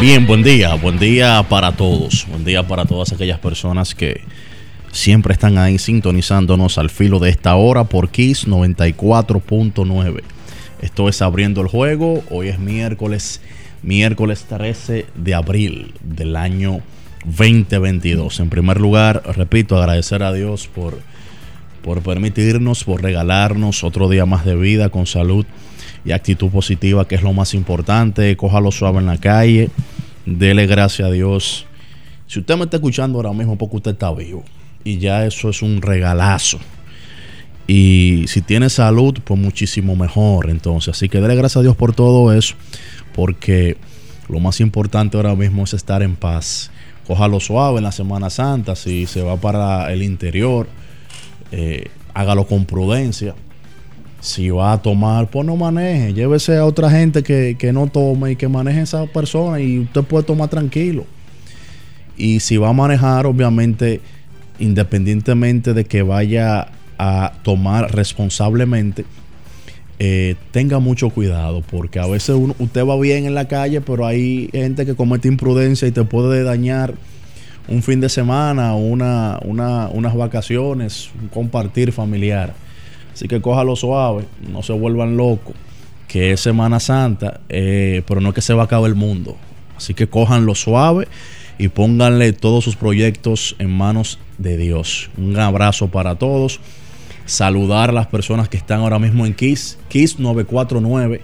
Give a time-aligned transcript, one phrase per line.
[0.00, 4.22] Bien, buen día, buen día para todos, buen día para todas aquellas personas que
[4.92, 10.22] siempre están ahí sintonizándonos al filo de esta hora por Kiss 94.9.
[10.80, 13.42] Esto es abriendo el juego, hoy es miércoles,
[13.82, 16.80] miércoles 13 de abril del año
[17.26, 18.40] 2022.
[18.40, 20.98] En primer lugar, repito, agradecer a Dios por,
[21.82, 25.44] por permitirnos, por regalarnos otro día más de vida con salud
[26.04, 28.36] y actitud positiva, que es lo más importante.
[28.36, 29.70] Cójalo suave en la calle,
[30.26, 31.66] dele gracias a Dios.
[32.26, 34.44] Si usted me está escuchando ahora mismo, porque usted está vivo.
[34.84, 36.58] Y ya eso es un regalazo.
[37.66, 40.48] Y si tiene salud, pues muchísimo mejor.
[40.48, 42.54] Entonces, así que dele gracias a Dios por todo eso.
[43.14, 43.76] Porque
[44.28, 46.70] lo más importante ahora mismo es estar en paz.
[47.06, 48.76] Cójalo suave en la Semana Santa.
[48.76, 50.68] Si se va para el interior,
[51.52, 53.34] eh, hágalo con prudencia
[54.20, 56.12] si va a tomar, pues no maneje.
[56.12, 60.24] Llévese a otra gente que, no tome y que maneje esa persona y usted puede
[60.24, 61.06] tomar tranquilo.
[62.16, 64.00] Y si va a manejar, obviamente,
[64.58, 69.06] independientemente de que vaya a tomar responsablemente,
[69.98, 74.50] eh, tenga mucho cuidado, porque a veces usted va bien en la calle, pero hay
[74.52, 76.94] gente que comete imprudencia y te puede dañar
[77.68, 82.54] un fin de semana, una, una, unas vacaciones, un compartir familiar.
[83.20, 85.54] Así que cójalo suave, no se vuelvan locos,
[86.08, 89.36] que es Semana Santa, eh, pero no es que se va a acabar el mundo.
[89.76, 91.06] Así que cójanlo suave
[91.58, 95.10] y pónganle todos sus proyectos en manos de Dios.
[95.18, 96.60] Un abrazo para todos.
[97.26, 101.20] Saludar a las personas que están ahora mismo en Kiss, Kiss 949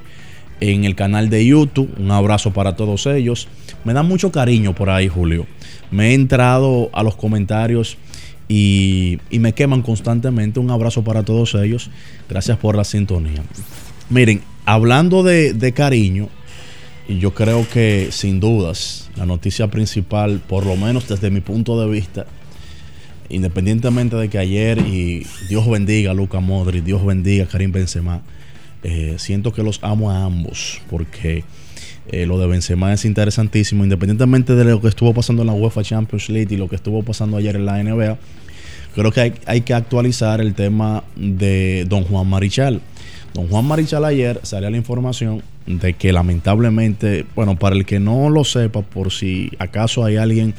[0.61, 1.95] en el canal de YouTube.
[1.99, 3.49] Un abrazo para todos ellos.
[3.85, 5.47] Me da mucho cariño por ahí, Julio.
[5.91, 7.97] Me he entrado a los comentarios
[8.49, 10.61] y, me queman constantemente.
[10.61, 11.91] Un abrazo para todos ellos.
[12.29, 13.43] Gracias por la sintonía.
[14.09, 16.29] Miren, hablando de, de cariño,
[17.09, 21.81] y yo creo que sin dudas la noticia principal, por lo menos desde mi punto
[21.81, 22.27] de vista,
[23.29, 28.23] independientemente de que ayer y Dios bendiga a Luca Modri, Dios bendiga a Karim Benzema,
[28.83, 31.45] eh, siento que los amo a ambos porque
[32.09, 35.83] eh, lo de Benzema es interesantísimo, independientemente de lo que estuvo pasando en la UEFA
[35.83, 38.17] Champions League y lo que estuvo pasando ayer en la NBA.
[38.95, 42.81] Creo que hay, que actualizar el tema de Don Juan Marichal.
[43.35, 48.31] Don Juan Marichal ayer salió la información de que lamentablemente, bueno, para el que no
[48.31, 50.55] lo sepa, por si acaso hay alguien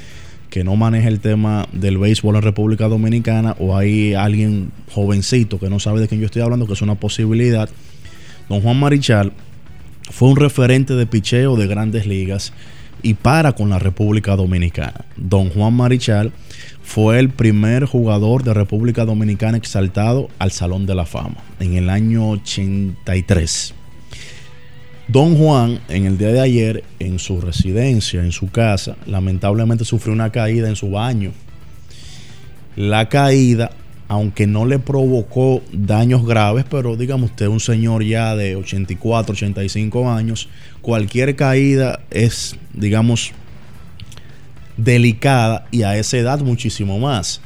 [0.52, 5.69] que no maneja el tema del béisbol en República Dominicana o hay alguien jovencito que
[5.69, 7.69] no sabe de quién yo estoy hablando, que es una posibilidad.
[8.50, 9.34] Don Juan Marichal
[10.09, 12.53] fue un referente de picheo de grandes ligas
[13.03, 15.06] y para con la República Dominicana.
[15.16, 16.31] Don Juan Marichal
[16.81, 21.90] fue el primer jugador de República Dominicana exaltado al Salón de la Fama en el
[21.90, 23.73] año 83.
[25.07, 30.13] Don Juan, en el día de ayer, en su residencia, en su casa, lamentablemente sufrió
[30.13, 31.31] una caída en su baño.
[32.76, 33.72] La caída
[34.08, 40.09] aunque no le provocó daños graves, pero digamos usted, un señor ya de 84, 85
[40.09, 40.48] años,
[40.82, 43.34] cualquier caída es, digamos,
[44.78, 47.42] delicada y a esa edad muchísimo más.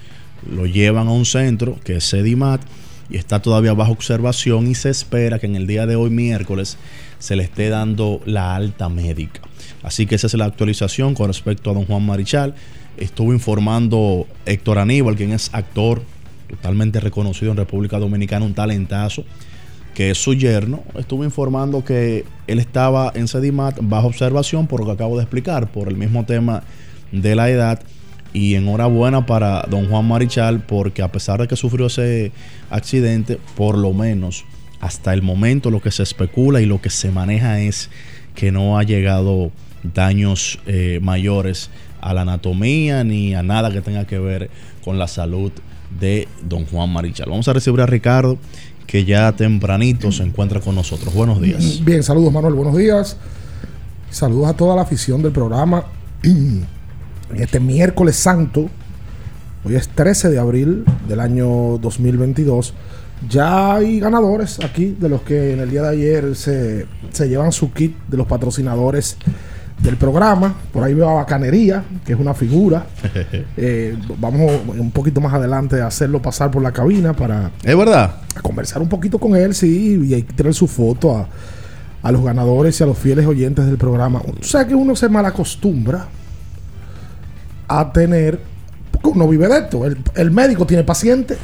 [0.50, 2.62] Lo llevan a un centro que es Sedimat
[3.10, 6.78] y está todavía bajo observación y se espera que en el día de hoy, miércoles,
[7.20, 9.42] se le esté dando la alta médica.
[9.84, 12.54] Así que esa es la actualización con respecto a don Juan Marichal.
[12.98, 16.04] Estuvo informando Héctor Aníbal, quien es actor
[16.52, 19.24] totalmente reconocido en República Dominicana, un talentazo,
[19.94, 24.86] que es su yerno, estuvo informando que él estaba en Sedimat bajo observación por lo
[24.86, 26.64] que acabo de explicar, por el mismo tema
[27.12, 27.82] de la edad.
[28.34, 32.32] Y enhorabuena para don Juan Marichal porque a pesar de que sufrió ese
[32.70, 34.46] accidente, por lo menos
[34.80, 37.90] hasta el momento lo que se especula y lo que se maneja es
[38.34, 39.52] que no ha llegado
[39.84, 41.70] daños eh, mayores
[42.00, 44.50] a la anatomía ni a nada que tenga que ver
[44.82, 45.52] con la salud
[46.00, 47.30] de don Juan Marichal.
[47.30, 48.38] Vamos a recibir a Ricardo,
[48.88, 51.14] que ya tempranito se encuentra con nosotros.
[51.14, 51.84] Buenos días.
[51.84, 53.18] Bien, saludos Manuel, buenos días.
[54.10, 55.86] Saludos a toda la afición del programa.
[57.36, 58.70] Este miércoles santo,
[59.64, 62.74] hoy es 13 de abril del año 2022.
[63.30, 67.54] Ya hay ganadores aquí de los que en el día de ayer se, se llevan
[67.54, 69.18] su kit de los patrocinadores
[69.80, 70.54] del programa.
[70.72, 72.86] Por ahí veo a Bacanería, que es una figura.
[73.58, 78.16] Eh, vamos un poquito más adelante a hacerlo pasar por la cabina para ¿Es verdad?
[78.36, 81.28] a conversar un poquito con él, sí, y hay que tener su foto a,
[82.02, 84.20] a los ganadores y a los fieles oyentes del programa.
[84.20, 86.08] O sea que uno se malacostumbra
[87.68, 88.40] a tener,
[88.92, 89.86] porque uno vive de esto.
[89.86, 91.38] El, el médico tiene pacientes,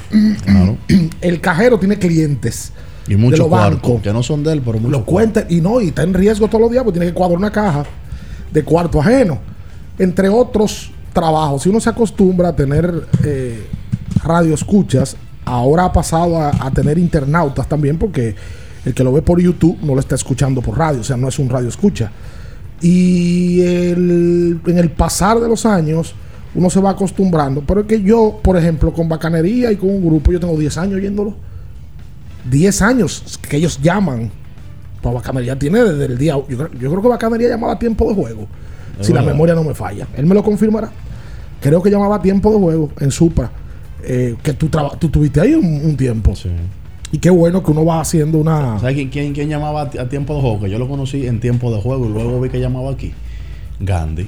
[0.43, 0.77] Claro.
[1.21, 2.71] el cajero tiene clientes.
[3.07, 4.01] Y muchos los bancos.
[4.01, 6.47] que no son de él, pero muchos Lo cuenta y no, y está en riesgo
[6.47, 7.85] todos los días porque tiene que cuadrar una caja
[8.57, 9.37] de cuarto ajeno,
[9.99, 11.61] entre otros trabajos.
[11.61, 13.67] Si uno se acostumbra a tener eh,
[14.23, 15.15] radio escuchas,
[15.45, 18.35] ahora ha pasado a, tener internautas también porque
[18.83, 21.27] el que lo ve por YouTube no lo está escuchando por radio, o sea, no
[21.27, 22.11] es un radio escucha.
[22.81, 26.15] Y en el pasar de los años
[26.55, 30.03] uno se va acostumbrando, pero es que yo, por ejemplo, con Bacanería y con un
[30.03, 31.35] grupo, yo tengo 10 años oyéndolo.
[32.49, 34.31] 10 años que ellos llaman.
[35.11, 36.33] Bacanería tiene desde el día.
[36.33, 38.47] Yo, creo- yo creo que Bacanería llamaba tiempo de juego.
[38.99, 40.07] Es si la memoria no me falla.
[40.15, 40.89] Él me lo confirmará.
[41.61, 43.51] Creo que llamaba tiempo de juego en Supra.
[44.03, 44.69] eh, que tú,
[44.99, 46.35] tú tuviste ahí un, un tiempo.
[46.35, 46.49] Sí.
[47.11, 48.79] Y qué bueno que uno va haciendo una.
[48.79, 50.59] ¿Sabes quién, quién, quién llamaba a, ti- a tiempo de juego?
[50.61, 53.13] Que yo lo conocí en tiempo de juego y luego vi que llamaba aquí.
[53.79, 54.27] Gandhi.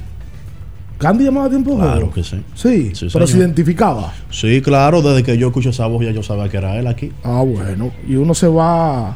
[0.98, 1.92] ¿Candy llamaba tiempo de juego?
[1.94, 2.44] Claro que sí.
[2.56, 4.12] Sí, Sí, pero se identificaba.
[4.32, 7.12] Sí, claro, desde que yo escucho esa voz ya yo sabía que era él aquí.
[7.24, 7.92] Ah, bueno.
[8.08, 9.16] Y uno se va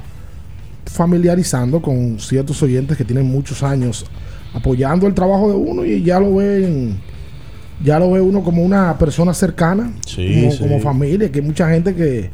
[0.85, 4.05] familiarizando con ciertos oyentes que tienen muchos años
[4.53, 6.99] apoyando el trabajo de uno y ya lo ven,
[7.83, 10.59] ya lo ve uno como una persona cercana, Sí, como, sí.
[10.59, 12.29] como familia, que hay mucha gente que,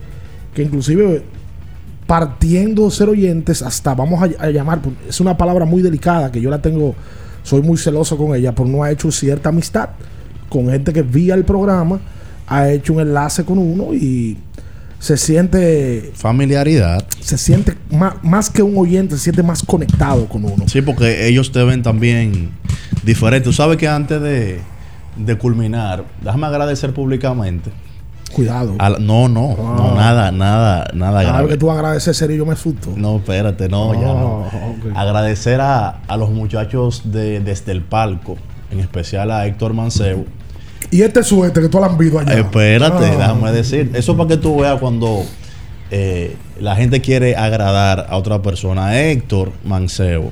[0.54, 1.24] que inclusive
[2.06, 6.42] partiendo de ser oyentes hasta vamos a, a llamar, es una palabra muy delicada que
[6.42, 6.95] yo la tengo,
[7.44, 9.90] soy muy celoso con ella, pero no ha hecho cierta amistad
[10.50, 12.00] con gente que vía el programa
[12.48, 14.36] ha hecho un enlace con uno y
[15.00, 17.06] se siente Familiaridad.
[17.22, 20.68] se siente más, más que un oyente, se siente más conectado con uno.
[20.68, 22.51] Sí, porque ellos te ven también
[23.04, 23.46] diferente.
[23.46, 24.60] Tú sabes que antes de,
[25.16, 27.72] de culminar, déjame agradecer públicamente.
[28.34, 28.75] Cuidado.
[28.78, 31.48] la- no, no, no, nada, nada, nada grave.
[31.48, 32.94] que tú agradeces serio, yo me asusto.
[32.95, 34.45] No, espérate, no, ya no.
[34.94, 35.02] Ah.
[35.02, 38.38] Agradecer a, a los muchachos de, desde el palco,
[38.69, 40.25] en especial a Héctor Mancebo.
[40.92, 42.34] Y este suéter que tú has visto allá.
[42.40, 43.16] Espérate, Ah.
[43.18, 43.92] déjame decir.
[43.94, 45.24] Eso para que tú veas cuando
[45.92, 49.00] eh, la gente quiere agradar a otra persona.
[49.00, 50.31] Héctor Mancebo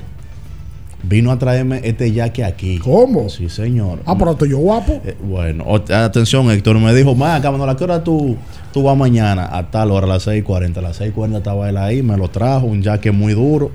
[1.02, 2.78] vino a traerme este yaque aquí.
[2.78, 3.28] ¿Cómo?
[3.28, 4.00] Sí, señor.
[4.04, 5.00] Ah, pero estoy yo guapo.
[5.04, 5.64] Eh, bueno,
[5.94, 8.36] atención, Héctor me dijo, más cabrón, ¿a qué hora tú,
[8.72, 9.48] tú vas mañana?
[9.56, 10.78] A tal hora, a las 6.40.
[10.78, 13.70] A las 6.40 estaba él ahí, me lo trajo, un jaque muy duro,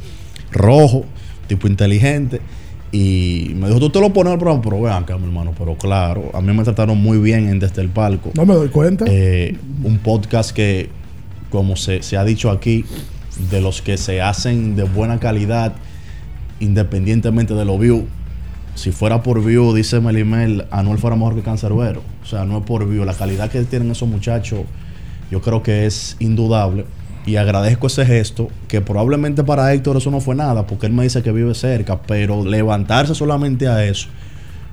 [0.52, 1.06] rojo,
[1.48, 2.42] tipo inteligente.
[2.94, 5.76] Y me dijo, tú te lo pones al programa, pero vean acá, mi hermano, pero
[5.76, 8.30] claro, a mí me trataron muy bien en Desde el Palco.
[8.36, 9.06] No me doy cuenta.
[9.08, 10.90] Eh, un podcast que,
[11.50, 12.86] como se, se ha dicho aquí,
[13.50, 15.74] de los que se hacen de buena calidad,
[16.60, 18.04] independientemente de los views.
[18.76, 22.04] Si fuera por view, dice Melimel, Anuel fuera mejor que Cancerbero.
[22.22, 23.06] O sea, no es por view.
[23.06, 24.62] La calidad que tienen esos muchachos,
[25.32, 26.86] yo creo que es indudable.
[27.26, 31.04] Y agradezco ese gesto, que probablemente para Héctor eso no fue nada, porque él me
[31.04, 34.10] dice que vive cerca, pero levantarse solamente a eso,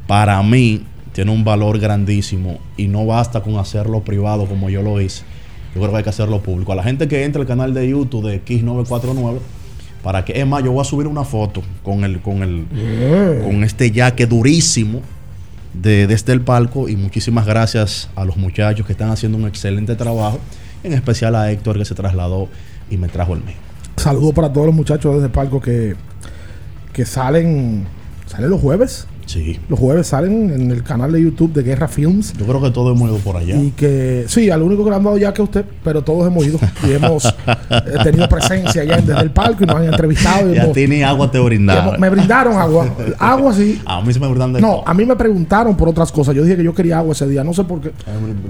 [0.07, 5.01] para mí, tiene un valor grandísimo y no basta con hacerlo privado como yo lo
[5.01, 5.23] hice.
[5.75, 6.73] Yo creo que hay que hacerlo público.
[6.73, 9.39] A la gente que entra al canal de YouTube de X949,
[10.03, 12.67] para que, es más, yo voy a subir una foto con el, con el,
[13.45, 15.03] con este yaque durísimo
[15.75, 19.95] de, desde el palco y muchísimas gracias a los muchachos que están haciendo un excelente
[19.95, 20.41] trabajo,
[20.83, 22.49] en especial a Héctor que se trasladó
[22.91, 23.57] y me trajo el mío.
[23.97, 25.95] Saludos para todos los muchachos desde palco que,
[26.93, 27.87] que salen,
[28.27, 29.07] salen los jueves.
[29.31, 29.61] Sí.
[29.69, 32.33] Los jueves salen en el canal de YouTube de Guerra Films.
[32.37, 33.55] Yo creo que todos hemos ido por allá.
[33.55, 36.45] Y que, sí, al único que le han dado ya que usted, pero todos hemos
[36.45, 37.33] ido y hemos eh,
[38.03, 40.51] tenido presencia ya desde el palco y nos han entrevistado.
[40.53, 41.87] Y Y a hemos- ti ni agua te brindaron.
[41.91, 42.89] hemos- me brindaron agua.
[43.21, 43.81] Agua sí.
[43.87, 44.89] A mí se me brindan de No, todo.
[44.89, 46.35] a mí me preguntaron por otras cosas.
[46.35, 47.93] Yo dije que yo quería agua ese día, no sé por qué.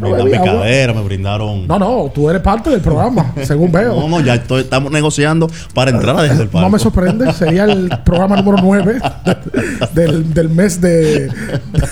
[0.00, 1.66] Me No brindaron picadera, me brindaron.
[1.68, 3.96] No, no, tú eres parte del programa, según veo.
[4.00, 6.60] No, no, ya estoy- estamos negociando para entrar a desde el palco.
[6.66, 8.98] No me sorprende, sería el programa número 9
[9.94, 11.30] del, del mes de,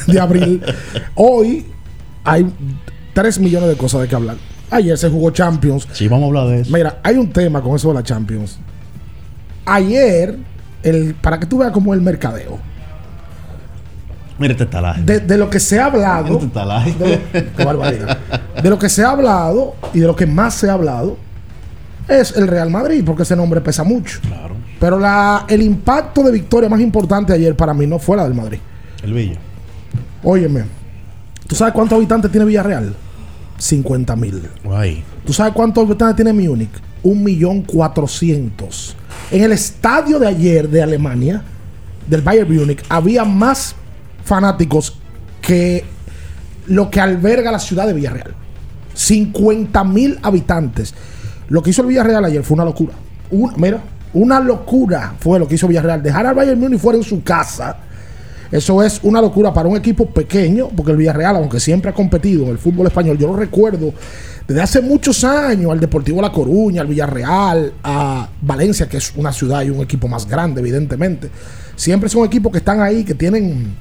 [0.06, 0.62] de abril.
[1.14, 1.66] Hoy
[2.24, 2.52] hay
[3.14, 4.36] 3 millones de cosas de que hablar.
[4.70, 5.88] Ayer se jugó Champions.
[5.92, 6.70] Sí, vamos a hablar de eso.
[6.70, 8.58] Mira, hay un tema con eso de la Champions.
[9.64, 10.36] Ayer,
[10.82, 12.58] el, para que tú veas cómo es el mercadeo,
[14.38, 15.02] Mira este talaje.
[15.02, 16.92] de, de lo que se ha hablado, Este talaje.
[16.92, 18.18] de lo, barbaridad.
[18.62, 21.16] De lo que se ha hablado y de lo que más se ha hablado
[22.06, 24.20] es el Real Madrid, porque ese nombre pesa mucho.
[24.22, 24.54] Claro.
[24.80, 28.34] Pero la, el impacto de victoria más importante ayer para mí no fue la del
[28.34, 28.58] Madrid.
[29.02, 29.38] El Villa.
[30.22, 30.64] Óyeme,
[31.46, 32.94] ¿tú sabes cuántos habitantes tiene Villarreal?
[33.58, 34.42] 50 mil.
[35.24, 36.70] ¿Tú sabes cuántos habitantes tiene Múnich?
[37.02, 38.94] Un millón cuatrocientos.
[39.30, 41.42] En el estadio de ayer de Alemania,
[42.06, 43.74] del Bayern Múnich, había más
[44.24, 44.98] fanáticos
[45.40, 45.84] que
[46.66, 48.34] lo que alberga la ciudad de Villarreal.
[48.94, 50.94] 50 mil habitantes.
[51.48, 52.92] Lo que hizo el Villarreal ayer fue una locura.
[53.30, 53.80] Un- mira,
[54.14, 56.02] una locura fue lo que hizo Villarreal.
[56.02, 57.76] Dejar al Bayern Múnich fuera en su casa.
[58.50, 62.44] Eso es una locura para un equipo pequeño, porque el Villarreal, aunque siempre ha competido
[62.44, 63.92] en el fútbol español, yo lo recuerdo
[64.46, 69.30] desde hace muchos años al Deportivo La Coruña, al Villarreal, a Valencia, que es una
[69.30, 71.28] ciudad y un equipo más grande, evidentemente.
[71.76, 73.76] Siempre son equipos que están ahí, que tienen,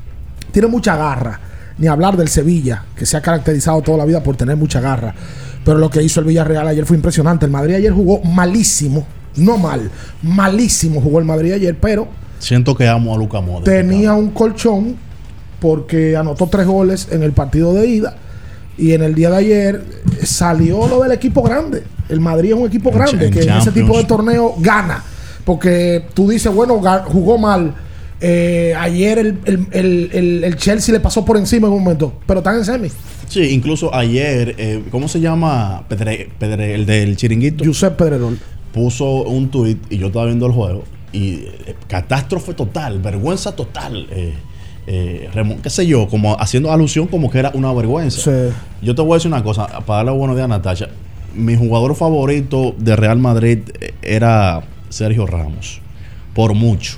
[0.51, 1.39] tienen mucha garra.
[1.77, 5.15] Ni hablar del Sevilla, que se ha caracterizado toda la vida por tener mucha garra.
[5.63, 7.45] Pero lo que hizo el Villarreal ayer fue impresionante.
[7.45, 9.07] El Madrid ayer jugó malísimo,
[9.37, 9.89] no mal,
[10.21, 12.07] malísimo jugó el Madrid ayer, pero
[12.39, 13.65] Siento que amo a Luca Modric.
[13.65, 14.95] tenía un colchón
[15.59, 18.15] porque anotó tres goles en el partido de ida
[18.77, 19.83] y en el día de ayer
[20.23, 21.83] salió lo del equipo grande.
[22.09, 25.03] El Madrid es un equipo grande en que en ese tipo de torneo gana.
[25.45, 27.73] Porque tú dices, bueno, jugó mal.
[28.21, 32.13] Eh, ayer el, el- el- el- el Chelsea le pasó por encima en un momento,
[32.27, 32.89] pero están en semi.
[33.27, 35.83] Sí, incluso ayer, eh, ¿cómo se llama?
[35.89, 37.63] Pedre, Pedre- el del chiringuito.
[37.65, 38.37] Josep Pedrerol.
[38.77, 44.07] Puso un tuit y yo estaba viendo el juego y eh, catástrofe total, vergüenza total.
[44.11, 44.33] Eh,
[44.85, 45.29] eh,
[45.61, 48.21] qué sé yo, como haciendo alusión como que era una vergüenza.
[48.21, 48.55] Sí.
[48.81, 50.89] Yo te voy a decir una cosa, para darle buenos días a Natasha.
[51.33, 55.81] Mi jugador favorito de Real Madrid eh, era Sergio Ramos,
[56.33, 56.97] por mucho.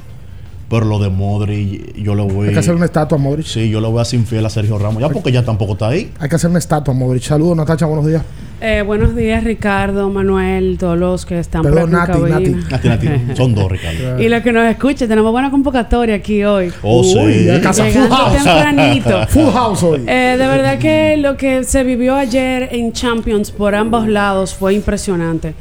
[0.69, 2.47] Pero lo de Modric, yo le voy.
[2.47, 3.45] Hay que hacer una estatua a Modric.
[3.45, 5.87] Sí, yo le voy a hacer infiel a Sergio Ramos, ya porque ya tampoco está
[5.89, 6.11] ahí.
[6.19, 7.23] Hay que hacer una estatua a Modric.
[7.23, 8.23] Saludos, Natacha, buenos días.
[8.61, 12.67] Eh, buenos días, Ricardo, Manuel, todos los que están Perdón, por Nati, cabina.
[12.69, 14.21] Nati, Nati, son dos, Ricardo.
[14.21, 16.71] Y los que nos escuchen, tenemos buena convocatoria aquí hoy.
[16.83, 17.17] Oh, sí.
[17.17, 18.33] Uy, casa full house.
[18.33, 19.27] tempranito.
[19.29, 20.03] Full house hoy.
[20.05, 24.73] Eh, de verdad que lo que se vivió ayer en Champions por ambos lados fue
[24.73, 25.53] impresionante.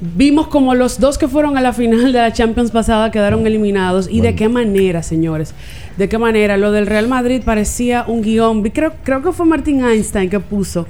[0.00, 4.08] Vimos como los dos que fueron a la final de la Champions pasada quedaron eliminados.
[4.10, 5.54] ¿Y de qué manera, señores?
[5.98, 6.56] ¿De qué manera?
[6.56, 8.62] Lo del Real Madrid parecía un guion.
[8.62, 10.86] Creo, creo que fue Martin Einstein que puso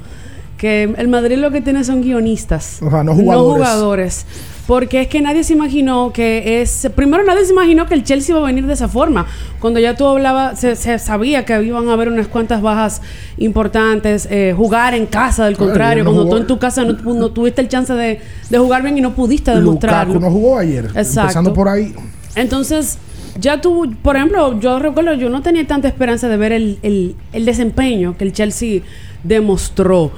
[0.60, 2.82] que el Madrid lo que tiene son guionistas.
[2.82, 3.56] Ajá, no jugadores.
[3.56, 4.26] jugadores.
[4.70, 6.88] Porque es que nadie se imaginó que es.
[6.94, 9.26] Primero, nadie se imaginó que el Chelsea iba a venir de esa forma.
[9.58, 13.02] Cuando ya tú hablabas, se, se sabía que iban a haber unas cuantas bajas
[13.36, 14.28] importantes.
[14.30, 16.04] eh, jugar en casa, del contrario.
[16.04, 16.36] no cuando jugó.
[16.36, 19.12] tú en tu casa no, no tuviste el chance de, de jugar bien y no
[19.14, 20.14] pudiste demostrarlo.
[20.14, 20.84] Lukaku no jugó ayer.
[20.94, 21.20] Exacto.
[21.22, 21.92] Empezando por ahí.
[22.36, 22.98] Entonces,
[23.40, 27.16] ya tú, por ejemplo, yo recuerdo, yo no tenía tanta esperanza de ver el, el-
[27.32, 28.82] el desempeño que el Chelsea
[29.24, 30.12] demostró.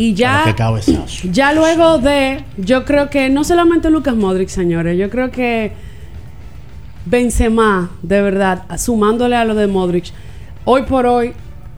[0.00, 0.56] Y ya,
[1.30, 5.72] ya luego de, yo creo que no solamente Lucas Modric, señores, yo creo que
[7.04, 10.06] Benzema, de verdad, sumándole a lo de Modric,
[10.64, 11.34] hoy por hoy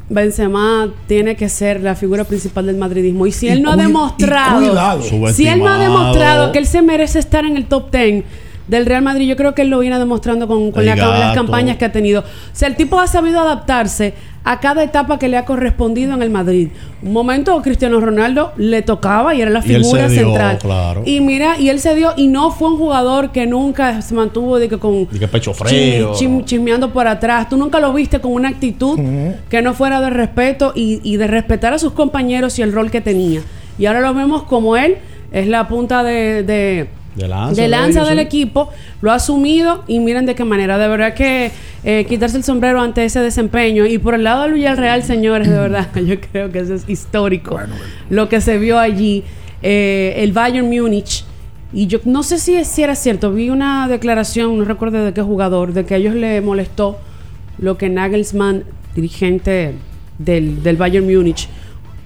[0.09, 3.27] Benzema tiene que ser la figura principal del madridismo.
[3.27, 5.01] Y si él no ha demostrado,
[5.33, 8.23] si él no ha demostrado que él se merece estar en el top 10
[8.69, 11.85] del Real Madrid, yo creo que él lo viene demostrando con, la- las campañas que
[11.85, 12.21] ha tenido.
[12.23, 14.15] O sea, el tipo ha sabido adaptarse
[14.45, 16.69] a cada etapa que le ha correspondido en el Madrid.
[17.03, 20.59] Un momento Cristiano Ronaldo le tocaba y era la Y él figura se dio, central.
[20.59, 21.03] claro.
[21.07, 24.59] Y mira, y él se dio y no fue un jugador que nunca se mantuvo
[24.59, 26.13] de que con De que pecho chisme- frío.
[26.15, 27.49] chim- chismeando por atrás.
[27.49, 28.99] Tú nunca lo viste con una actitud
[29.49, 32.91] que no fuera de respeto y, y de respetar a sus compañeros y el rol
[32.91, 33.43] que tenía.
[33.79, 34.97] Y ahora lo vemos como él
[35.31, 38.71] es la punta de, de, De lanza de lanza del equipo,
[39.03, 40.79] lo ha asumido y miren de qué manera.
[40.79, 41.51] De verdad que
[41.85, 43.87] eh, quitarse el sombrero ante ese desempeño.
[43.87, 47.59] Y por el lado del Villarreal, señores, de verdad, yo creo que eso es histórico.
[48.09, 49.25] Lo que se vio allí,
[49.63, 51.25] eh, el Bayern Múnich.
[51.75, 55.23] Y yo no sé si, si era cierto, vi una declaración, no recuerdo de qué
[55.23, 56.99] jugador, de que a ellos le molestó
[57.59, 58.65] lo que Nagelsmann,
[58.95, 59.75] dirigente
[60.19, 61.49] del, del Bayern Múnich,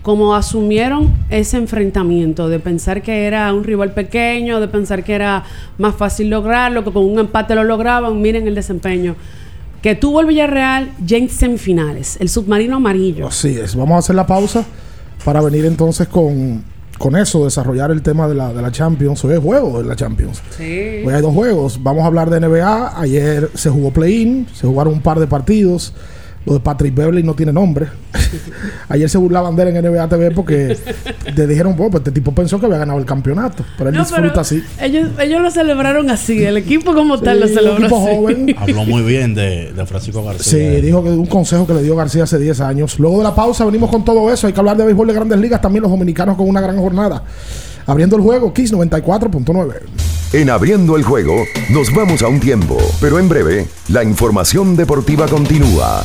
[0.06, 5.42] como asumieron ese enfrentamiento de pensar que era un rival pequeño, de pensar que era
[5.78, 9.16] más fácil lograrlo, que con un empate lo lograban, miren el desempeño
[9.82, 13.26] que tuvo el Villarreal ya en semifinales, el submarino amarillo.
[13.26, 13.74] Así es.
[13.74, 14.64] Vamos a hacer la pausa
[15.24, 16.62] para venir entonces con,
[16.98, 19.24] con eso, desarrollar el tema de la, de la Champions.
[19.24, 20.40] Hoy es juego de la Champions.
[20.56, 21.02] Sí.
[21.04, 21.82] Hoy hay dos juegos.
[21.82, 23.00] Vamos a hablar de NBA.
[23.00, 25.94] Ayer se jugó play-in, se jugaron un par de partidos
[26.46, 27.88] Lo de Patrick Beverly no tiene nombre.
[28.88, 30.76] Ayer se burlaban de él en NBA TV porque
[31.34, 33.64] le dijeron, bueno, pues este tipo pensó que había ganado el campeonato.
[33.76, 34.62] Pero él No, disfruta pero así.
[34.80, 36.44] Ellos, ellos lo celebraron así.
[36.44, 38.16] El equipo como tal lo Sí, celebró equipo así.
[38.16, 38.54] joven.
[38.58, 40.44] Habló muy bien de, de Francisco García.
[40.76, 42.98] Sí, dijo que un consejo que le dio García hace 10 años.
[43.00, 44.46] Luego de la pausa venimos con todo eso.
[44.46, 47.24] Hay que hablar de béisbol de grandes ligas, también los dominicanos con una gran jornada.
[47.86, 49.74] Abriendo el juego, Kiss 94.9.
[50.32, 51.34] En abriendo el juego,
[51.70, 56.04] nos vamos a un tiempo, pero en breve, la información deportiva continúa.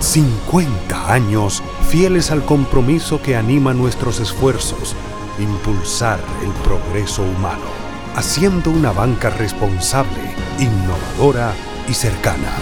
[0.00, 4.94] 50 años fieles al compromiso que anima nuestros esfuerzos,
[5.38, 7.66] impulsar el progreso humano,
[8.14, 11.52] haciendo una banca responsable, innovadora
[11.88, 12.52] y cercana.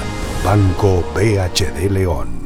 [0.44, 2.45] Banco BHD León.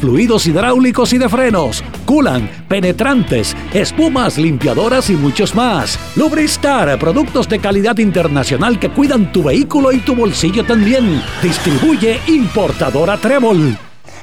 [0.00, 5.98] fluidos hidráulicos y de frenos, culan, penetrantes, espumas, limpiadoras y muchos más.
[6.16, 11.22] Lubristar, productos de calidad internacional que cuidan tu vehículo y tu bolsillo también.
[11.42, 13.76] Distribuye importadora Trébol.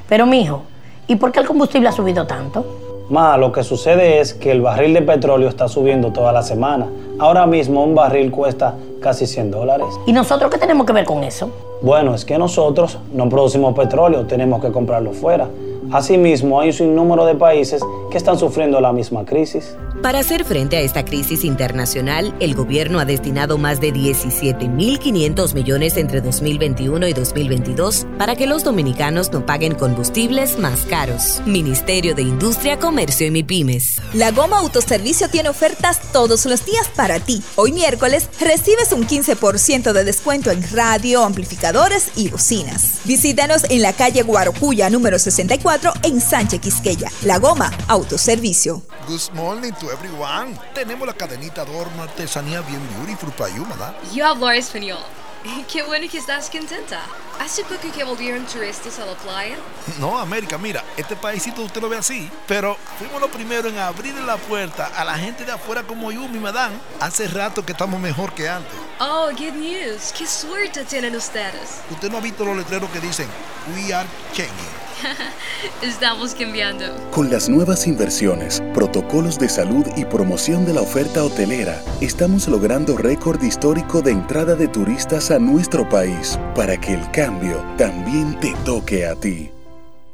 [0.08, 0.64] Pero mijo,
[1.08, 3.06] ¿y por qué el combustible ha subido tanto?
[3.10, 6.88] Ma, lo que sucede es que el barril de petróleo está subiendo toda la semana.
[7.18, 9.88] Ahora mismo un barril cuesta casi 100 dólares.
[10.06, 11.50] ¿Y nosotros qué tenemos que ver con eso?
[11.82, 15.48] Bueno, es que nosotros no producimos petróleo, tenemos que comprarlo fuera.
[15.92, 17.82] Asimismo, hay un sinnúmero de países
[18.12, 19.76] que están sufriendo la misma crisis.
[20.02, 25.98] Para hacer frente a esta crisis internacional, el gobierno ha destinado más de 17.500 millones
[25.98, 31.42] entre 2021 y 2022 para que los dominicanos no paguen combustibles más caros.
[31.46, 33.98] Ministerio de Industria, Comercio y MIPIMES.
[34.14, 37.44] La Goma Autoservicio tiene ofertas todos los días para ti.
[37.58, 43.02] Hoy miércoles recibes un 15% de descuento en radio, amplificadores y bocinas.
[43.04, 47.12] Visítanos en la calle Guarocuya número 64 en Sánchez Quisqueya.
[47.24, 48.82] La Goma Autoservicio.
[49.08, 50.58] Good morning to everyone.
[50.74, 53.96] Tenemos la cadenita Adorno Artesanía bien beautiful para you, ¿verdad?
[54.14, 55.00] Yo hablo español.
[55.72, 57.02] Qué bueno que estás contenta.
[57.40, 59.56] ¿Hace poco que volvieron turistas a la playa?
[60.00, 64.14] No, América, mira, este paísito usted lo ve así, pero fuimos los primeros en abrir
[64.16, 66.76] la puerta a la gente de afuera como yo, mi madame.
[67.00, 68.74] Hace rato que estamos mejor que antes.
[69.00, 70.14] Oh, good news.
[70.18, 71.82] Qué suerte tienen ustedes.
[71.90, 73.28] Usted no ha visto los letreros que dicen
[73.76, 74.89] We are changing.
[75.82, 76.86] Estamos cambiando.
[77.12, 82.98] Con las nuevas inversiones, protocolos de salud y promoción de la oferta hotelera, estamos logrando
[82.98, 88.54] récord histórico de entrada de turistas a nuestro país para que el cambio también te
[88.66, 89.52] toque a ti.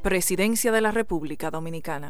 [0.01, 2.09] Presidencia de la República Dominicana.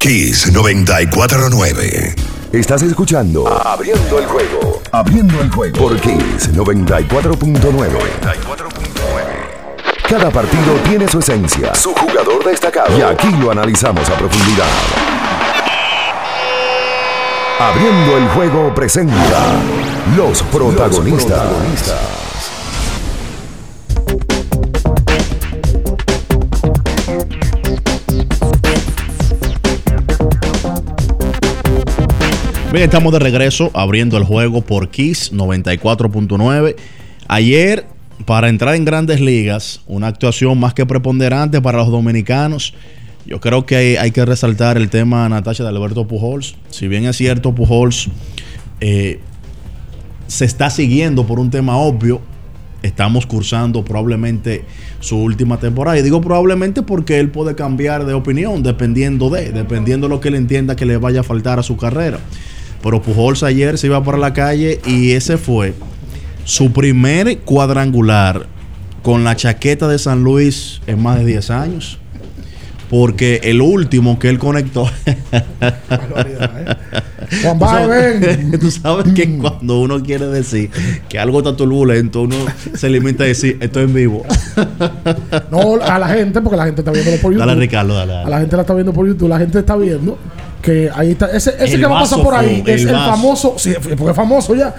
[0.00, 2.14] Kiss 949.
[2.52, 4.80] Estás escuchando Abriendo el juego.
[4.92, 7.88] Abriendo el juego por Kiss 94.9.
[10.08, 12.96] Cada partido tiene su esencia, su jugador destacado.
[12.96, 14.68] Y aquí lo analizamos a profundidad.
[17.58, 19.60] Abriendo el juego presenta
[20.16, 22.27] los protagonistas.
[32.70, 36.76] Bien, estamos de regreso abriendo el juego por Kiss 94.9.
[37.26, 37.86] Ayer,
[38.26, 42.74] para entrar en grandes ligas, una actuación más que preponderante para los dominicanos.
[43.24, 46.56] Yo creo que hay, hay que resaltar el tema, Natasha, de Alberto Pujols.
[46.68, 48.10] Si bien es cierto, Pujols
[48.82, 49.18] eh,
[50.26, 52.20] se está siguiendo por un tema obvio.
[52.82, 54.66] Estamos cursando probablemente
[55.00, 55.98] su última temporada.
[55.98, 60.28] Y digo probablemente porque él puede cambiar de opinión dependiendo de, dependiendo de lo que
[60.28, 62.20] él entienda que le vaya a faltar a su carrera.
[62.82, 65.74] Pero Pujols ayer se iba por la calle y ese fue
[66.44, 68.46] su primer cuadrangular
[69.02, 71.98] con la chaqueta de San Luis en más de 10 años.
[72.90, 74.88] Porque el último que él conectó.
[77.42, 78.58] Juan Tú sabes- ven.
[78.60, 80.70] Tú sabes que cuando uno quiere decir
[81.08, 82.36] que algo está turbulento, uno
[82.74, 84.24] se limita a decir estoy en vivo.
[85.50, 87.46] No, a la gente, porque la gente está viéndolo por YouTube.
[87.46, 88.26] Dale, Ricardo, dale, dale.
[88.26, 89.28] A la gente la está viendo por YouTube.
[89.28, 90.18] La gente está viendo
[90.62, 91.26] que ahí está.
[91.26, 93.10] Ese, ese El que va a pasar por ahí es el vaso.
[93.10, 93.54] famoso.
[93.58, 94.74] Sí, porque es famoso ya.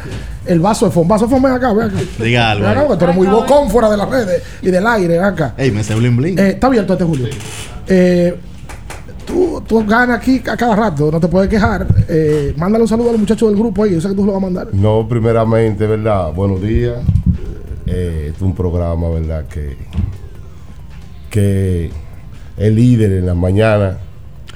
[0.46, 1.10] El vaso de fondo.
[1.14, 2.00] Vaso de fondo, ven acá, ven acá.
[2.24, 2.68] Diga algo.
[2.68, 5.54] Ven acá, tú eres muy bocón fuera de las redes y del aire, ven acá.
[5.58, 6.40] Ey, me sé bling bling.
[6.40, 7.28] Eh, está abierto este Julio.
[7.88, 8.36] Eh,
[9.26, 11.88] tú, tú ganas aquí a cada rato, no te puedes quejar.
[12.08, 13.94] Eh, mándale un saludo a los muchachos del grupo ahí.
[13.94, 14.68] Yo sé que tú lo vas a mandar.
[14.74, 16.34] No, primeramente, ¿verdad?
[16.34, 16.98] Buenos días.
[17.86, 19.46] Eh, este es un programa, ¿verdad?
[19.48, 19.76] Que,
[21.30, 21.90] que
[22.58, 23.98] es líder en la mañana.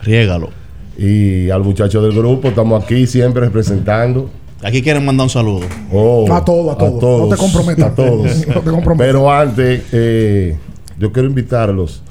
[0.04, 0.50] Riégalo.
[0.98, 4.30] Y al muchacho del grupo, estamos aquí siempre representando.
[4.64, 5.66] Aquí quieren mandar un saludo.
[5.92, 7.22] Oh, A todos, a todos.
[7.22, 7.92] No te comprometas.
[7.92, 8.48] A todos.
[8.48, 9.08] No te comprometas.
[9.08, 10.58] Pero antes, eh,
[11.00, 12.02] yo quiero invitarlos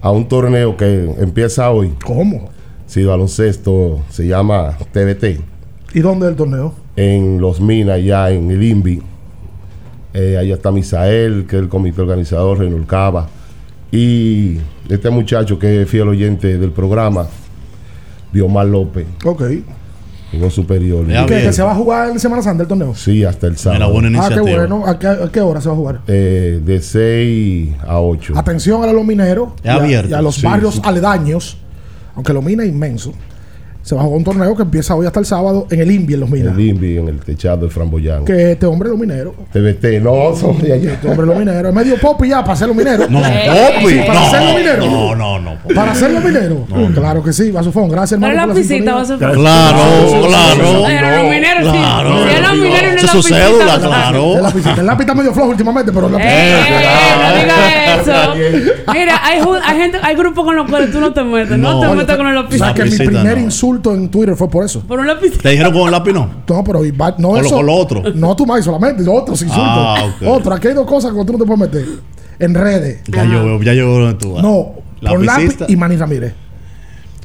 [0.00, 1.92] a un torneo que empieza hoy.
[2.04, 2.50] ¿Cómo?
[2.86, 5.40] Sí, baloncesto, se llama TBT.
[5.94, 6.74] ¿Y dónde es el torneo?
[6.96, 9.02] en Los Minas, allá en el INVI.
[10.12, 13.28] Eh, allá está Misael, que es el comité organizador, Renol Cava.
[13.90, 17.26] Y este muchacho que es fiel oyente del programa,
[18.34, 19.42] Diomar López, Ok.
[20.32, 21.06] en superior.
[21.08, 22.94] ¿Y qué, que se va a jugar en Semana Santa el torneo?
[22.94, 23.96] Sí, hasta el sábado.
[24.20, 24.84] Ah, qué bueno.
[24.84, 26.00] ¿A qué, a qué hora se va a jugar?
[26.08, 28.32] Eh, de 6 a 8.
[28.36, 30.10] Atención a los mineros Es y a, abierto.
[30.10, 30.80] y a los Sí, barrios sí.
[30.84, 31.56] aledaños,
[32.16, 33.12] aunque los minas es inmenso.
[33.84, 36.14] Se va a jugar un torneo que empieza hoy hasta el sábado en el INVI
[36.14, 36.54] en los En minas.
[36.54, 38.24] el INVI, en el techado de Framboyán.
[38.24, 39.34] Que este hombre es los mineros.
[39.52, 40.92] TBT, no, son de allá.
[40.94, 41.68] Este hombre es los mineros.
[41.68, 43.10] Es medio popi ya para ser los mineros.
[43.10, 44.86] No, Popi, Sí, para no, ser los mineros.
[44.90, 45.74] no, no, no, Popi.
[45.74, 46.58] Para ser los mineros.
[46.94, 47.90] Claro que sí, Vasofón.
[47.90, 48.32] Gracias, hermano.
[48.32, 48.94] Pero la la sintonía.
[48.94, 49.18] Vasofón.
[49.18, 50.84] Claro, claro.
[50.86, 51.78] Pero los mineros sí.
[51.78, 52.24] Claro.
[52.24, 53.90] Si es los mineros no es es la su cédula, Vasofón.
[53.90, 54.36] claro.
[54.36, 56.24] El lápiz, el lápiz está medio flojo últimamente, pero lápiz.
[56.26, 56.54] Eh,
[57.20, 58.34] no diga eso.
[58.94, 61.58] Mira, hay, gente, hay grupos con los cuales tú no te metes.
[61.58, 62.56] No, te metas con el lápiz.
[62.56, 63.44] ¿Sabes que mi primer no.
[63.76, 64.80] Insulto en Twitter fue por eso?
[64.80, 65.38] Por un lápiz.
[65.38, 66.28] ¿Te dijeron con el lápiz no?
[66.48, 67.56] No, pero no Con lo- eso.
[67.56, 68.02] con lo otro.
[68.14, 69.66] No tú más solamente, otros insultos.
[69.68, 70.26] Ah, ok.
[70.28, 71.86] Otro, aquí hay dos cosas que tú no te puedes meter.
[72.38, 73.00] En redes.
[73.06, 74.42] Ya yo veo, ya yo veo donde tú vas.
[74.42, 76.34] No, por lápiz y Manny Ramírez.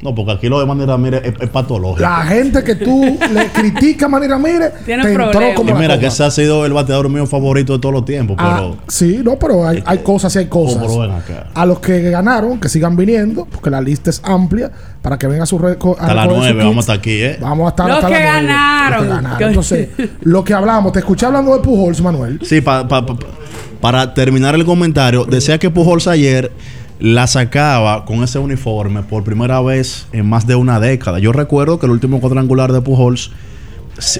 [0.02, 2.02] No, porque aquí lo de manera, mire, es, es patológico.
[2.02, 5.56] La gente que tú le critica a Manny Ramírez Tiene te entró problemas.
[5.58, 8.06] como Y la mira, que ese ha sido el bateador mío favorito de todos los
[8.06, 8.78] tiempos, Ah, pero.
[8.88, 10.78] sí, no, pero hay, hay cosas y hay cosas.
[10.82, 11.48] pero ven acá.
[11.54, 15.46] A los que ganaron, que sigan viniendo, porque la lista es amplia, para que venga
[15.46, 15.98] su récord.
[16.00, 17.38] Hasta las 9 vamos a estar aquí, ¿eh?
[17.42, 18.28] Vamos a estar Los hasta que nueve.
[18.48, 18.92] ganaron.
[19.00, 19.48] Los que ganaron.
[19.50, 19.90] Entonces,
[20.22, 22.40] lo que hablamos, te escuché hablando de Pujols, Manuel.
[22.44, 23.16] Sí, pa- pa- pa-
[23.82, 26.52] para terminar el comentario, decía que Pujols ayer
[27.00, 31.20] la sacaba con ese uniforme por primera vez en más de una década.
[31.20, 33.32] Yo recuerdo que el último cuadrangular de Pujols,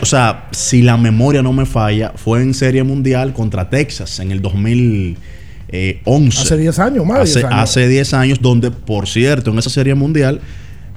[0.02, 4.32] o sea, si la memoria no me falla, fue en Serie Mundial contra Texas en
[4.32, 6.42] el 2011.
[6.42, 7.64] Hace 10 años, más de Hace, 10 años.
[7.64, 10.40] hace 10 años, donde, por cierto, en esa Serie Mundial,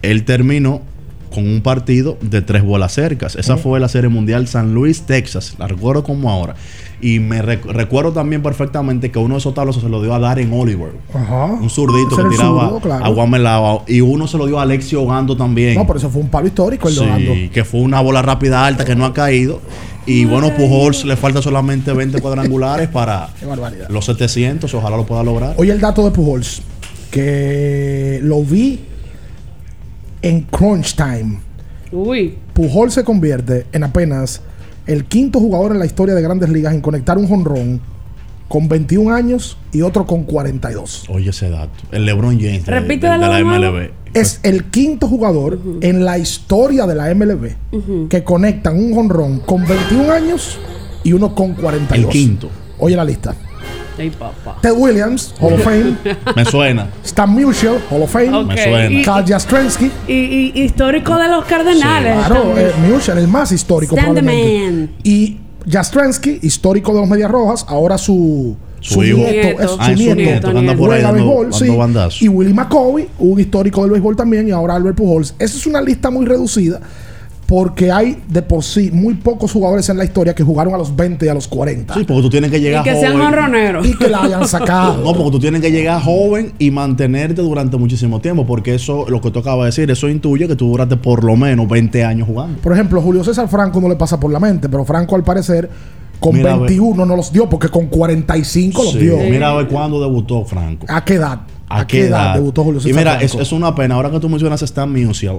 [0.02, 0.82] él terminó
[1.32, 3.36] con un partido de tres bolas cercas.
[3.36, 5.54] Esa fue la Serie Mundial San Luis, Texas.
[5.58, 6.54] La recuerdo como ahora.
[7.00, 10.20] Y me rec- recuerdo también perfectamente que uno de esos tablos se lo dio a
[10.20, 10.92] Darren Oliver.
[11.12, 11.46] Ajá.
[11.46, 13.04] Un zurdito que tiraba zurdo, claro.
[13.04, 13.84] a Guamelao.
[13.88, 15.74] Y uno se lo dio a Alexio Ogando también.
[15.74, 17.34] No, pero eso fue un palo histórico el de Ogando.
[17.34, 19.60] Sí, que fue una bola rápida alta que no ha caído.
[20.06, 23.30] Y bueno, Pujols le falta solamente 20 cuadrangulares para
[23.88, 24.72] los 700.
[24.74, 25.54] Ojalá lo pueda lograr.
[25.56, 26.62] Oye, el dato de Pujols,
[27.10, 28.80] que lo vi
[30.22, 31.38] en Crunch Time.
[31.90, 32.38] Uy.
[32.54, 34.40] Pujols se convierte en apenas
[34.86, 37.80] el quinto jugador en la historia de grandes ligas en conectar un jonrón
[38.48, 41.04] con 21 años y otro con 42.
[41.08, 41.72] Oye, ese dato.
[41.90, 43.40] El LeBron James de, Repite de- de de la.
[43.40, 43.90] MLB.
[44.14, 49.66] Es el quinto jugador en la historia de la MLB que conectan un jonrón con
[49.66, 50.58] 21 años
[51.02, 52.04] y uno con 42.
[52.04, 52.50] El quinto.
[52.78, 53.34] Oye la lista.
[53.98, 54.56] Ay, papá.
[54.62, 55.96] Ted Williams, Hall of Fame.
[56.36, 56.88] Me suena.
[57.04, 58.34] Stan Musial, Hall of Fame.
[58.34, 59.02] Ok, Me suena.
[59.04, 59.90] Carl Jastrzemski.
[60.08, 60.12] Y,
[60.54, 62.14] y histórico de los Cardenales.
[62.26, 62.68] Claro, también.
[62.68, 64.70] eh, Musial, el más histórico Stand the probablemente.
[64.72, 64.90] man.
[65.04, 65.38] Y
[65.70, 69.18] Jastrzemski, histórico de los Medias Rojas, ahora su, Su su hijo.
[69.18, 69.62] nieto, Nieto.
[69.62, 72.24] es su Ah, es su nieto, nieto, anda por ahí dando- béisbol, dando sí.
[72.24, 75.34] Y Willie McCovey, un histórico del béisbol también, y ahora Albert Pujols.
[75.38, 76.80] Esa es una lista muy reducida
[77.52, 80.96] porque hay de por sí muy pocos jugadores en la historia que jugaron a los
[80.96, 81.92] 20 y a los 40.
[81.92, 83.26] Sí, porque tú tienes que Y llegar que sean joven.
[83.26, 83.86] honroneros.
[83.86, 84.96] Y que la hayan sacado.
[85.04, 88.46] No, porque tú tienes que llegar joven y mantenerte durante muchísimo tiempo.
[88.46, 91.36] Porque eso, lo que tú acabas de decir, eso intuye que tú duraste por lo
[91.36, 92.58] menos 20 años jugando.
[92.62, 95.68] Por ejemplo, Julio César Franco no le pasa por la mente, pero Franco al parecer
[96.20, 96.68] con Mira, a ver.
[96.68, 99.18] 21 no los dio porque con 45 los Sí, dio.
[99.18, 100.86] Mira a ver cuándo debutó Franco.
[100.88, 101.40] ¿A qué edad?
[101.68, 102.34] ¿A qué edad?
[102.34, 103.42] debutó Julio y César mira, es, Franco?
[103.42, 103.94] es una pena.
[103.96, 105.38] Ahora que tú mencionas Stan Musial,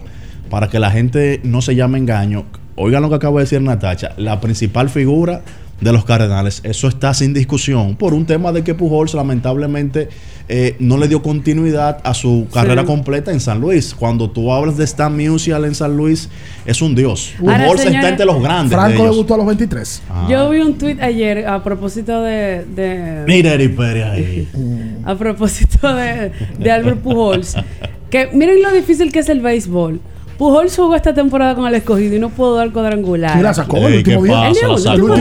[0.53, 4.11] para que la gente no se llame engaño, oigan lo que acaba de decir Natacha.
[4.17, 5.41] La principal figura
[5.81, 10.09] de los Cardenales, eso está sin discusión por un tema de que Pujols lamentablemente
[10.47, 13.95] eh, no le dio continuidad a su carrera completa en San Luis.
[13.95, 16.29] Cuando tú hablas de Stan Musial en San Luis,
[16.67, 17.33] es un dios.
[17.39, 18.69] Ahora, Pujols señora- está entre los grandes.
[18.69, 20.03] de Franco debutó a los 23.
[20.07, 20.27] Ah.
[20.29, 22.63] Yo vi un tweet ayer a propósito de.
[22.75, 24.47] de Mira Eri Pérez ahí.
[25.03, 27.55] a propósito de, de Albert Pujols.
[28.11, 29.99] Que miren lo difícil que es el béisbol.
[30.37, 33.33] Pujols jugó esta temporada con el escogido y no pudo dar cuadrangular.
[33.37, 34.49] Sí, la sacó el último ¿qué día.
[34.49, 35.15] el último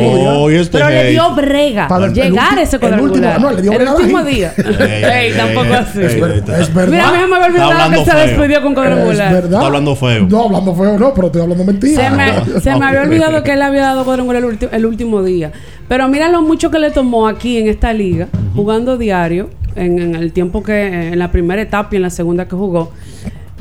[0.49, 0.61] día.
[0.61, 3.41] Este Pero le dio brega Para el- el llegar a ese el último- cuadrangular.
[3.41, 4.53] no, le dio el brega a último día.
[4.57, 6.01] Ey, tampoco así.
[6.03, 6.89] Es, es verdad.
[6.89, 9.33] Mira, a mí me había olvidado que se despidió con Es cuadrangular.
[9.35, 9.53] verdad.
[9.53, 10.27] Está hablando feo.
[10.29, 12.03] No, hablando feo no, pero estoy hablando mentira.
[12.03, 15.53] Se me, se me había olvidado que él había dado cuadrangular el, el último día.
[15.89, 20.15] Pero mira lo mucho que le tomó aquí en esta liga, jugando diario, en, en
[20.15, 22.93] el tiempo que, en la primera etapa y en la segunda que jugó,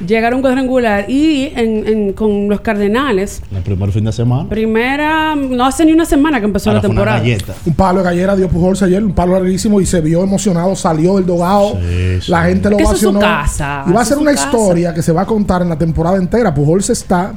[0.06, 1.10] llegar a un cuadrangular.
[1.10, 4.48] Y en, en- con los Cardenales, El primer fin de semana.
[4.50, 7.20] primera, no hace ni una semana que empezó Ahora la fue una temporada.
[7.20, 7.54] galleta.
[7.66, 11.16] Un palo de gallera dio Pujols ayer, un palo larguísimo y se vio emocionado, salió
[11.16, 11.78] del dogado.
[12.20, 14.46] Sí, La gente lo eso es su casa, Y va a ser una casa.
[14.46, 16.54] historia que se va a contar en la temporada entera.
[16.54, 17.34] Pujols está,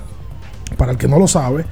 [0.76, 1.64] para el que no lo sabe,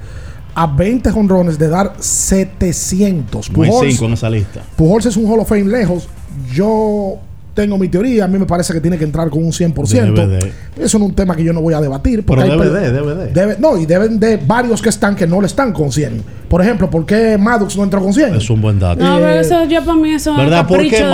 [0.55, 3.49] a 20 jonrones de dar 700.
[3.51, 4.61] No hay Pujols, cinco en esa lista.
[4.75, 6.07] Pujols es un Hall of Fame lejos.
[6.53, 7.17] Yo
[7.53, 8.25] tengo mi teoría.
[8.25, 9.73] A mí me parece que tiene que entrar con un 100%.
[10.13, 10.51] DVD.
[10.77, 12.25] Eso no es un tema que yo no voy a debatir.
[12.25, 13.33] porque Pero hay DVD, DVD.
[13.33, 16.21] Debe- no, y deben de varios que están que no le están con 100.
[16.49, 18.35] Por ejemplo, ¿por qué Maddox no entró con 100?
[18.35, 19.03] Es un buen dato.
[19.03, 20.67] No, pero Eh, eso ya para mí eso es ¿Verdad?
[20.67, 21.05] ¿Por qué ser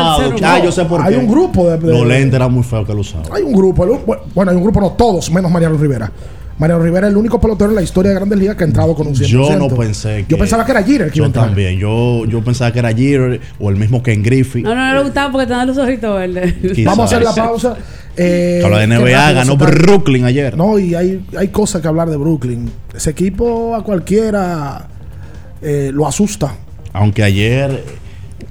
[0.43, 1.19] Ah, yo sé por Hay qué.
[1.19, 3.25] un grupo de- de- Los lentes eran muy feos que lo usaban.
[3.32, 3.99] Hay un grupo, el-
[4.34, 6.12] bueno, hay un grupo, no todos, menos Mariano Rivera.
[6.60, 8.93] Mariano Rivera es el único pelotero en la historia de Grandes Ligas que ha entrado
[8.93, 9.28] con un 100%.
[9.28, 10.32] Yo no pensé que.
[10.32, 11.80] Yo pensaba que era Jeter que iba a Yo también.
[11.80, 14.62] Yo, yo pensaba que era Jeter o el mismo Ken Griffey.
[14.62, 16.54] No, no, no le gustaba porque tenía los ojitos verdes.
[16.86, 17.78] Vamos a hacer la pausa.
[18.17, 20.58] Eh, Habla de NBA, ganó Brooklyn ayer.
[20.58, 22.69] No, y hay, hay cosas que hablar de Brooklyn.
[22.93, 24.88] Ese equipo a cualquiera
[25.62, 26.54] eh, lo asusta.
[26.91, 27.82] Aunque ayer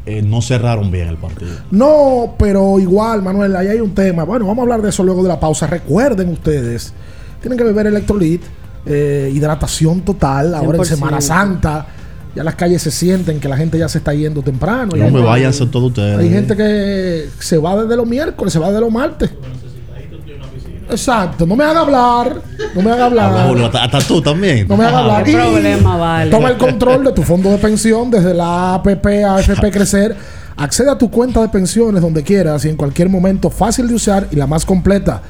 [0.06, 1.50] eh, no cerraron bien el partido.
[1.70, 4.24] No, pero igual, Manuel, ahí hay un tema.
[4.24, 5.66] Bueno, vamos a hablar de eso luego de la pausa.
[5.66, 6.94] Recuerden ustedes,
[7.40, 8.42] tienen que beber electrolit,
[8.86, 10.84] eh, hidratación total, ahora en 100%.
[10.96, 11.86] Semana Santa.
[12.34, 14.92] Ya las calles se sienten que la gente ya se está yendo temprano.
[14.94, 16.18] No me hay- váyanse todos ustedes.
[16.18, 19.30] Hay gente que se va desde los miércoles, se va desde los martes.
[20.90, 22.40] Exacto, no me haga hablar,
[22.74, 23.64] no me haga Habla, hablar.
[23.66, 24.66] Hasta, hasta tú también.
[24.66, 25.24] No me haga hablar.
[25.24, 26.30] qué problema, vale.
[26.30, 30.16] Toma el control de tu fondo de pensión desde la APP AFP Crecer.
[30.56, 34.28] Accede a tu cuenta de pensiones donde quieras y en cualquier momento fácil de usar
[34.30, 35.20] y la más completa.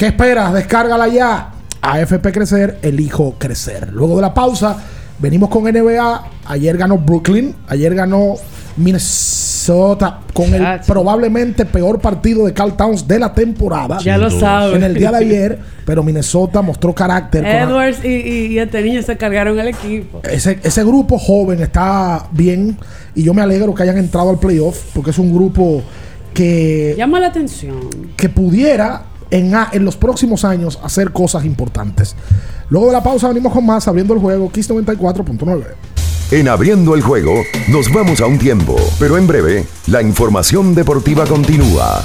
[0.00, 0.54] ¿Qué esperas?
[0.54, 1.50] Descárgala ya.
[1.82, 3.90] AFP Crecer, elijo crecer.
[3.92, 4.78] Luego de la pausa,
[5.18, 6.24] venimos con NBA.
[6.46, 8.36] Ayer ganó Brooklyn, ayer ganó
[8.78, 13.98] Minnesota con el probablemente peor partido de Carl Towns de la temporada.
[14.02, 14.74] Ya lo sabes.
[14.76, 17.42] En el día de ayer, pero Minnesota mostró carácter.
[17.42, 20.22] con- Edwards y, y, y este niño se cargaron el equipo.
[20.24, 22.78] ese, ese grupo joven está bien
[23.14, 25.82] y yo me alegro que hayan entrado al playoff porque es un grupo
[26.32, 27.80] que, Llama la atención.
[28.16, 32.14] que pudiera en, en los próximos años hacer cosas importantes.
[32.68, 35.64] Luego de la pausa venimos con más abriendo el juego Kiss 94.9.
[36.32, 41.26] En Abriendo el Juego nos vamos a un tiempo, pero en breve la información deportiva
[41.26, 42.04] continúa.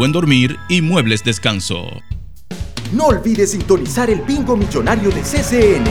[0.00, 1.86] buen dormir y muebles descanso.
[2.90, 5.84] No olvides sintonizar el bingo millonario de CCN.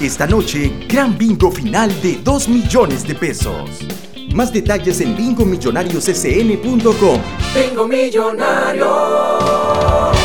[0.00, 3.86] Esta noche, gran bingo final de 2 millones de pesos.
[4.34, 7.20] Más detalles en bingomillonarioscn.com.
[7.54, 10.19] Bingo millonario.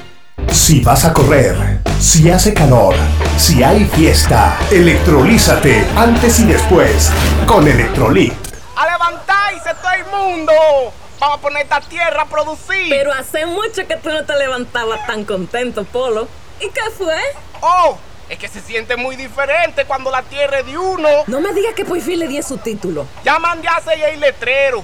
[0.49, 1.55] Si vas a correr,
[1.99, 2.95] si hace calor,
[3.37, 7.11] si hay fiesta, electrolízate antes y después
[7.45, 8.33] con Electrolit.
[8.75, 10.53] ¡A levantarse todo el mundo!
[11.19, 12.89] Vamos a poner esta tierra a producir.
[12.89, 16.27] Pero hace mucho que tú no te levantabas tan contento, Polo.
[16.59, 17.19] ¿Y qué fue?
[17.61, 17.97] ¡Oh!
[18.29, 21.09] Es que se siente muy diferente cuando la tierra es de uno.
[21.27, 23.05] No me digas que por fin le di su título.
[23.23, 24.83] Ya mandé a el letrero.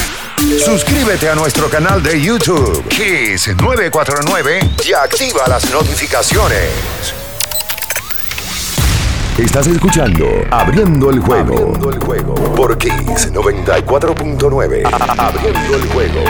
[0.41, 7.13] Suscríbete a nuestro canal de YouTube, Kiss 949, y activa las notificaciones.
[9.37, 11.53] Estás escuchando Abriendo el juego.
[11.53, 12.33] Abriendo el juego.
[12.55, 14.83] Por Kiss 94.9.
[15.19, 16.23] Abriendo el juego.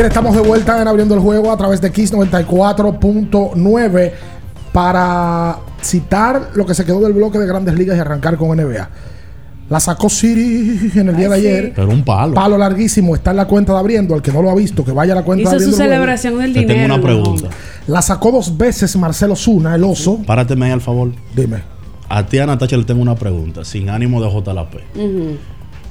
[0.00, 4.12] Bien, estamos de vuelta en abriendo el juego a través de Kiss 94.9
[4.72, 8.88] para citar lo que se quedó del bloque de grandes ligas y arrancar con NBA.
[9.68, 11.72] La sacó Siri en el día de ayer.
[11.76, 12.32] Pero un palo.
[12.32, 13.14] Palo larguísimo.
[13.14, 14.14] Está en la cuenta de abriendo.
[14.14, 15.82] El que no lo ha visto, que vaya a la cuenta Hizo de su abriendo.
[15.84, 16.16] el juego.
[16.16, 16.94] celebración del Te tengo dinero.
[16.94, 17.48] una pregunta.
[17.86, 20.22] La sacó dos veces Marcelo Zuna, el oso.
[20.24, 21.10] Párate ahí al favor.
[21.36, 21.58] Dime.
[22.08, 24.76] A ti, a Natacha, le tengo una pregunta, sin ánimo de JLP.
[24.96, 25.36] Ujú.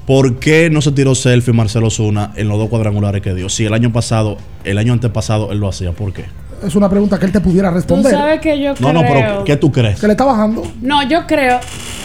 [0.09, 3.47] ¿Por qué no se tiró selfie Marcelo Zuna en los dos cuadrangulares que dio?
[3.47, 6.25] Si el año pasado, el año antepasado, él lo hacía, ¿por qué?
[6.65, 8.11] Es una pregunta que él te pudiera Tú responder.
[8.11, 8.93] sabes que yo No, creo...
[8.93, 9.99] no, pero ¿qué tú crees?
[9.99, 10.63] Que le está bajando.
[10.81, 11.57] No, yo creo...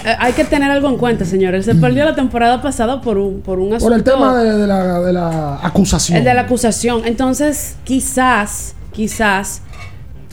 [0.04, 1.64] eh, hay que tener algo en cuenta, señores.
[1.64, 3.86] Se perdió la temporada pasada por un, por un asunto...
[3.86, 6.18] Por el tema de, de la, de la acusación.
[6.18, 7.02] El de la acusación.
[7.06, 9.62] Entonces, quizás, quizás,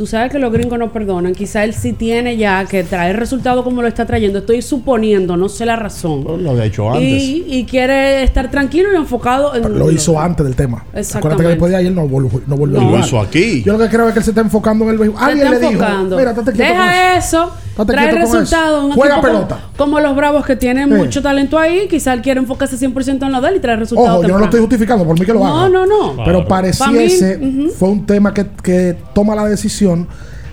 [0.01, 1.35] tú sabes que los gringos no perdonan.
[1.35, 4.39] Quizás él sí tiene ya que traer resultado como lo está trayendo.
[4.39, 6.23] Estoy suponiendo, no sé la razón.
[6.43, 7.03] Lo había hecho antes.
[7.03, 9.77] Y, y quiere estar tranquilo y enfocado en.
[9.77, 10.83] Lo hizo antes del tema.
[10.95, 11.17] Exactamente.
[11.19, 13.05] Acuérdate que después de ayer no volvió, no volvió a lo jugar.
[13.05, 13.61] hizo aquí.
[13.63, 15.21] Yo lo que creo es que él se está enfocando en el béisbol.
[15.21, 16.17] Alguien está le dijo, enfocando.
[16.17, 17.51] mira, estate quieto con Deja eso.
[17.71, 18.93] Estate Trae resultados.
[18.95, 19.59] Juega como- pelota.
[19.77, 20.95] Como, los bravos que tienen Sí.
[20.95, 21.87] mucho talento ahí.
[21.87, 24.17] Quizás él quiere enfocarse 100% en lo de él y traer resultados.
[24.19, 25.69] Ojo, yo no lo estoy justificando, por mí que lo No, haga.
[25.69, 26.09] no, no.
[26.17, 26.47] Pero Claro.
[26.47, 29.90] pareciese, Pa' mí, fue un tema que, que toma la decisión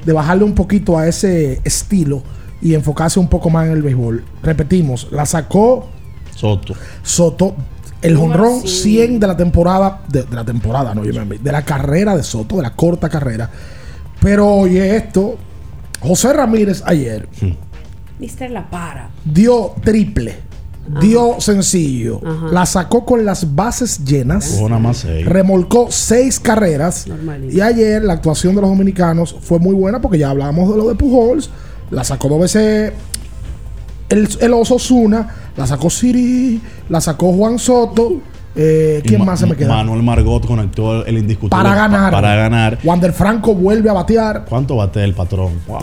[0.05, 2.23] de bajarle un poquito a ese estilo
[2.61, 4.25] y enfocarse un poco más en el béisbol.
[4.43, 5.89] Repetimos, la sacó
[6.35, 6.75] Soto.
[7.03, 7.57] Soto.
[8.01, 8.69] El ¿Cómo jonrón así?
[8.69, 12.23] 100 de la temporada, de, de la temporada, no, yo me- de la carrera de
[12.23, 13.51] Soto, de la corta carrera.
[14.21, 15.37] Pero oye esto,
[16.01, 17.29] José Ramírez ayer
[18.21, 19.11] Mister La Para.
[19.25, 20.37] dio triple,
[21.01, 22.21] dio sencillo,
[22.51, 24.55] la sacó con las bases llenas.
[24.57, 25.27] Jugó nada más seis.
[25.27, 27.07] Remolcó seis carreras.
[27.07, 27.55] Normalito.
[27.55, 30.89] Y ayer la actuación de los dominicanos fue muy buena porque ya hablábamos de lo
[30.89, 31.51] de Pujols.
[31.91, 32.93] La sacó dos veces
[34.09, 35.35] el, el Oso Zuna.
[35.57, 36.61] La sacó Siri.
[36.89, 38.21] La sacó Juan Soto.
[38.61, 39.69] Eh, ¿Quién más se me queda?
[39.69, 41.63] Manuel Margot conectó el indiscutible.
[41.63, 42.11] para ganar.
[42.13, 42.79] Para ganar.
[42.83, 44.45] Wander Franco vuelve a batear.
[44.49, 45.53] ¿Cuánto bate el patrón?
[45.69, 45.79] Wow.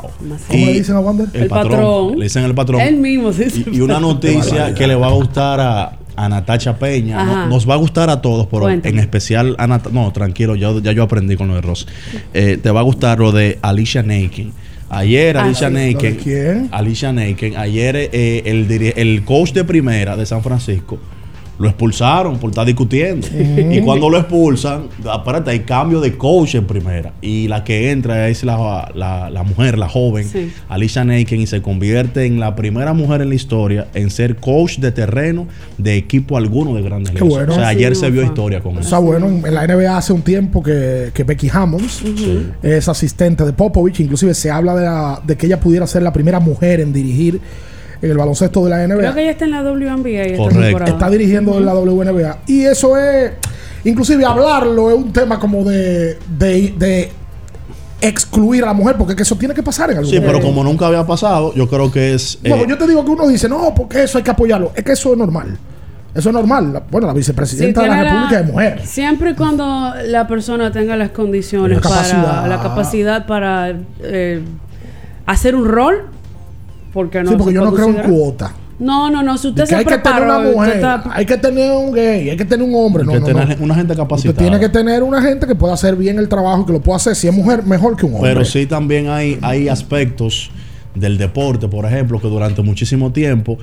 [0.50, 1.28] ¿Cómo le dicen a Wander?
[1.34, 2.18] El, patrón.
[2.20, 2.82] Le dicen el patrón.
[2.82, 3.50] Él mismo, sí.
[3.50, 3.64] sí.
[3.72, 7.24] Y, y una noticia que le va a gustar a, a Natacha Peña.
[7.24, 8.94] No- nos va a gustar a todos, pero Cuéntame.
[8.94, 9.96] en especial a Natacha.
[9.96, 11.88] No, tranquilo, ya, ya yo aprendí con lo de Ross.
[12.34, 14.52] Eh, te va a gustar lo de Alicia Naken.
[14.90, 15.70] Ayer, Ah, Alicia.
[15.70, 15.94] Naken.
[15.94, 16.70] ¿Lo de quién?
[16.72, 17.56] Alicia Naken.
[17.56, 20.98] Ayer, eh, el, el coach de primera de San Francisco.
[21.58, 23.28] Lo expulsaron por estar discutiendo.
[23.72, 27.14] Y cuando lo expulsan, aparte hay cambio de coach en primera.
[27.22, 30.52] Y la que entra es la, la, la mujer, la joven, Sí.
[30.68, 34.80] Alicia Naken, y se convierte en la primera mujer en la historia en ser coach
[34.80, 35.48] de terreno
[35.78, 37.30] de equipo alguno de grandes Qué ligas.
[37.30, 37.54] bueno.
[37.54, 38.90] O sea, ayer se vio historia con O eso.
[38.90, 42.04] sea, bueno, en, en la NBA hace un tiempo que, que Becky Hammonds
[42.64, 44.00] es asistente de Popovich.
[44.02, 47.40] Inclusive se habla de, la- de que ella pudiera ser la primera mujer en dirigir
[48.02, 48.98] en el baloncesto de la NBA.
[48.98, 50.62] Creo que ella está en la WNBA esta Correcto.
[50.62, 50.92] temporada.
[50.92, 52.38] está dirigiendo en la WNBA.
[52.48, 53.32] Y eso es,
[53.84, 57.12] inclusive hablarlo es un tema como de, de, de
[58.02, 60.40] excluir a la mujer, porque es que eso tiene que pasar en algún Sí, pero
[60.42, 62.40] como nunca había pasado, yo creo que es.
[62.44, 64.72] No, eh, yo te digo que uno dice, no, porque eso hay que apoyarlo.
[64.76, 65.58] Es que eso es normal.
[66.14, 66.72] Eso es normal.
[66.74, 68.82] La- bueno, la vicepresidenta de la República es mujer.
[68.86, 72.24] Siempre y cuando la persona tenga las condiciones La capacidad.
[72.26, 74.42] para la capacidad para eh,
[75.26, 76.04] hacer un rol,
[76.96, 78.54] porque no sí, porque yo no creo en cuota.
[78.80, 79.38] No, no, no.
[79.38, 81.92] Si usted se hay que tener preparó, una usted mujer, está- hay que tener un
[81.94, 83.04] gay, hay que tener un hombre.
[83.06, 83.64] No, que no, tener no.
[83.66, 84.38] una gente Usted capacitada.
[84.40, 86.98] tiene que tener una gente que pueda hacer bien el trabajo y que lo pueda
[86.98, 87.16] hacer.
[87.16, 88.32] Si es mujer, mejor que un hombre.
[88.34, 90.50] Pero sí también hay, hay aspectos
[90.96, 93.58] del deporte, por ejemplo, que durante muchísimo tiempo,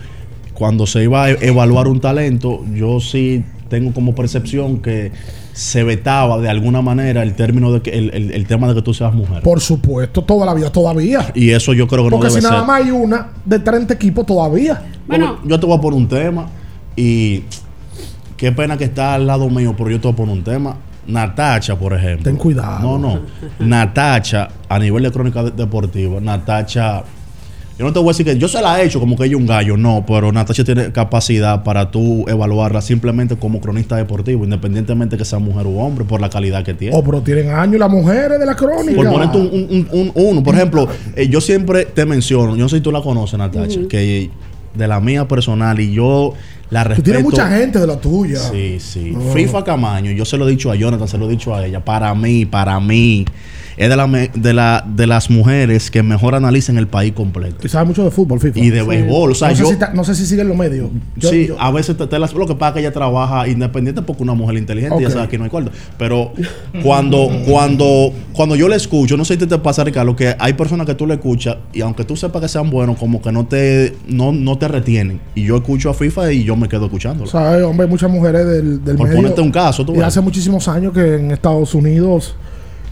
[0.55, 5.11] cuando se iba a evaluar un talento, yo sí tengo como percepción que
[5.53, 8.83] se vetaba de alguna manera el término de que el, el- el tema de que
[8.83, 9.43] tú seas mujer.
[9.43, 11.31] Por supuesto, toda la vida, todavía.
[11.35, 12.67] y eso yo creo que no Porque debe si nada ser.
[12.67, 14.83] más hay una de 30 equipos todavía.
[15.07, 16.47] Bueno, Yo te voy a poner un tema
[16.97, 17.43] y
[18.37, 20.77] qué pena que está al lado mío, pero yo te voy a poner un tema.
[21.07, 22.25] Natacha, por ejemplo.
[22.25, 22.81] Ten cuidado.
[22.81, 23.21] No, no.
[23.59, 27.03] Natacha, a nivel de crónica de- deportiva, Natacha.
[27.79, 29.33] Yo no te voy a decir que yo se la he hecho como que ella
[29.35, 34.45] es un gallo, no, pero Natacha tiene capacidad para tú evaluarla simplemente como cronista deportivo,
[34.45, 36.95] independientemente que sea mujer u hombre, por la calidad que tiene.
[36.97, 38.95] Oh, pero tienen años las mujeres de la crónica.
[38.95, 42.63] Por ponerte un, un- un- un- uno, por ejemplo, eh, yo siempre te menciono, yo
[42.65, 44.31] no sé si tú la conoces, Natacha, que
[44.75, 46.35] de la mía personal y yo
[46.71, 47.05] la Tú respeto.
[47.05, 48.39] tienes mucha gente de la tuya.
[48.39, 49.15] Sí, sí.
[49.17, 49.33] Oh.
[49.33, 51.85] FIFA Camaño, yo se lo he dicho a Jonathan, se lo he dicho a ella.
[51.85, 53.25] Para mí, para mí,
[53.77, 57.57] es de, la de, la, de las mujeres que mejor analizan el país completo.
[57.65, 58.59] Y sabe mucho de fútbol, FIFA.
[58.59, 59.33] Y de béisbol.
[59.33, 59.67] O sea, no, yo.
[59.67, 60.91] sé si ta- no sé si sigue en los medios.
[61.17, 63.49] Yo- sí, yo- a veces te, te las- lo que pasa es que ella trabaja
[63.49, 65.13] independiente porque una mujer inteligente, ya Ok.
[65.15, 65.71] sabes que no hay cuarto.
[65.99, 66.33] Pero
[66.83, 70.87] cuando, cuando, cuando yo le escucho, no sé si te pasa, Ricardo, que hay personas
[70.87, 73.95] que tú le escuchas y aunque tú sepas que sean buenos, como que no te,
[74.09, 75.21] no, no te retienen.
[75.35, 77.29] Y yo escucho a FIFA y yo me quedo escuchándolo.
[77.29, 79.21] O sea, hay, hombre, muchas mujeres del, del Por medio.
[79.23, 80.07] ponerte un caso, tú Y ves.
[80.07, 82.35] hace muchísimos años que en Estados Unidos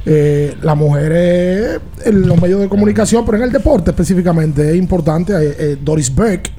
[0.06, 5.32] eh, las mujeres en los medios de comunicación, pero en el deporte específicamente, es importante.
[5.34, 6.50] eh, eh, Doris Beck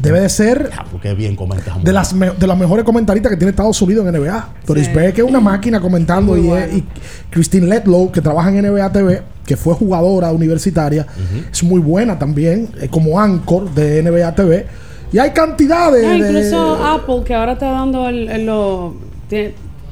[0.00, 1.82] debe de ser Ah, porque bien comentas.
[1.82, 4.48] de las, de las mejores comentaristas que tiene Estados Unidos en NBA.
[4.66, 4.92] Doris Sí.
[4.94, 6.84] Beck es una máquina comentando y,
[7.30, 11.06] Christine Letlow, que trabaja en NBA TV, que fue jugadora universitaria,
[11.52, 14.66] es muy buena también, eh, como anchor de NBA TV.
[15.12, 16.02] Y hay cantidad de...
[16.02, 18.94] No, de- incluso Apple, que ahora está dando el, el- lo,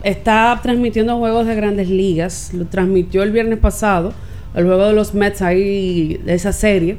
[0.06, 2.50] está transmitiendo juegos de grandes ligas.
[2.54, 4.12] Lo transmitió el viernes pasado,
[4.54, 6.96] el juego de los Mets ahí, de esa serie.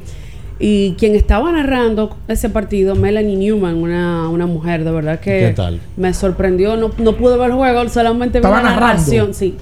[0.59, 5.55] Y quien estaba narrando ese partido, Melanie Newman, una, una mujer, de verdad que
[5.95, 6.75] me sorprendió.
[6.75, 8.81] No, no pude ver el juego, solamente vi la narrando.
[8.81, 9.33] narración.
[9.33, 9.55] Sí,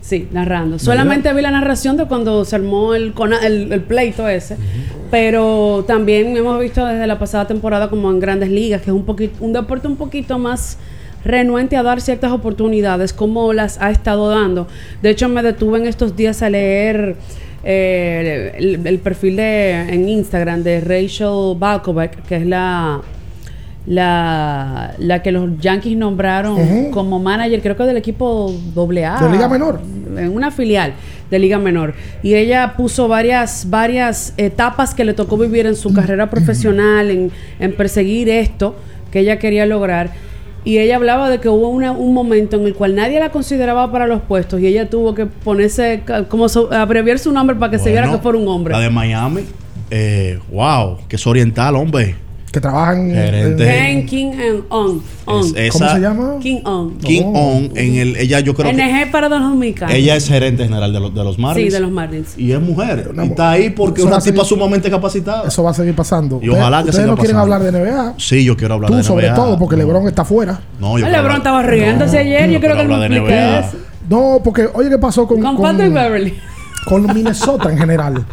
[0.00, 0.78] sí, narrando.
[0.78, 4.56] Solamente vi la narración de cuando se armó el, el, el pleito ese.
[5.10, 9.04] Pero también hemos visto desde la pasada temporada como en grandes ligas, que es un,
[9.04, 10.78] poquito, un deporte un poquito más
[11.24, 14.66] renuente a dar ciertas oportunidades, como las ha estado dando.
[15.02, 17.16] De hecho, me detuve en estos días a leer
[17.64, 23.02] eh, el, el perfil de en Instagram de Rachel Balkovec, que es la
[23.86, 29.26] la, la que los Yankees nombraron como manager, creo que del equipo AA.
[29.26, 29.80] De Liga Menor.
[30.16, 30.92] En una filial
[31.30, 31.94] de Liga Menor.
[32.22, 37.32] Y ella puso varias, varias etapas que le tocó vivir en su carrera profesional, en,
[37.58, 38.76] en perseguir esto
[39.10, 40.10] que ella quería lograr.
[40.64, 43.90] Y ella hablaba de que hubo una- un momento en el cual nadie la consideraba
[43.90, 47.78] para los puestos y ella tuvo que ponerse, como so- abreviar su nombre para que
[47.78, 48.72] se viera que fuera un hombre.
[48.72, 49.42] La de Miami.
[49.90, 52.14] Eh, wow, que es oriental, hombre.
[52.52, 53.64] Que trabajan Gerente.
[53.64, 55.02] Ken King and On.
[55.24, 55.56] On.
[55.56, 56.34] Es- ¿Cómo se llama?
[56.40, 56.98] King On.
[56.98, 59.94] King On, en el, ella yo creo que NG para los dominicanos.
[59.94, 61.68] ella es gerente general de los, de los Marlins.
[61.68, 62.38] Sí, de los Marlins.
[62.38, 63.10] Y es mujer.
[63.16, 65.48] Y está ahí porque es una tipa sumamente capacitada.
[65.48, 66.38] Eso va a seguir pasando.
[66.42, 68.14] Y ojalá que Ustedes no quieren hablar de NBA.
[68.18, 69.34] Sí, yo quiero hablar Tú de sobre NBA.
[69.34, 70.60] todo, porque LeBron está afuera.
[70.78, 72.50] No, yo quiero LeBron hablar- estaba riéndose ayer.
[72.50, 73.76] Yo creo que eso.
[74.08, 76.34] No, porque oye, ¿qué pasó con, Con con, Patrick Beverly.
[76.84, 78.24] Con Minnesota en general?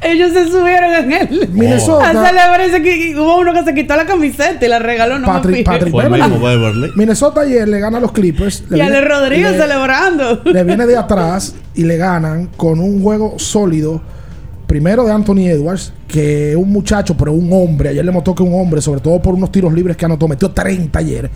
[0.00, 1.48] Ellos se subieron en él.
[1.52, 2.10] Minnesota.
[2.10, 5.18] A celebrar ese que hubo uno que se quitó la camiseta y la regaló.
[5.18, 5.64] No Patrick, me.
[5.64, 6.92] Patrick el Beverly.
[6.94, 8.64] Minnesota ayer le gana a los Clippers.
[8.68, 10.42] Le Y viene- Rodríguez le- celebrando.
[10.44, 14.00] Le viene de atrás y le ganan con un juego sólido.
[14.66, 17.90] Primero de Anthony Edwards, que es un muchacho, pero un hombre.
[17.90, 20.50] Ayer le mostró que un hombre, sobre todo por unos tiros libres que anotó, metió
[20.50, 21.30] 30 ayer.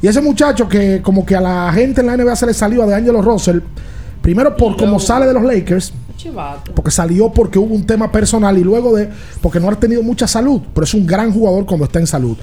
[0.00, 2.86] Y ese muchacho que como que a la gente en la NBA se le salió
[2.86, 3.58] de Angelo Russell,
[4.24, 6.72] primero por cómo sale de los Lakers, Chivato.
[6.74, 9.10] porque salió porque hubo un tema personal y luego de
[9.42, 12.36] porque no ha tenido mucha salud, pero es un gran jugador cuando está en salud.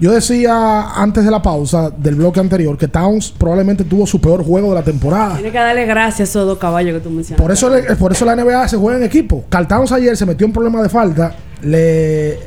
[0.00, 4.44] Yo decía antes de la pausa del bloque anterior que Towns probablemente tuvo su peor
[4.44, 5.36] juego de la temporada.
[5.36, 7.40] Tiene que darle gracias a esos dos caballos que tú mencionas.
[7.40, 9.44] Por eso, le- por eso la NBA se juega en equipo.
[9.48, 11.34] Carl Towns ayer se metió en problema de falta.
[11.62, 12.38] Le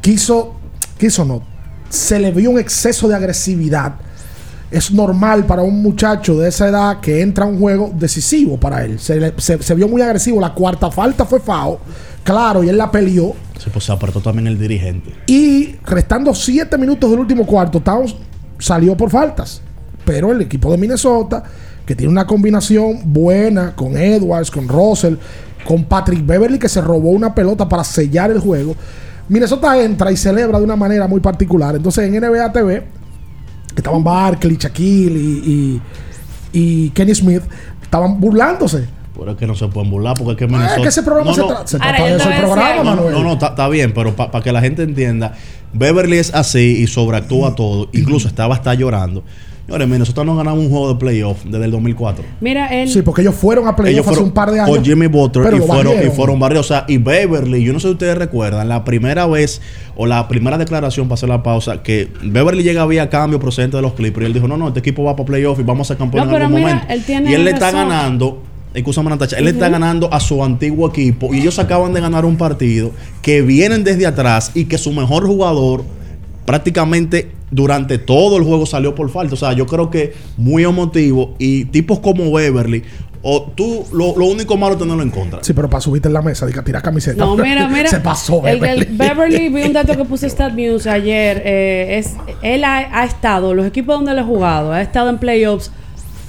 [0.00, 0.54] quiso,
[0.96, 1.42] quiso no.
[1.90, 3.94] Se le vio un exceso de agresividad.
[4.70, 8.84] Es normal para un muchacho de esa edad que entra a un juego decisivo para
[8.84, 8.98] él.
[8.98, 10.40] Se, le- se- se vio muy agresivo.
[10.40, 11.78] La cuarta falta fue FAO.
[12.24, 13.34] Claro, y él la peleó.
[13.58, 15.12] Sí, pues se apretó también el dirigente.
[15.28, 18.16] Y restando 7 minutos del último cuarto, Towns
[18.58, 19.60] salió por faltas.
[20.04, 21.44] Pero el equipo de Minnesota,
[21.86, 25.14] que tiene una combinación buena con Edwards, con Russell,
[25.66, 28.74] con Patrick Beverly, que se robó una pelota para sellar el juego.
[29.28, 31.74] Minnesota entra y celebra de una manera muy particular.
[31.76, 32.84] Entonces en NBA TV,
[33.76, 35.80] que estaban Barkley, Shaquille y,
[36.52, 37.42] y, y Kenny Smith,
[37.82, 38.88] estaban burlándose.
[39.16, 40.76] Pero es que no se pueden burlar porque es que Ah, Minnesota...
[40.76, 41.48] es que ese programa No, se, no.
[41.48, 43.12] tra- se Ahora, trata de eso el programa, No, Manuel.
[43.14, 45.34] no, no, está está bien, pero para que la gente entienda,
[45.72, 47.88] Beverly es así y sobreactúa todo.
[47.92, 49.22] Incluso estaba hasta llorando.
[49.66, 52.24] Señores, Minnesota no ganaba un juego de playoff desde el 2004.
[52.40, 52.88] Mira, él.
[52.88, 54.76] Sí, porque ellos fueron a Ellos playoff hace fueron un par de años.
[54.76, 56.14] con Jimmy Butler pero y fueron, y barrieron.
[56.16, 56.66] fueron barrios.
[56.66, 59.60] O sea, y Beverly, yo no sé si ustedes recuerdan, la primera vez
[59.96, 63.82] o la primera declaración para hacer la pausa, que Beverly llega vía cambio procedente de
[63.82, 65.94] los Clippers y él dijo, no, no, este equipo va para playoff y vamos a
[65.94, 66.92] ser campeones No, en algún mira, momento.
[66.94, 67.88] él tiene y él le está razón.
[67.88, 68.42] ganando,
[68.72, 72.24] escúchame Natacha, él le está ganando a su antiguo equipo y ellos acaban de ganar
[72.24, 75.82] un partido que vienen desde atrás y que su mejor jugador
[76.44, 79.34] prácticamente durante todo el juego salió por falta.
[79.34, 82.82] O sea, yo creo que muy emotivo y tipos como Beverly,
[83.28, 85.42] o tú, lo, lo único malo es tenerlo en contra.
[85.42, 87.24] Sí, pero para subirte en la mesa, diga, tirar camiseta.
[87.24, 87.88] No, mira, mira.
[87.88, 88.86] Se pasó, El, Beverly.
[88.88, 91.42] el Beverly, vi un dato que puso Stat News ayer.
[91.44, 95.18] eh, es, él ha, ha estado, los equipos donde él ha jugado, ha estado en
[95.18, 95.72] playoffs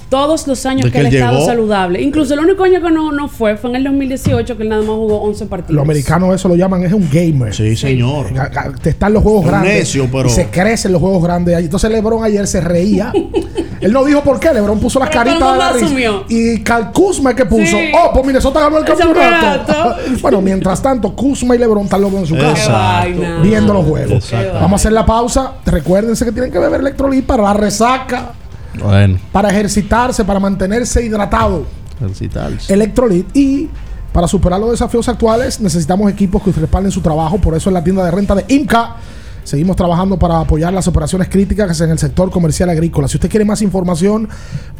[0.08, 2.00] todos los años ¿De que que él ha estado saludable.
[2.00, 4.82] Incluso el único año que no, no fue fue en el 2018, que él nada
[4.82, 5.74] más jugó 11 partidos.
[5.74, 7.54] Los americanos eso lo llaman es un gamer.
[7.54, 8.26] Sí, señor.
[8.82, 9.74] Te Están los juegos Un grandes.
[9.74, 11.54] necio, pero- Y se crecen los juegos grandes.
[11.56, 11.64] ahí.
[11.64, 13.12] Entonces LeBron ayer se reía.
[13.80, 14.52] Él no dijo por qué.
[14.52, 16.24] LeBron puso las caritas de la asumió.
[16.28, 17.64] Y Cal Kuzma que puso.
[17.64, 17.92] Sí.
[17.94, 19.96] Oh, pues Minnesota ganó el campeonato.
[20.22, 23.04] bueno, mientras tanto, Kuzma y LeBron están locos en su casa.
[23.42, 24.32] Viendo los juegos.
[24.54, 25.52] Vamos a hacer la pausa.
[25.64, 28.32] Recuérdense que tienen que beber electrolit para la resaca.
[28.82, 31.64] Bueno, Para ejercitarse, para mantenerse hidratado.
[32.68, 33.68] Electrolit y
[34.12, 37.38] para superar los desafíos actuales necesitamos equipos que respalden su trabajo.
[37.38, 38.96] Por eso en la tienda de renta de IMCA
[39.48, 43.08] Seguimos trabajando para apoyar las operaciones críticas en el sector comercial agrícola.
[43.08, 44.28] Si usted quiere más información,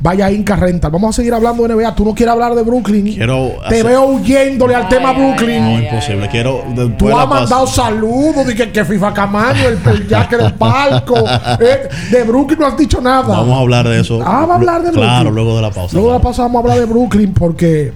[0.01, 0.91] vaya a Inca Rental.
[0.91, 1.95] Vamos a seguir hablando de NBA.
[1.95, 3.15] Tú no quieres hablar de Brooklyn.
[3.15, 5.63] Quiero Te hacer- veo huyéndole al tema Brooklyn.
[5.65, 6.29] No, imposible.
[6.29, 6.63] Quiero.
[6.99, 10.53] Tú de la has mandado saludos de que, que FIFA Camaño, el, el Jack del
[10.55, 11.15] palco.
[11.61, 13.23] eh, de Brooklyn no has dicho nada.
[13.27, 14.21] Vamos a hablar de eso.
[14.23, 15.35] Ah, va a hablar de Claro, Brooklyn.
[15.35, 15.95] luego de la pausa.
[15.95, 17.93] Luego de la pausa vamos a hablar de Brooklyn porque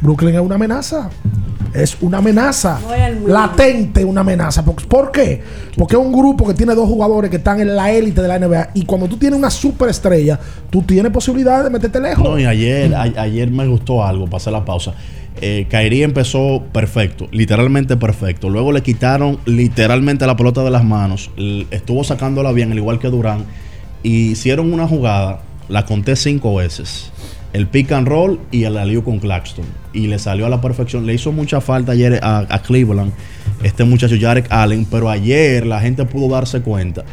[0.00, 1.10] Brooklyn es una amenaza.
[1.74, 2.78] Es una amenaza.
[3.26, 4.64] Latente una amenaza.
[4.64, 5.40] ¿Por, por qué?
[5.76, 8.38] Porque es un grupo que tiene dos jugadores que están en la élite de la
[8.38, 8.70] NBA.
[8.74, 10.38] Y cuando tú tienes una superestrella,
[10.70, 12.24] tú tienes posibilidad de meterte lejos.
[12.24, 14.94] No, y ayer, a- ayer me gustó algo, pasé la pausa.
[15.42, 18.50] Eh, Kyrie empezó perfecto, literalmente perfecto.
[18.50, 21.30] Luego le quitaron literalmente la pelota de las manos.
[21.70, 23.44] Estuvo sacándola bien, al igual que Durán.
[24.02, 27.10] Y hicieron una jugada, la conté cinco veces.
[27.52, 29.64] El pick and roll y el alío con Claxton.
[29.92, 31.06] Y le salió a la perfección.
[31.06, 33.12] Le hizo mucha falta ayer a, a Cleveland,
[33.62, 34.86] este muchacho Jarek Allen.
[34.90, 37.04] Pero ayer la gente pudo darse cuenta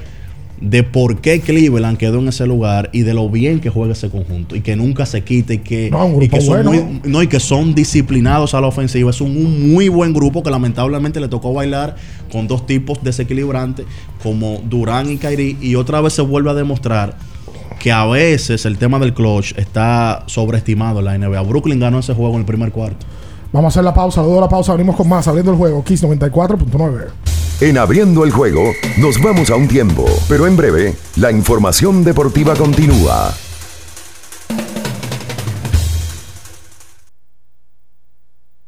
[0.59, 4.09] de por qué Cleveland quedó en ese lugar y de lo bien que juega ese
[4.09, 6.71] conjunto y que nunca se quite y que, No, y que son bueno.
[6.71, 9.11] muy- no, y que son disciplinados a la ofensiva.
[9.11, 11.95] Es un, un muy buen grupo que lamentablemente le tocó bailar
[12.31, 13.85] con dos tipos desequilibrantes
[14.23, 17.15] como Durán y Kyrie y otra vez se vuelve a demostrar
[17.87, 21.41] que a veces el tema del clutch está sobreestimado en la NBA.
[21.43, 23.05] Brooklyn ganó ese juego en el primer cuarto.
[23.53, 24.19] Vamos a hacer la pausa.
[24.19, 25.25] Luego de la pausa venimos con más.
[25.25, 25.81] Abriendo el juego.
[25.85, 27.07] Kiss 94.9.
[27.61, 32.57] En abriendo el juego, nos vamos a un tiempo, pero en breve, la información deportiva
[32.57, 33.33] continúa.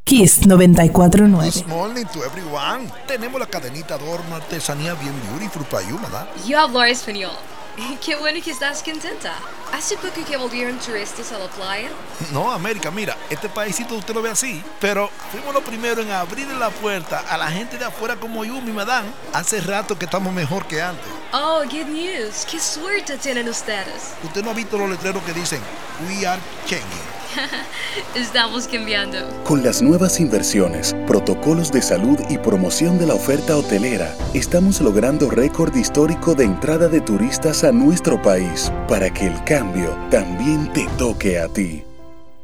[0.06, 1.66] Kiss 94.9.
[1.66, 2.90] Good morning to everyone.
[3.06, 6.26] Tenemos la cadenita de horno artesanía bien beautiful para you, ¿verdad?
[6.48, 7.32] Yo hablo español.
[8.06, 9.34] Qué bueno que estás contenta.
[9.74, 11.90] ¿Hace poco que volvieron turistas a la playa?
[12.32, 16.48] No, América, mira, este paísito usted lo ve así, pero fuimos los primeros en abrir
[16.48, 19.10] la puerta a la gente de afuera como yo, mi madame.
[19.34, 21.06] Hace rato que estamos mejor que antes.
[21.32, 22.46] Oh, good news.
[22.50, 24.14] Qué suerte tienen ustedes.
[24.24, 25.62] Usted no ha visto los letreros que dicen
[26.08, 27.19] We are changing.
[28.16, 29.18] Estamos cambiando.
[29.44, 35.30] Con las nuevas inversiones, protocolos de salud y promoción de la oferta hotelera, estamos logrando
[35.30, 40.88] récord histórico de entrada de turistas a nuestro país para que el cambio también te
[40.98, 41.84] toque a ti.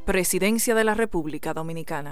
[0.06, 2.12] Presidencia de la República Dominicana.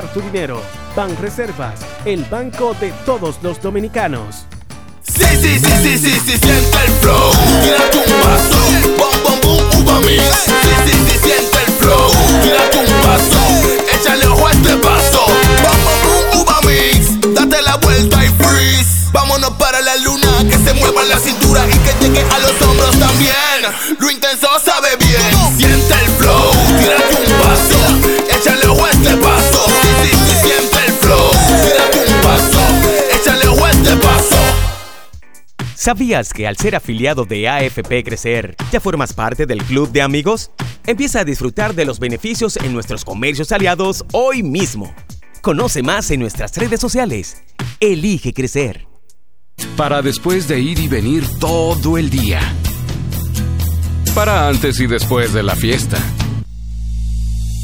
[0.07, 0.61] tu dinero.
[0.95, 4.45] Banreservas, el banco de todos los dominicanos.
[5.03, 7.31] Sí, sí, sí, sí, sí, sí, siente el flow.
[7.61, 8.57] Tírate un vaso,
[8.97, 10.21] bom, bom, bom, uva mix.
[10.45, 10.51] Sí,
[10.85, 12.11] sí, sí, siente el flow.
[12.41, 13.41] Tírate un vaso,
[13.93, 15.25] échale ojo a este vaso.
[15.63, 17.33] Bom, bom, bom, uva mix.
[17.33, 19.09] Date la vuelta y freeze.
[19.11, 22.97] Vámonos para la luna, que se mueva la cintura y que llegue a los hombros
[22.97, 23.35] también.
[23.99, 25.57] Lo intenso sabe bien.
[25.57, 27.30] Siente el flow, tírate un
[35.81, 40.51] ¿Sabías que al ser afiliado de AFP Crecer, ya formas parte del club de amigos?
[40.85, 44.93] Empieza a disfrutar de los beneficios en nuestros comercios aliados hoy mismo.
[45.41, 47.41] Conoce más en nuestras redes sociales.
[47.79, 48.85] Elige crecer.
[49.75, 52.41] Para después de ir y venir todo el día.
[54.13, 55.97] Para antes y después de la fiesta.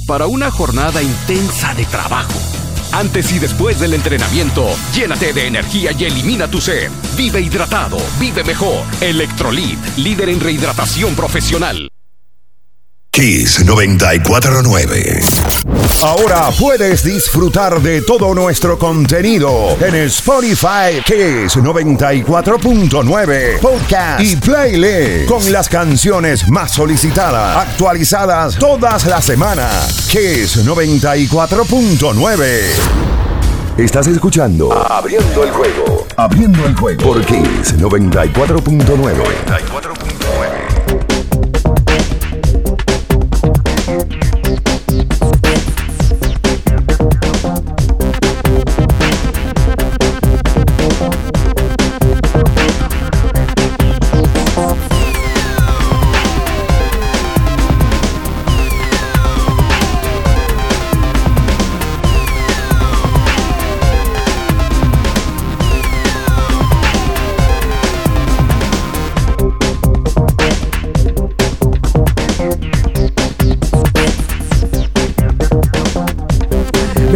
[0.07, 2.66] Para una jornada intensa de trabajo.
[2.91, 6.89] Antes y después del entrenamiento, llénate de energía y elimina tu sed.
[7.15, 8.83] Vive hidratado, vive mejor.
[9.01, 11.89] Electrolit, líder en rehidratación profesional.
[13.17, 15.19] Kiss 949.
[16.03, 25.51] Ahora puedes disfrutar de todo nuestro contenido en Spotify Kiss 94.9 Podcast y Playlist con
[25.51, 30.07] las canciones más solicitadas, actualizadas todas las semanas.
[30.11, 32.61] Kiss 94.9.
[33.79, 36.05] Estás escuchando Abriendo el juego.
[36.17, 40.56] Abriendo el juego por Kiss 94.9.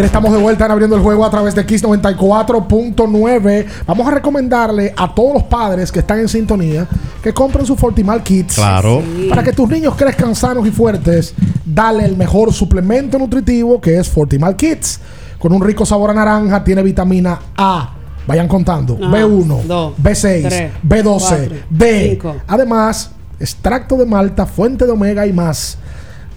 [0.01, 3.65] Bien, estamos de vuelta en abriendo el juego a través de Kiss 94.9.
[3.85, 6.87] Vamos a recomendarle a todos los padres que están en sintonía
[7.21, 8.55] que compren su Fortimal Kids.
[8.55, 9.03] Claro.
[9.29, 14.09] Para que tus niños crezcan sanos y fuertes, dale el mejor suplemento nutritivo que es
[14.09, 14.99] Fortimal Kids.
[15.37, 17.93] Con un rico sabor a naranja, tiene vitamina A.
[18.25, 18.97] Vayan contando.
[18.99, 19.17] Ajá.
[19.19, 22.09] B1, Dos, B6, tres, B12, cuatro, D.
[22.09, 22.35] cinco.
[22.47, 25.77] Además, extracto de malta, fuente de omega y más.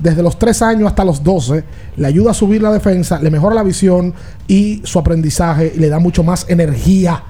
[0.04, 1.64] Desde los 3 años hasta los 12,
[1.96, 4.12] le ayuda a subir la defensa, le mejora la visión
[4.46, 7.22] y su aprendizaje y le da mucho más energía.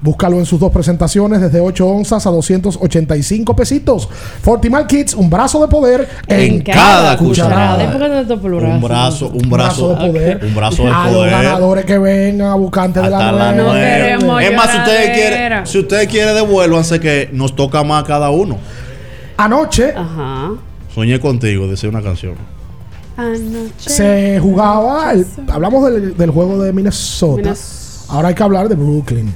[0.00, 4.08] Búscalo en sus dos presentaciones desde 8 onzas a 285 pesitos.
[4.42, 7.88] Fortimal Kids, un brazo de poder en, cada cucharada.
[7.92, 10.44] ¿Por qué te topo el Un brazo, un brazo, de poder.
[10.44, 11.30] un brazo de a los poder.
[11.30, 14.48] ganadores que vengan a buscarte de la la nueve.
[14.48, 18.30] Es más, si ustedes quieren, si ustedes quieren devuélvanse que nos toca más a cada
[18.30, 18.58] uno.
[19.36, 20.50] Anoche Ajá.
[20.94, 22.34] Soñé contigo, decía una canción.
[23.16, 23.70] Anoche.
[23.90, 27.54] se jugaba, el- hablamos del, del juego de Minnesota.
[28.08, 29.32] Ahora hay que hablar de Brooklyn.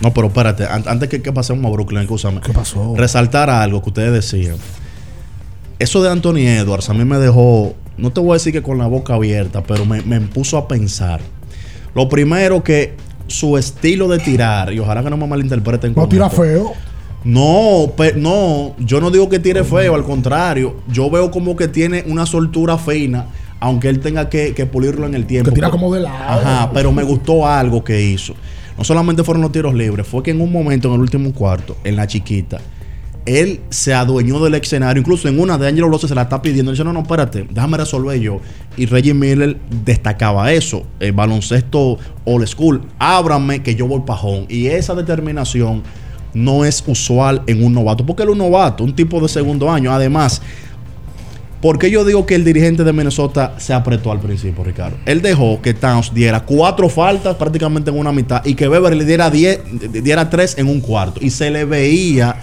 [0.00, 2.40] No, pero espérate, an- antes que, que pasemos a Brooklyn, escúchame.
[2.40, 2.94] ¿Qué pasó?
[2.96, 4.56] Resaltar algo que ustedes decían.
[5.78, 8.78] Eso de Anthony Edwards a mí me dejó, no te voy a decir que con
[8.78, 11.20] la boca abierta, pero me, me puso a pensar.
[11.94, 12.94] Lo primero que
[13.28, 16.42] su estilo de tirar, y ojalá que no me malinterpreten No con tira esto.
[16.42, 16.72] feo.
[17.24, 22.04] No, no, yo no digo que tire feo, al contrario, yo veo como que tiene
[22.06, 23.26] una soltura fina,
[23.58, 25.50] aunque él tenga que, que pulirlo en el tiempo.
[25.50, 26.40] Que tira como de lado.
[26.40, 28.34] Ajá, pero me gustó algo que hizo.
[28.78, 31.76] No solamente fueron los tiros libres, fue que en un momento, en el último cuarto,
[31.82, 32.60] en la chiquita,
[33.26, 35.00] él se adueñó del escenario.
[35.00, 36.70] Incluso en una de Angelo Rossi se la está pidiendo.
[36.70, 38.40] Él dice, no, no, espérate, déjame resolver yo.
[38.76, 40.86] Y Reggie Miller destacaba eso.
[41.00, 42.82] El baloncesto old school.
[42.98, 44.46] Ábrame que yo voy pajón.
[44.48, 45.82] Y esa determinación
[46.36, 48.04] no es usual en un novato.
[48.04, 49.90] Porque un novato, un tipo de segundo año.
[49.92, 50.42] Además,
[51.60, 54.98] ¿Por qué yo digo que el dirigente de Minnesota se apretó al principio, Ricardo?
[55.06, 59.30] Él dejó que Towns diera cuatro faltas prácticamente en una mitad y que Beverly diera,
[59.30, 59.60] diez,
[59.90, 61.18] diera tres en un cuarto.
[61.22, 62.36] Y se le veía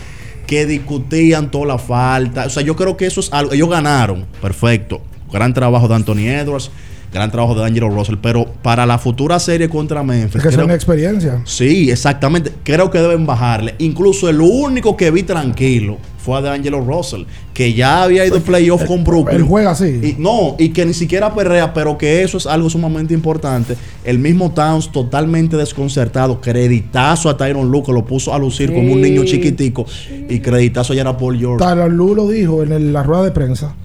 [0.48, 2.48] que discutían toda la falta.
[2.48, 3.54] O sea, yo creo que eso es algo.
[3.54, 5.00] Ellos ganaron, perfecto.
[5.32, 6.72] Gran trabajo de Anthony Edwards,
[7.14, 8.16] gran trabajo de Angelo Russell.
[8.22, 10.36] Pero para la futura serie contra Memphis.
[10.38, 11.42] Es que es creo- una experiencia.
[11.46, 12.52] Sí, exactamente.
[12.64, 13.76] Creo que deben bajarle.
[13.80, 18.38] Incluso el único que vi tranquilo fue a de Angelo Russell, que ya había ido
[18.38, 19.36] a playoff con Brooklyn.
[19.42, 20.00] Él juega así.
[20.02, 23.76] Y, no, y que ni siquiera perrea, pero que eso es algo sumamente importante.
[24.06, 26.40] El mismo Towns totalmente desconcertado.
[26.40, 29.86] Creditazo a Tyron Luke, que lo puso a lucir como un niño chiquitico.
[30.30, 31.64] Y creditazo ya era Paul George.
[31.66, 33.76] Tyler Lue lo dijo en el- la rueda de prensa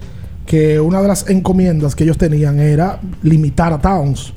[0.49, 4.33] que una de las encomiendas que ellos tenían era limitar a Towns.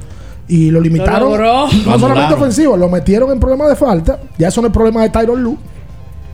[0.46, 1.30] Y lo limitaron.
[1.30, 1.68] logró.
[1.86, 4.20] No Lo solamente ofensivo, lo metieron en problemas de falta.
[4.36, 5.56] Ya eso no es problema de Tyron Lue.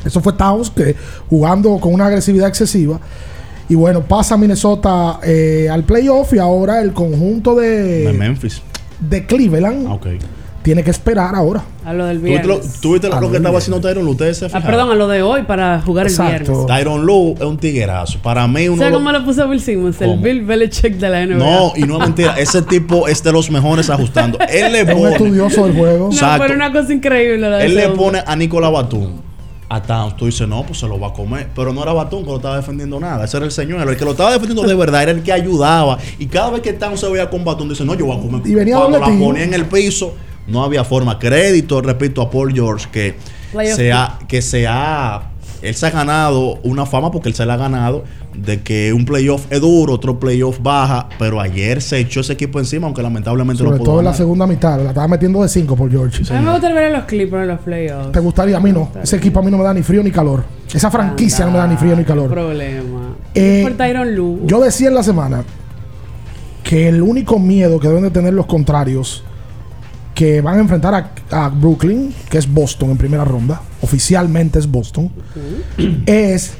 [0.04, 0.96] Eso fue Towns que
[1.30, 2.98] jugando con una agresividad excesiva.
[3.68, 8.60] Y bueno, pasa Minnesota eh, al playoff y ahora el conjunto de de, Memphis.
[8.98, 10.06] de Cleveland Ah, ok.
[10.68, 11.62] Tiene que esperar ahora.
[11.82, 12.80] A lo del ¿Tú viste lo, viernes.
[12.82, 14.10] tú viste lo Ah, que estaba haciendo Tyron Lue?
[14.12, 14.66] Ustedes se Ah, fijaron?
[14.70, 16.66] perdón, a lo de hoy para jugar el viernes.
[16.66, 18.18] Tyron Lue es un tiguerazo.
[18.18, 19.98] Para mí, uno ¿Sabes cómo le puso Bill Simmons?
[20.02, 20.18] El.
[20.18, 21.38] Bill Belichick de la NBA.
[21.38, 22.34] No, y no es mentira.
[22.38, 24.38] Ese tipo es de los mejores ajustando.
[24.50, 25.12] Él le Es un pone.
[25.12, 26.06] estudioso del juego.
[26.08, 26.42] No, Exacto.
[26.42, 27.38] pero una cosa increíble.
[27.38, 28.04] La de Él le hombre.
[28.04, 29.22] pone a Nicolás Batum.
[29.70, 31.48] A Towns, tú dices, no, pues se lo va a comer.
[31.54, 33.24] Pero no era Batum que lo estaba defendiendo nada.
[33.26, 33.86] Ese era el señor.
[33.86, 35.98] El que lo estaba defendiendo de verdad era el que ayudaba.
[36.18, 38.40] Y cada vez que Towns se veía con Batum, dice, no, yo voy a comer.
[38.46, 40.14] Y venía Cuando la ponía en el piso,
[40.48, 41.18] No había forma.
[41.18, 43.16] Crédito, repito, a Paul George que
[43.74, 45.30] se ha, que se ha,
[45.62, 49.04] él se ha ganado una fama porque él se la ha ganado de que un
[49.04, 53.58] playoff es duro, otro playoff baja, pero ayer se echó ese equipo encima, aunque lamentablemente
[53.58, 54.80] Sobre no pudo todo en la segunda mitad.
[54.80, 56.22] La estaba metiendo de 5 por George.
[56.32, 58.12] A mí me gustaría ver a los Clippers en los playoffs.
[58.12, 58.56] ¿Te gustaría?
[58.56, 58.90] A mí no.
[59.02, 60.44] Ese equipo a mí no me da ni frío ni calor.
[60.72, 62.30] Esa franquicia no me da ni frío ni calor.
[62.30, 63.16] problema.
[63.34, 64.40] Eh, Por Tyron Lue.
[64.44, 65.42] Yo decía en la semana
[66.62, 69.24] que el único miedo que deben de tener los contrarios
[70.18, 70.92] que van a enfrentar
[71.30, 75.12] a, a Brooklyn, que es Boston en primera ronda, oficialmente es Boston,
[76.06, 76.54] es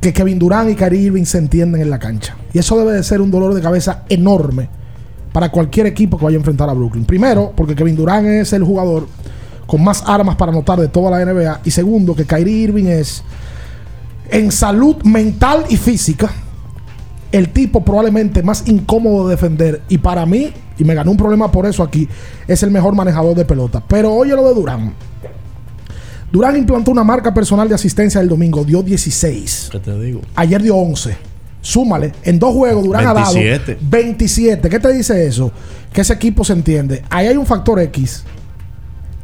[0.00, 2.36] que Kevin Durant y Kyrie Irving se entienden en la cancha.
[2.52, 4.68] Y eso debe de ser un dolor de cabeza enorme
[5.32, 7.04] para cualquier equipo que vaya a enfrentar a Brooklyn.
[7.04, 9.06] Primero, porque Kevin Durant es el jugador
[9.68, 11.60] con más armas para anotar de toda la NBA.
[11.64, 13.22] Y segundo, que Kyrie Irving es
[14.32, 16.28] en salud mental y física
[17.34, 19.82] el tipo probablemente más incómodo de defender.
[19.88, 22.08] Y para mí, y me ganó un problema por eso aquí,
[22.46, 23.82] es el mejor manejador de pelota.
[23.88, 24.94] Pero oye lo de Durán.
[26.30, 29.70] Durán implantó una marca personal de asistencia el domingo, dio 16.
[29.72, 30.20] ¿Qué te digo?
[30.36, 31.16] Ayer dio 11.
[31.60, 33.74] Súmale, en dos juegos Durán ha 27.
[33.74, 34.68] dado 27.
[34.68, 35.50] ¿Qué te dice eso?
[35.92, 37.02] Que ese equipo se entiende.
[37.10, 38.22] Ahí hay un factor X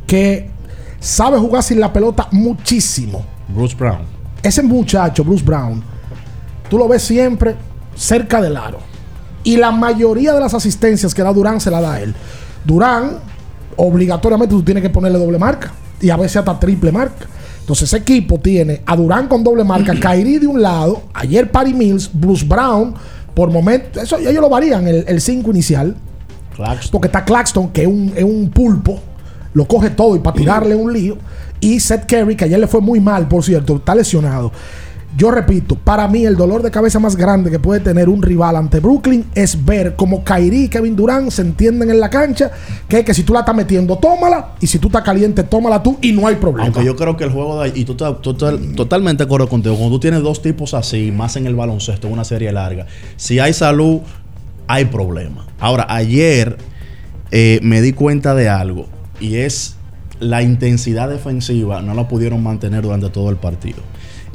[0.04, 0.50] que
[0.98, 3.24] sabe jugar sin la pelota muchísimo.
[3.54, 4.00] Bruce Brown.
[4.42, 5.80] Ese muchacho, Bruce Brown,
[6.68, 8.78] tú lo ves siempre cerca del aro.
[9.42, 12.14] Y la mayoría de las asistencias que da Durán se la da a él.
[12.64, 13.18] Durán,
[13.76, 15.72] obligatoriamente tú tienes que ponerle doble marca.
[16.00, 17.26] Y a veces hasta triple marca.
[17.60, 21.72] Entonces ese equipo tiene a Durán con doble marca, Kyrie de un lado, ayer Patty
[21.72, 22.94] Mills, Bruce Brown,
[23.34, 25.96] por momento, eso ellos lo varían, el 5 inicial.
[26.90, 29.00] Porque está Claxton, que es un, es un pulpo,
[29.54, 31.16] lo coge todo y para tirarle un lío.
[31.60, 34.50] Y Seth Curry, que ayer le fue muy mal, por cierto, está lesionado.
[35.16, 38.54] Yo repito, para mí el dolor de cabeza más grande que puede tener un rival
[38.54, 42.50] ante Brooklyn es ver cómo Kyrie y Kevin Durant se entienden en la cancha,
[42.88, 45.98] que que si tú la estás metiendo, tómala, y si tú estás caliente, tómala tú,
[46.00, 46.64] y no hay problema.
[46.66, 49.74] Aunque yo creo que el juego de y tú estás total- totalmente de acuerdo contigo,
[49.76, 52.86] cuando tú tienes dos tipos así, más en el baloncesto, en una serie larga,
[53.16, 54.00] si hay salud,
[54.68, 55.46] hay problema.
[55.58, 56.56] Ahora, ayer
[57.32, 58.86] eh, me di cuenta de algo
[59.20, 59.76] y es
[60.20, 63.78] la intensidad defensiva no la pudieron mantener durante todo el partido.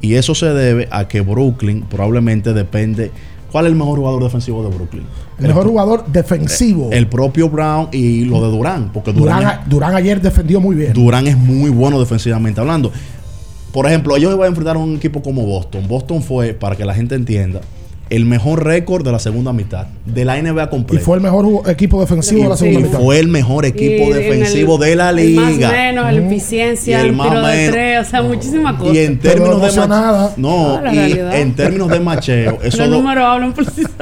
[0.05, 3.09] Y eso se debe a que Brooklyn probablemente depende.
[3.51, 5.03] ¿Cuál es el mejor jugador defensivo de Brooklyn?
[5.39, 6.89] El mejor jugador defensivo.
[6.91, 8.91] El propio Brown y lo de Durán.
[8.93, 10.93] Porque Durán, Durán, Durán ayer defendió muy bien.
[10.93, 12.91] Durán es muy bueno defensivamente hablando.
[13.73, 15.87] Por ejemplo, ellos iban a enfrentar a un equipo como Boston.
[15.87, 17.61] Boston fue, para que la gente entienda,
[18.09, 21.03] el mejor récord de la segunda mitad de la NBA Y completa.
[21.03, 22.99] fue el mejor equipo defensivo de la segunda Y mitad.
[22.99, 25.71] fue el mejor equipo Y en defensivo el- de la el Más liga.
[25.71, 27.71] menos, la eficiencia, Y el el, más tiro de menos.
[27.73, 28.95] tres, o sea, muchísimas cosas.
[28.95, 33.03] Y en términos de mach- no, Ah, y en términos de macheo, esos dos,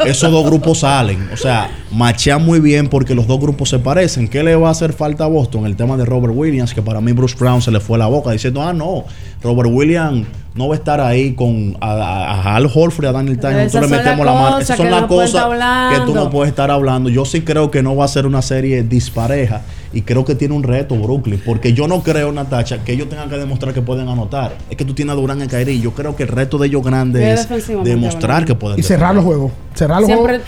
[0.06, 1.30] esos dos grupos salen.
[1.34, 4.28] O sea, machean muy bien porque los dos grupos se parecen.
[4.28, 5.66] ¿Qué le va a hacer falta a Boston?
[5.66, 8.32] El tema de Robert Williams, que para mí Bruce Brown se le fue la boca
[8.32, 9.06] diciendo, ah, no,
[9.42, 13.12] Robert Williams no va a estar ahí con a, a- a Al Horford y a
[13.12, 13.60] Daniel Tyson.
[13.60, 14.60] Esas Nosotros le metemos la mano.
[14.60, 15.46] Esas son que las no cosas
[15.94, 17.10] que tú no puedes estar hablando.
[17.10, 19.62] Yo sí creo que no va a ser una serie dispareja
[19.94, 21.42] y creo que tiene un reto Brooklyn.
[21.44, 24.56] Porque yo no creo, Natacha, que ellos tengan que demostrar que pueden anotar.
[24.70, 25.80] Es que tú tienes a Durán y a Kyrie.
[25.80, 27.48] Yo creo que el reto de ellos grande es
[27.84, 29.52] demostrar que pueden Y cerrar los juegos.
[29.74, 30.48] Cerrar los Siempre- juegos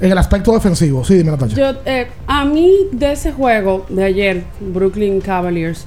[0.00, 1.02] en el aspecto defensivo.
[1.02, 1.56] Sí, dime, Natacha.
[1.56, 5.86] Yo, eh, a mí de ese juego de ayer, Brooklyn Cavaliers,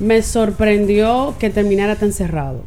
[0.00, 2.64] me sorprendió que terminara tan cerrado.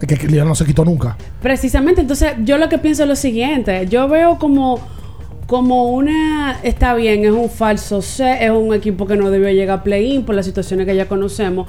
[0.00, 1.16] Que, que ya no se quitó nunca.
[1.42, 4.80] Precisamente, entonces yo lo que pienso es lo siguiente, yo veo como
[5.48, 9.78] como una está bien, es un falso set, es un equipo que no debió llegar
[9.78, 11.66] a play-in por las situaciones que ya conocemos.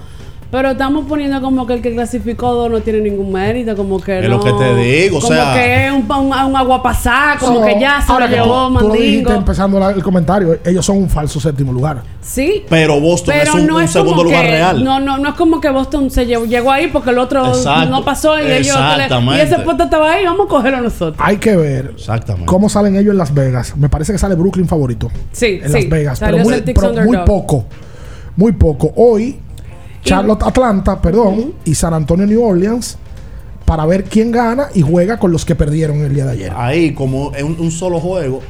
[0.51, 4.17] Pero estamos poniendo como que el que clasificó dos no tiene ningún mérito, como que
[4.17, 4.37] Es no.
[4.37, 7.59] lo que te digo, o como sea- que es un, un, un agua pasada, como
[7.59, 9.31] No, que ya se lo llevó tú, tú lo dijiste Mandingo.
[9.33, 10.57] empezando la- el comentario.
[10.65, 12.01] Ellos son un falso séptimo lugar.
[12.21, 12.63] Sí.
[12.67, 14.83] Pero Boston Pero es un, no un es como segundo lugar que- real.
[14.83, 17.89] No, no, no es como que Boston se llevó, llegó ahí porque el otro Exacto.
[17.91, 18.75] no pasó y ellos
[19.35, 21.17] y ese puesto estaba ahí, vamos a cogerlo nosotros.
[21.19, 22.47] Hay que ver Exactamente.
[22.47, 23.77] cómo salen ellos en Las Vegas.
[23.77, 25.09] Me parece que sale Brooklyn favorito.
[25.31, 25.73] Sí, en sí.
[25.73, 26.17] Las Vegas.
[26.19, 27.65] Salió Pero, muy, pero muy poco.
[28.35, 28.91] Muy poco.
[28.95, 29.37] Hoy,
[30.03, 32.97] Charlotte Atlanta, perdón, y San Antonio New Orleans
[33.65, 36.53] para ver quién gana y juega con los que perdieron el día de ayer.
[36.55, 38.41] Ahí, como en un, solo juego,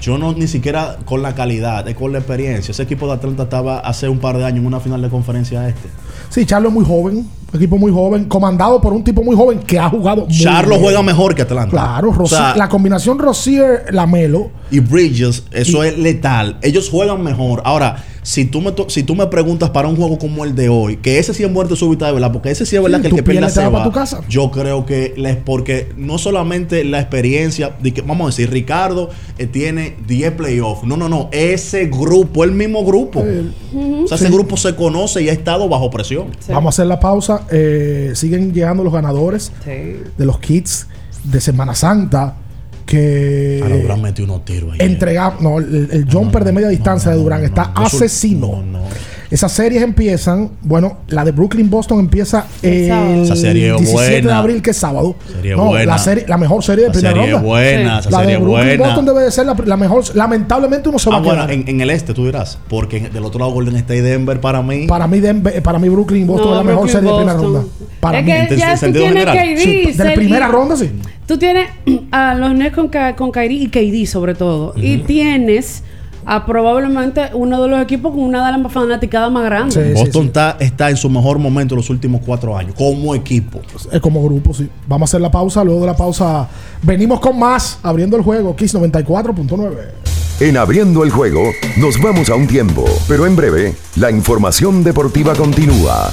[0.00, 2.70] yo no ni siquiera con la calidad, es con la experiencia.
[2.72, 5.68] Ese equipo de Atlanta estaba hace un par de años en una final de conferencia
[5.68, 5.88] este.
[6.28, 9.76] Sí, Charlo es muy joven, equipo muy joven, comandado por un tipo muy joven que
[9.78, 10.26] ha jugado.
[10.26, 10.82] muy Charlo bien.
[10.82, 11.70] juega mejor que Atlanta.
[11.70, 14.50] Claro, O Rossi- sea, la combinación Rosier-Lamelo.
[14.70, 16.58] y Bridges, eso es letal.
[16.62, 17.62] Ellos juegan mejor.
[17.64, 20.96] Ahora, si tú, me si tú me preguntas para un juego como el de hoy,
[20.98, 23.08] que ese sí es muerte súbita de verdad, porque ese sí es verdad Sí, que
[23.08, 23.84] el que te se va.
[23.84, 24.20] tu casa.
[24.28, 29.10] Yo creo que es porque no solamente la experiencia, de que, vamos a decir, Ricardo
[29.38, 30.84] eh, tiene 10 playoffs.
[30.84, 31.28] No, no, no.
[31.32, 33.20] Ese grupo, el mismo grupo.
[33.20, 36.26] O sea, ese grupo se conoce y ha estado bajo presión.
[36.48, 37.46] Vamos a hacer la pausa.
[37.50, 40.86] Eh, siguen llegando los ganadores de los kits
[41.24, 42.36] de Semana Santa.
[42.86, 44.78] Que A Durán metió unos tiros ahí.
[44.80, 45.40] entregamos.
[45.40, 48.62] No, el, el jumper de media distancia de Durán está asesino.
[49.30, 50.50] Esas series empiezan.
[50.62, 53.22] Bueno, la de Brooklyn Boston empieza el.
[53.22, 54.38] Esa serie es 17 de buena.
[54.38, 55.14] abril, que es sábado.
[55.36, 55.86] Serie no, buena.
[55.92, 57.46] La, serie, la mejor serie de La primera serie ronda.
[57.48, 58.84] buena, esa la serie de es Brooklyn buena.
[58.86, 60.16] Boston debe de ser la, la mejor.
[60.16, 61.50] Lamentablemente uno se va Ah, a bueno, quedar.
[61.52, 62.58] en, en el este tú dirás.
[62.68, 64.86] Porque en- del otro lado Golden State Denver para mí.
[64.88, 67.34] Para mí, Denver- para mí Brooklyn Boston No, es la mejor Brooklyn, serie de primera
[67.38, 67.54] Boston.
[67.54, 67.68] ronda.
[68.00, 68.32] Para Es mí.
[68.32, 70.90] que ya tú tienes KD, Sí, de la primera ronda, sí.
[71.26, 71.68] Tú tienes
[72.10, 74.72] a los Nets con, con Kyrie y KD sobre todo.
[74.76, 75.84] Y tienes
[76.30, 79.94] a probablemente uno de los equipos con una de las fanaticadas más grandes.
[79.94, 82.72] Boston Está, está en su mejor momento en los últimos cuatro años.
[82.76, 83.60] Como equipo.
[83.90, 84.68] Es como grupo, sí.
[84.86, 85.64] Vamos a hacer la pausa.
[85.64, 86.48] Luego de la pausa,
[86.82, 87.80] venimos con más.
[87.82, 88.54] Abriendo el juego.
[88.54, 89.72] Kiss 94.9.
[90.38, 91.42] En abriendo el juego,
[91.76, 96.12] nos vamos a un tiempo, pero en breve, la información deportiva continúa.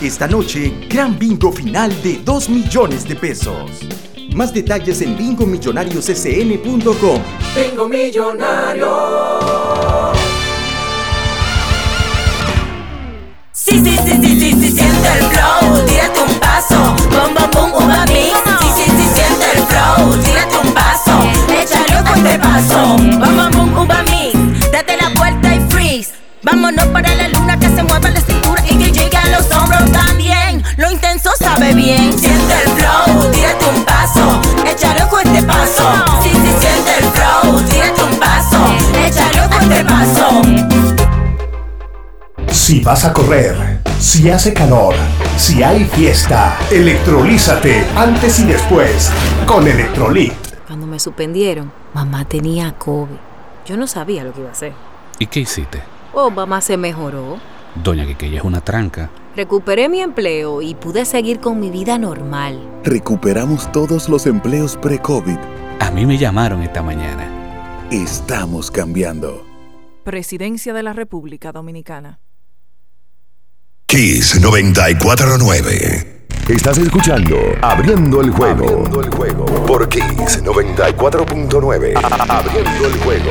[0.00, 3.70] Esta noche, gran bingo final de 2 millones de pesos.
[4.34, 7.20] Más detalles en bingomillonarioscn.com.
[7.54, 8.88] Bingo millonario.
[13.52, 16.76] Sí, sí, sí, sí, sí, sí, siente el flow, tírate un paso,
[17.10, 18.32] bom, bom, bom, uva mix.
[18.58, 21.12] Sí, sí, sí, siente el flow, tírate un paso,
[21.52, 24.32] échale un fuerte paso, bom, bom, bom, uva mix.
[24.72, 28.78] Date la vuelta y freeze, vámonos para la luna que se mueva la cintura y
[28.78, 29.89] que llegue a los hombros
[31.80, 35.84] bien, siente el flow, tírate un paso, échale un fuerte paso.
[36.22, 38.58] Sí, sí, siente el flow, tírate un paso,
[39.06, 40.42] échale un fuerte paso.
[42.52, 44.94] Si vas a correr, si hace calor,
[45.36, 49.10] si hay fiesta, electrolízate antes y después
[49.46, 50.34] con Electrolit.
[50.66, 53.16] Cuando me suspendieron, mamá tenía COVID.
[53.66, 54.72] Yo no sabía lo que iba a hacer.
[55.18, 55.82] ¿Y qué hiciste?
[56.12, 57.38] Oh, mamá se mejoró.
[57.74, 59.10] Doña Quiqueya es una tranca.
[59.36, 62.60] Recuperé mi empleo y pude seguir con mi vida normal.
[62.84, 65.38] Recuperamos todos los empleos pre-COVID.
[65.78, 67.88] A mí me llamaron esta mañana.
[67.92, 69.46] Estamos cambiando.
[70.04, 72.18] Presidencia de la República Dominicana.
[73.86, 76.26] Kiss 949.
[76.48, 78.64] Estás escuchando Abriendo el juego.
[78.64, 79.44] Abriendo el juego.
[79.66, 81.94] Por Kiss 94.9.
[82.28, 83.30] Abriendo el juego.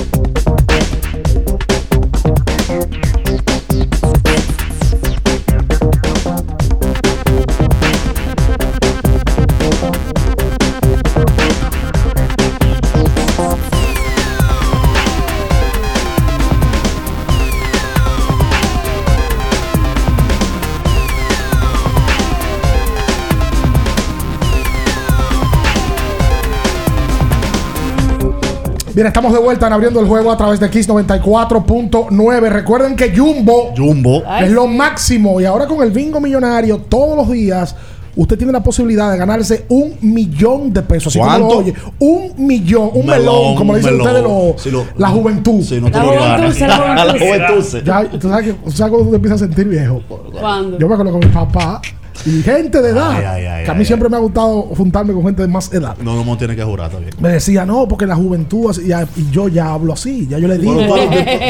[28.93, 32.49] Bien, estamos de vuelta en abriendo el juego a través de Kiss 94.9.
[32.49, 37.29] Recuerden que Jumbo, Jumbo es lo máximo y ahora con el bingo millonario todos los
[37.29, 37.73] días
[38.15, 41.07] usted tiene la posibilidad de ganarse un millón de pesos.
[41.07, 41.47] Así como ¿Cuánto?
[41.53, 41.73] lo oye.
[41.99, 44.07] Un millón, un melón, Melón, como le dicen melón.
[44.07, 45.61] ustedes los- Sí, lo- la juventud.
[45.63, 46.59] Sí, no te La lo juventud, ganas.
[46.59, 46.95] la juventud.
[46.95, 47.83] La juventud.
[47.85, 50.01] Ya, tú sabes que tú sabes cuando te empiezas a sentir viejo.
[50.39, 50.77] ¿Cuándo?
[50.79, 51.81] Yo me acuerdo con mi papá
[52.25, 53.11] y gente de edad.
[53.15, 55.47] Ay, ay, ay, que a mí ay, siempre me ha gustado juntarme con gente de
[55.47, 55.95] más edad.
[56.03, 57.13] No, no tiene que jurar también.
[57.19, 58.75] Me decía, no, porque la juventud,
[59.15, 60.73] y yo ya hablo así, ya yo le digo.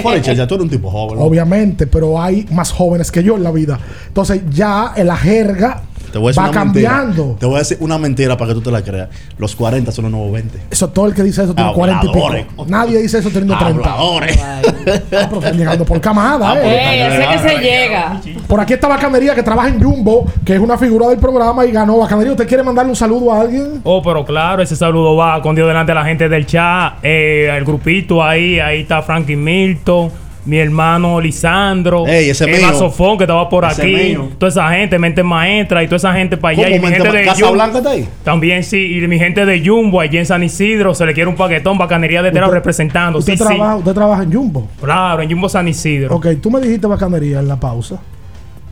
[0.03, 1.19] Bueno, tú ya tú eres un tipo joven.
[1.19, 1.25] ¿no?
[1.25, 3.79] Obviamente, pero hay más jóvenes que yo en la vida.
[4.07, 5.81] Entonces ya en la jerga
[6.11, 7.07] Te voy a decir va una cambiando.
[7.25, 7.39] mentira.
[7.39, 9.09] Te voy a decir una mentira para que tú te la creas.
[9.37, 10.59] Los 40 son los nuevos 20.
[10.69, 12.45] Eso todo el que dice eso tiene 40 y Habladores.
[12.45, 12.65] pico.
[12.67, 13.79] Nadie dice eso teniendo 30.
[13.81, 14.39] Habladores.
[14.43, 14.61] Ah,
[15.11, 17.07] pero están llegando por camada, Ey, eh.
[17.07, 18.21] ese que se llega.
[18.47, 21.71] Por aquí está Bacanería que trabaja en Jumbo, que es una figura del programa y
[21.71, 21.97] ganó.
[21.97, 23.81] Bacanería, ¿usted quiere mandarle un saludo a alguien?
[23.83, 27.53] Oh, pero claro, ese saludo va con Dios delante de la gente del chat, eh,
[27.55, 30.11] el grupito ahí, ahí está Frankie Milton,
[30.45, 32.79] mi hermano Lisandro, Ey, ese Eva mío.
[32.79, 34.29] Sofón que estaba por Ese aquí, mío.
[34.39, 36.63] toda esa gente, mente maestra y toda esa gente para allá.
[36.63, 38.07] ¿Cómo Y mi Mente gente Ma- de Casa Blanca está ahí?
[38.23, 41.35] También sí, y mi gente de Jumbo, allí en San Isidro, se le quiere un
[41.35, 43.19] paquetón, bacanería de Usted- representando.
[43.19, 43.79] Usted, Sí, trabaja, sí.
[43.79, 44.67] usted trabaja en Jumbo.
[44.81, 46.15] Claro, en Jumbo San Isidro.
[46.15, 47.99] Ok, tú me dijiste Bacanería en la pausa.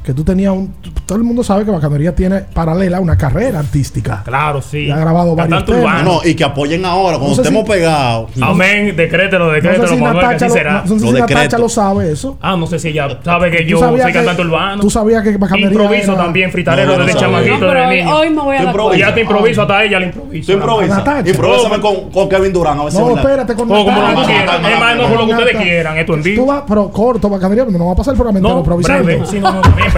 [0.09, 0.73] Que tú tenías un.
[1.05, 4.23] Todo el mundo sabe que Bacanería tiene paralela una carrera artística.
[4.25, 4.85] Claro, sí.
[4.87, 6.01] Y ha grabado varios Cantante temas.
[6.01, 6.21] urbano.
[6.23, 8.31] No, y que apoyen ahora, cuando No sé estemos si- pegados.
[8.41, 10.73] Amén, decrételo, No decrételo, sé si Manuel, que Natacha, así lo, será.
[10.73, 11.57] no sé si Lo Natacha decreto.
[11.59, 12.37] lo sabe eso.
[12.41, 14.81] Ah, no sé si ella sabe que yo soy que- cantante urbano.
[14.81, 18.15] Tú sabías que Bacanería Improviso era- también, no desde chamaquito, No, pero desde hoy- niño.
[18.17, 18.97] hoy me voy a.
[18.97, 20.51] Ya te improviso, hasta ella le improviso.
[20.51, 21.03] Tú improvisas.
[21.27, 22.79] Improvísame con, con Kevin Durán.
[22.79, 24.27] A ver si No, espérate, con Como, como lo Natacha.
[24.27, 24.65] que quieran.
[24.65, 25.97] Es más, no con lo que ustedes quieran.
[25.99, 26.45] Esto en Tú vivo.
[26.47, 29.21] vas, pero corto, Bacanería, no va a pasar el programa entero No, breve.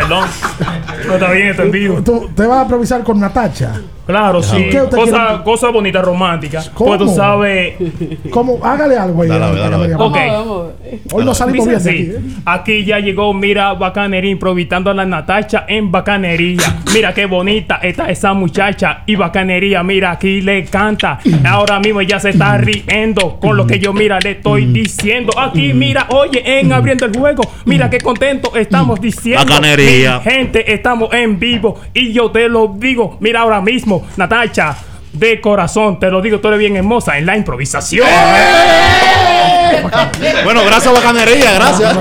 [0.01, 0.25] Sí, no,
[1.07, 2.01] no, está bien, está en vivo.
[2.03, 3.81] Tú te vas a improvisar con Natacha.
[4.05, 4.67] Claro, sí.
[4.69, 5.43] ¿Qué usted Cosa, quiere?
[5.43, 6.61] cosa bonita, romántica.
[6.73, 6.97] ¿Cómo?
[6.97, 7.75] Pues tú sabes.
[8.29, 8.59] ¿Cómo?
[8.61, 9.29] Hágale algo ahí.
[9.29, 9.95] Dale, a dale.
[9.95, 10.17] Ok.
[11.13, 12.11] Hoy no salimos bien de así, aquí.
[12.11, 12.41] ¿eh?
[12.45, 16.81] aquí ya llegó, mira, bacanería, improvisando a la Natacha en bacanería.
[16.93, 21.19] Mira qué bonita está esa muchacha y bacanería, mira, aquí le canta.
[21.47, 25.31] Ahora mismo ella se está riendo con lo que yo, mira, le estoy diciendo.
[25.39, 29.45] Aquí, mira, oye, en abriendo el juego, mira qué contento estamos diciendo.
[29.45, 30.21] Bacanería.
[30.25, 34.75] Mi gente, estamos en vivo y yo te lo digo, mira ahora mismo, Natacha.
[35.13, 38.07] De corazón, te lo digo, tú eres bien hermosa en la improvisación.
[40.45, 41.97] Bueno, gracias, Bacanería, gracias.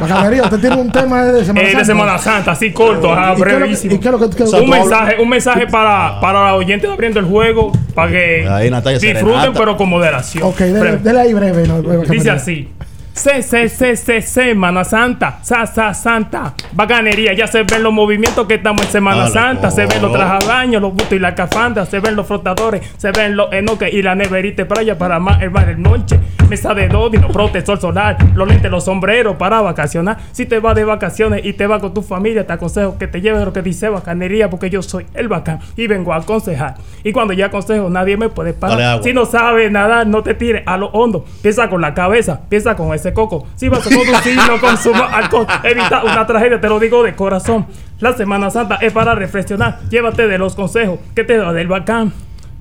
[0.00, 1.78] Bacanería, usted tiene un tema de Semana Eh, Santa.
[1.78, 4.58] de Semana Santa, así corto, ajá, ¿Y qué es lo que- brevísimo.
[4.62, 8.70] un mensaje, un mensaje para, para los oyentes de abriendo el juego, para que Ahí,
[8.70, 9.58] Natalia, disfruten, serenata.
[9.58, 10.44] pero con moderación.
[10.44, 11.64] Ok, dele, ahí breve.
[12.10, 12.68] Dice así.
[13.14, 18.46] Se, se, se, se, Semana Santa, sa, sa, Santa, bacanería, ya se ven los movimientos
[18.46, 21.84] que estamos en Semana Dale, Santa, se ven los trajabaños, los bustos y la cafanda,
[21.84, 25.42] se ven los flotadores, se ven los enoques y la neverita de playa para más
[25.42, 30.16] el bar el noche, mesa de dodino, protector solar, los lentes, los sombreros para vacacionar.
[30.32, 33.20] Si te vas de vacaciones y te vas con tu familia, te aconsejo que te
[33.20, 36.76] lleves lo que dice bacanería, porque yo soy el bacán y vengo a aconsejar.
[37.04, 39.02] Y cuando ya aconsejo, nadie me puede parar.
[39.02, 41.26] Si no sabes nadar, no te tires a lo hondo.
[41.42, 43.46] Piensa con la cabeza, piensa con ese coco.
[43.56, 45.46] Si vas a conducir, no consuma alcohol.
[45.64, 47.66] Evita una tragedia, te lo digo de corazón.
[47.98, 49.80] La Semana Santa es para reflexionar.
[49.90, 52.12] Llévate de los consejos que te da del bacán.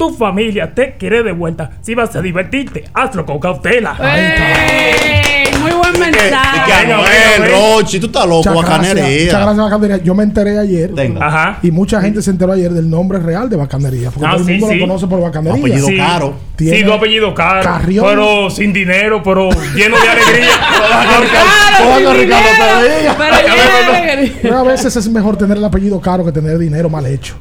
[0.02, 1.70] Tu familia te quiere de vuelta.
[1.82, 3.96] Si vas a divertirte, hazlo con cautela.
[4.02, 5.44] ¡Ey!
[5.62, 6.74] Muy buen Que mensaje.
[6.74, 9.32] Anuel, Rochi, tú estás loco, Muchas gracias, muchas Bacanería.
[9.32, 9.98] gracias, Bacanería.
[9.98, 10.96] Yo me enteré ayer.
[10.96, 11.28] Tenga.
[11.28, 11.60] Ajá.
[11.62, 14.10] Y mucha gente se enteró ayer del nombre real de Bacanería.
[14.10, 14.76] Porque Ah, todo el mundo sí.
[14.80, 15.60] lo conoce por Bacanería.
[15.60, 15.98] Apellido Sí.
[15.98, 16.34] caro.
[16.56, 17.62] Tiene- Sí, tu apellido caro.
[17.62, 18.04] Carrión.
[18.10, 20.48] Pero sin dinero, pero lleno de alegría.
[21.78, 22.48] Claro, Ricardo
[24.42, 27.36] Pero a veces es mejor tener el apellido caro que tener dinero mal hecho.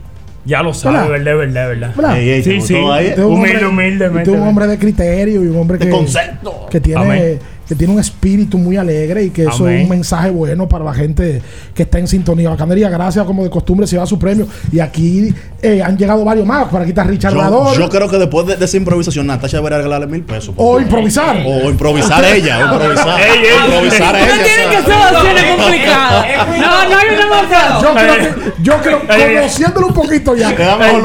[0.45, 1.37] Ya lo sabes, ¿Verdad?
[1.37, 1.93] verdad, verdad, verdad.
[1.97, 2.19] ¿Verdad?
[2.19, 2.75] Ey, ey, Sí, ¿te sí.
[2.75, 3.07] gustó ahí?
[3.09, 4.31] Usted es un Humilde, hombre- humildemente.
[4.31, 6.67] es un hombre de criterio y un hombre que, De concepto.
[6.71, 7.39] que tiene Amén.
[7.71, 9.77] Que tiene un espíritu muy alegre y que eso Amén.
[9.77, 11.41] es un mensaje bueno para la gente
[11.73, 12.51] que está en sintonía.
[12.51, 16.45] Bacanería, gracias como de costumbre se va su premio y aquí eh, han llegado varios
[16.45, 16.67] más.
[16.67, 17.79] Por aquí está Richard Yo, Lador.
[17.79, 20.53] yo creo que después de, de esa improvisación, Natasha debería regalarle mil pesos.
[20.57, 21.45] O improvisar.
[21.47, 22.59] O improvisar ella.
[22.59, 23.21] O improvisar.
[23.21, 23.67] Ey, ey.
[23.67, 24.43] improvisar No ella.
[24.43, 26.27] tienen que ser opciones complicadas.
[26.59, 27.87] No, no hay una fácil.
[27.87, 30.57] Yo creo que, yo creo, conociéndolo un poquito ya, eh,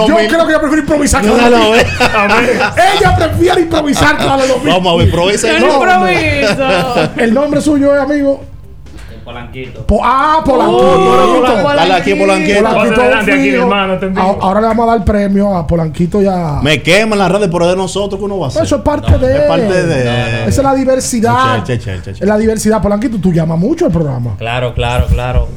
[0.07, 0.27] yo mil.
[0.27, 1.75] creo que yo prefiero improvisar que No, no.
[1.75, 4.73] Ella prefiere improvisar que darle los mil.
[4.73, 5.47] Vamos a ver, improvisa.
[5.59, 5.79] No,
[7.17, 8.41] El nombre suyo es amigo.
[9.23, 9.87] Polanquito.
[9.87, 10.77] Po- ah, Polanquito.
[10.77, 11.73] Oh, Polanquito.
[11.75, 12.67] Dale aquí, Polanquito.
[12.67, 13.97] Adelante aquí, hermano,
[14.39, 16.59] Ahora le vamos a dar premio a Polanquito ya.
[16.61, 18.63] Me queman las redes, pero de nosotros, ¿qué uno va a hacer?
[18.63, 19.35] Eso es parte de.
[19.35, 20.41] Es parte de.
[20.43, 21.63] Esa es la diversidad.
[21.63, 22.23] Che, che, che, che, che.
[22.23, 22.81] Es la diversidad.
[22.83, 24.35] Polanquito, tú llamas mucho al programa.
[24.37, 25.47] Claro, claro, claro.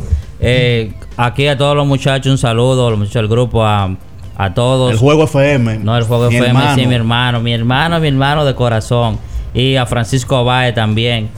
[0.41, 3.91] Eh, aquí a todos los muchachos un saludo, a los muchachos del grupo, a,
[4.39, 4.93] a todos.
[4.93, 5.81] El juego FM.
[5.81, 6.75] No, el juego Mi FM, hermano.
[6.75, 9.19] sí, mi hermano, mi hermano, mi hermano de corazón.
[9.55, 11.29] Y a Francisco Abae también.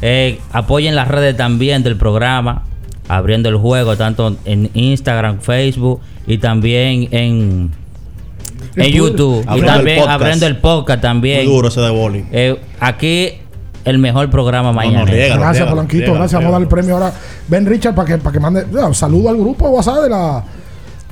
[0.00, 2.64] Eh, apoyen las redes también del programa,
[3.08, 7.70] abriendo el juego tanto en Instagram, Facebook y también en,
[8.76, 9.44] en YouTube.
[9.44, 11.44] Y Abriendo también abriendo el podcast también.
[11.44, 12.24] Muy duro ese de boli.
[12.32, 13.34] Eh, aquí
[13.84, 15.10] el mejor programa mañana.
[15.10, 16.14] Gracias, Polanquito.
[16.14, 16.40] Gracias.
[16.40, 17.12] Vamos a dar el premio ahora.
[17.48, 18.66] Ben Richard para que, para que mande.
[18.92, 20.44] saludo al grupo WhatsApp de la.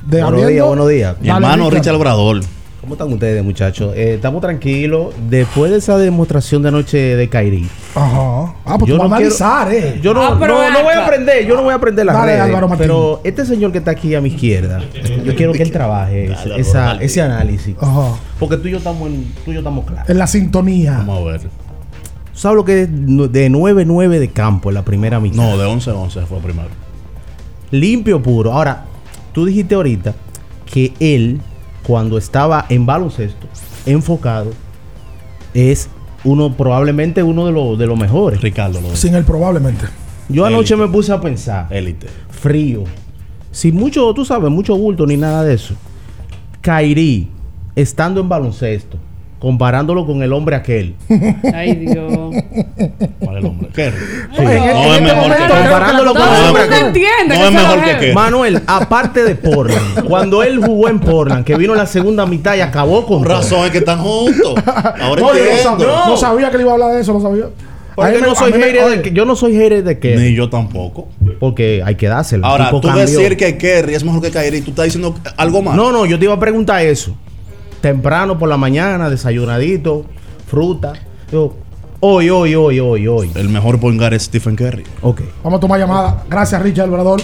[0.05, 1.15] De Buenos días, buenos días.
[1.21, 2.41] Dale, Obrador.
[2.81, 3.93] ¿Cómo están ustedes, muchachos?
[3.95, 5.13] Eh, estamos tranquilos.
[5.29, 7.67] Después de esa demostración de anoche de Kairi.
[7.93, 8.55] Ajá.
[8.65, 9.99] Ah, pues tú vas a analizar, eh.
[10.01, 12.31] Yo no, Ah, no, no voy a aprender, yo no voy a aprender las Dale,
[12.31, 12.87] redes, Álvaro Martín.
[12.87, 14.81] Pero este señor que está aquí a mi izquierda,
[15.23, 17.75] yo quiero que él trabaje ese, esa- ese análisis.
[17.79, 18.15] Ajá.
[18.39, 20.09] Porque tú y yo estamos, en- tú y yo estamos claros.
[20.09, 20.93] En la sintonía.
[20.97, 21.41] Vamos a ver.
[21.41, 21.49] ¿Tú
[22.33, 25.35] sabes lo que es de 9-9 de campo en la primera mitad?
[25.37, 26.69] No, de 11-11 fue primero.
[27.69, 28.53] Limpio puro.
[28.53, 28.85] Ahora,
[29.33, 30.15] tú dijiste ahorita
[30.65, 31.41] que él,
[31.83, 33.47] cuando estaba en baloncesto,
[33.85, 34.51] enfocado,
[35.53, 35.89] es
[36.23, 38.41] uno, probablemente uno de los de los mejores.
[38.41, 39.85] Ricardo lo Sin él, probablemente.
[40.29, 41.67] Yo anoche me puse a pensar.
[41.71, 42.07] Élite.
[42.29, 42.83] Frío.
[43.51, 45.75] Sin mucho, tú sabes, mucho bulto ni nada de eso.
[46.61, 47.27] Kairi,
[47.75, 48.97] estando en baloncesto,
[49.41, 50.95] comparándolo con el hombre aquel.
[51.53, 52.13] Ay, Dios.
[53.19, 53.69] ¿Cuál es el hombre?
[53.73, 53.97] Kerry.
[54.37, 54.41] Sí.
[54.43, 56.93] No es mejor que Comparándolo con el hombre aquel.
[57.27, 58.13] No es mejor que Kerry.
[58.13, 62.55] Manuel, aparte de Portland, cuando él jugó en Portland, que vino en la segunda mitad
[62.55, 64.53] y acabó con razón es que están juntos.
[64.65, 65.63] Ahora No, entiendo.
[65.63, 67.45] sabía, no sabía que le iba a hablar de eso, no sabía.
[67.95, 70.49] Porque me- no soy me- de que- yo no soy hater de que Ni yo
[70.49, 71.09] tampoco.
[71.39, 72.45] porque hay que dárselo.
[72.45, 73.01] El Ahora, tú cambió.
[73.01, 75.75] decir que Kerry es mejor que Kyrie, tú estás diciendo algo más.
[75.75, 77.15] No, no, yo te iba a preguntar eso.
[77.81, 80.05] Temprano por la mañana, desayunadito,
[80.47, 80.93] fruta.
[81.31, 81.55] Yo,
[81.99, 83.31] hoy, hoy, hoy, hoy, hoy.
[83.35, 84.83] El mejor pongar es Stephen Curry.
[85.01, 85.21] Ok.
[85.43, 86.23] Vamos a tomar llamada.
[86.29, 87.21] Gracias, Richard Obrador.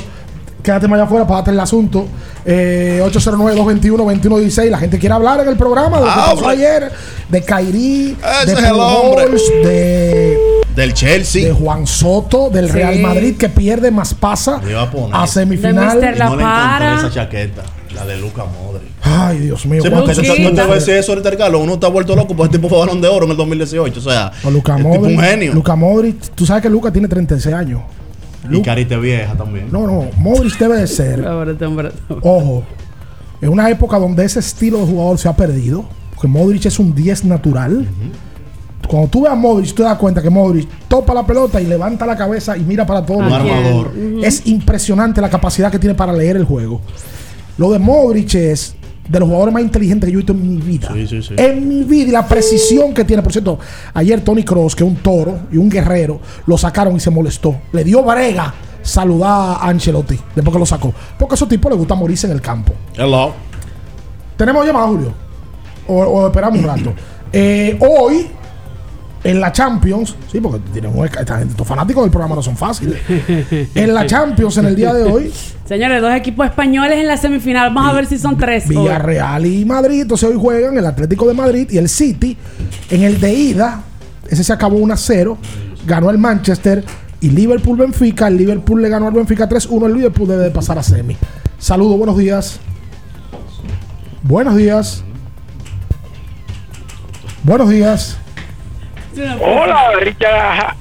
[0.64, 2.08] Quédate más allá afuera para darte el asunto.
[2.44, 4.70] Eh, 809-221-2116.
[4.70, 6.92] La gente quiere hablar en el programa de lo que pasó ayer,
[7.30, 8.56] de Kairi, de.
[8.56, 10.38] Pujols, de,
[10.76, 11.46] Del Chelsea.
[11.46, 12.74] de Juan Soto, del Sí.
[12.74, 15.16] Real Madrid que pierde más pasa a poner.
[15.16, 16.02] a semifinal.
[16.02, 16.16] De Mr.
[16.16, 17.64] Y no le esa chaqueta.
[17.98, 18.88] La de Luca Modri.
[19.02, 19.82] Ay, Dios mío.
[19.82, 21.62] Sí, ¿cuánto porque se- yo no te voy a decir eso ahorita, Carlos.
[21.62, 24.00] Uno está vuelto loco porque el tipo fue balón de oro en el 2018.
[24.00, 25.18] O sea, O Luka el tipo Modric.
[25.18, 25.54] un genio.
[25.54, 26.20] Luka Modric.
[26.36, 27.82] Tú sabes que Luca tiene 36 años.
[28.50, 29.68] Y carita vieja también.
[29.72, 30.06] No, no.
[30.18, 31.26] Modric debe de ser.
[32.22, 32.64] Ojo,
[33.42, 36.94] en una época donde ese estilo de jugador se ha perdido, porque Modric es un
[36.96, 37.88] 10 natural.
[38.88, 41.66] Cuando tú ves a Modric, tú te das cuenta que Modric topa la pelota y
[41.66, 43.52] levanta la cabeza y mira para todos Un lados.
[43.52, 43.92] armador.
[44.24, 46.80] Es impresionante la capacidad que tiene para leer el juego.
[47.58, 48.76] Lo de Modric es
[49.08, 50.90] de los jugadores más inteligentes que yo he visto en mi vida.
[50.94, 51.34] Sí, sí, sí.
[51.38, 53.24] En mi vida y la precisión que tiene.
[53.24, 53.58] Por cierto,
[53.94, 57.56] ayer Tony Cross, que es un toro y un guerrero, lo sacaron y se molestó.
[57.72, 60.94] Le dio brega saludar a Ancelotti después que lo sacó.
[61.18, 62.74] Porque a esos tipos les gusta morirse en el campo.
[62.96, 63.34] Hello.
[64.36, 65.14] ¿Tenemos llamada, Julio?
[65.88, 66.94] O, o esperamos un rato.
[67.32, 68.28] Eh, hoy,
[69.24, 72.56] en la Champions, sí, porque tienen un- esta gente, estos fanáticos del programa no son
[72.56, 73.00] fáciles.
[73.76, 75.34] En la Champions, en el día de hoy,
[75.66, 77.74] Señores, dos equipos españoles en la semifinal.
[77.74, 78.66] Vamos a ver si son tres.
[78.70, 78.78] hoy.
[78.78, 80.02] Villarreal y Madrid.
[80.04, 82.38] Entonces hoy juegan el Atlético de Madrid y el City.
[82.90, 83.82] En el de ida,
[84.30, 85.38] ese se acabó 1 a 0.
[85.86, 86.86] Ganó el Manchester
[87.20, 88.30] y Liverpool Benfica.
[88.30, 89.88] El Liverpool le ganó al Benfica 3-1.
[89.88, 91.18] El Liverpool debe de pasar a semi.
[91.60, 92.60] Saludos, buenos días.
[94.24, 95.04] Buenos días.
[97.44, 98.18] Buenos días.
[99.42, 100.76] Hola, Richard.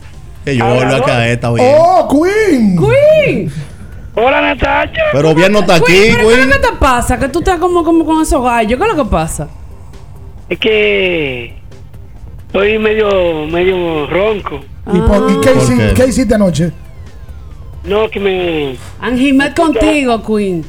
[0.44, 1.66] Que yo vuelvo a caer, está bien.
[1.76, 2.76] ¡Oh, Queen!
[2.78, 3.52] ¡Queen!
[4.14, 5.02] Hola, Natacha.
[5.12, 6.36] Pero bien no está aquí, Queen, ¿pero güey.
[6.36, 7.18] qué es lo que te pasa?
[7.18, 8.78] Que tú estás como, como con esos gallos.
[8.78, 9.48] ¿Qué es lo que pasa?
[10.48, 11.54] Es que
[12.46, 14.60] estoy medio, medio ronco.
[14.92, 15.94] ¿Y, por- y qué, ¿Por hici- qué?
[15.94, 16.70] qué hiciste anoche?
[17.84, 20.64] No, que me, Anjimet contigo, Queen.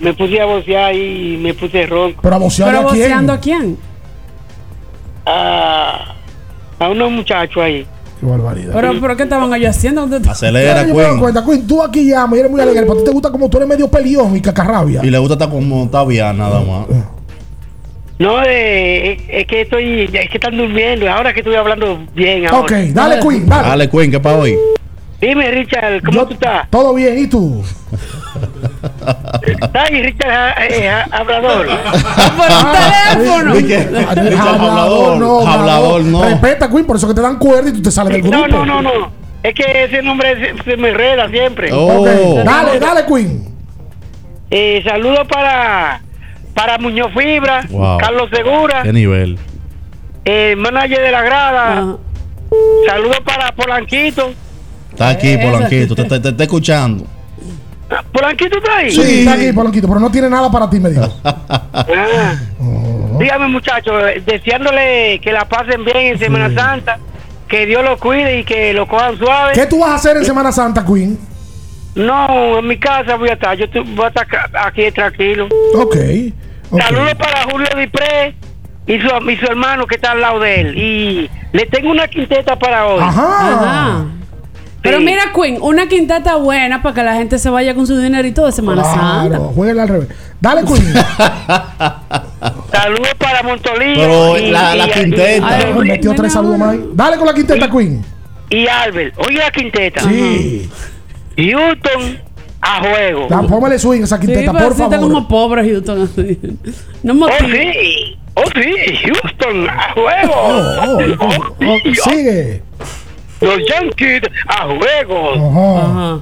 [0.00, 2.20] me puse a vocear y me puse ronco.
[2.22, 3.02] Pero a vocear ¿Pero a quién?
[3.02, 3.78] voceando a quién?
[5.24, 6.07] A,
[6.78, 7.86] a unos muchachos ahí.
[8.20, 8.72] Qué barbaridad.
[8.74, 10.06] ¿Pero, pero qué estaban ellos haciendo?
[10.06, 11.20] ¿Dónde- Acelera, Yo me doy Queen.
[11.20, 13.48] cuenta, Queen, tú aquí llamas y eres muy alegre, pero a ti te gusta como
[13.48, 15.00] tú eres medio peleón y cacarrabia.
[15.04, 16.86] Y le gusta estar como bien, nada más.
[18.18, 21.08] No, eh, es, es que estoy, es que están durmiendo.
[21.08, 22.46] Ahora que estoy hablando bien.
[22.46, 22.58] Ahora.
[22.60, 23.68] Ok, dale, Queen, dale.
[23.68, 24.56] Dale, Queen, ¿qué para hoy?
[25.20, 26.68] Dime, Richard, ¿cómo tú estás?
[26.70, 27.62] Todo bien, ¿y tú?
[29.90, 31.66] Richard eh, eh, Hablador.
[33.16, 33.54] teléfono.
[33.54, 36.22] Di que- Richard, hablador, hablador, no.
[36.24, 38.36] Respeta, Queen, por eso que te dan cuerda y tú te sales del grupo.
[38.36, 39.10] No, no, no, no.
[39.42, 41.70] Es que ese nombre se, se me enreda siempre.
[41.72, 42.04] Oh.
[42.44, 43.44] Dale, dale, Queen.
[44.50, 46.00] Eh, saludos para
[46.54, 47.98] para Muñoz Fibra, Wow.
[47.98, 49.38] Carlos Segura, ¿Qué nivel?
[50.24, 51.72] eh, manager de la grada.
[51.72, 51.96] Ajá.
[52.86, 54.32] Saludos para Polanquito.
[54.90, 55.94] Está aquí, Eh, Polanquito.
[55.94, 57.04] Te, te, te está escuchando.
[58.12, 58.90] ¿Polanquito está ahí?
[58.90, 61.08] Sí, está aquí, Polanquito, pero no tiene nada para ti, me dijo.
[61.72, 63.94] Ah, Oh, Dígame, muchachos,
[64.26, 66.98] deseándole que la pasen bien en Semana Santa,
[67.48, 69.52] que Dios los cuide y que lo cojan suave.
[69.54, 71.18] ¿Qué tú vas a hacer en Semana Santa, Queen?
[71.94, 73.56] No, en mi casa voy a estar.
[73.56, 74.26] Yo estoy- voy a estar
[74.66, 75.46] aquí tranquilo.
[75.74, 75.96] Ok.
[76.70, 76.80] ok.
[76.80, 78.34] Saludos para Julio Dipré
[78.86, 80.78] y su, y su hermano que está al lado de él.
[80.78, 83.00] Y le tengo una quinteta para hoy.
[83.02, 84.04] Ajá.
[84.90, 88.44] Pero mira, Queen, una quinteta buena para que la gente se vaya con su dinerito
[88.46, 89.28] de Semana Santa.
[89.28, 90.08] Claro, jueguenla al revés.
[90.40, 90.92] Dale, Queen.
[92.72, 93.94] Saludos para Montolillo.
[94.00, 95.60] Pero y, la- la y- quinteta.
[95.60, 96.76] y- Ay, me metió tres saludos más.
[96.94, 98.04] Dale con la quinteta, Queen.
[98.50, 100.00] Y Albert, oye la quinteta.
[100.02, 100.68] Sí.
[101.36, 102.18] Houston
[102.60, 103.26] a juego.
[103.28, 105.00] Da, póngale swing a esa quinteta, por sí está favor.
[105.12, 106.02] como pobre Houston.
[106.02, 106.38] así.
[107.02, 107.38] No Oh, motiva.
[107.50, 108.16] sí.
[108.34, 108.96] Oh, sí.
[109.04, 110.32] Houston a juego.
[110.34, 112.62] Oh, oh, oh, sigue.
[113.40, 115.32] Los Yankees a juego.
[115.34, 116.20] Ajá.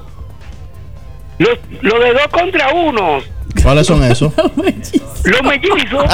[1.38, 3.18] Los, los de dos contra uno.
[3.62, 4.32] ¿Cuáles son esos?
[5.24, 6.04] Los mellizos.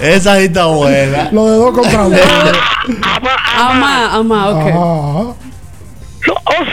[0.00, 1.28] Esa sí está buena.
[1.32, 2.16] Lo de dos contra uno.
[3.56, 4.64] Ama, ama, ok.
[4.74, 5.34] Oh,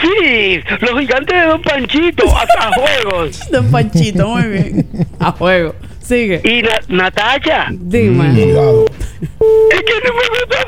[0.02, 0.60] sí.
[0.80, 3.40] Los gigantes de Don Panchito hasta juegos.
[3.50, 4.88] Don Panchito, muy bien.
[5.20, 5.74] A juego.
[6.08, 6.40] Sigue.
[6.42, 7.66] Y Na- Natacha.
[7.70, 8.32] Dime.
[8.32, 8.86] Cuidado.
[9.20, 10.58] Es que no me gusta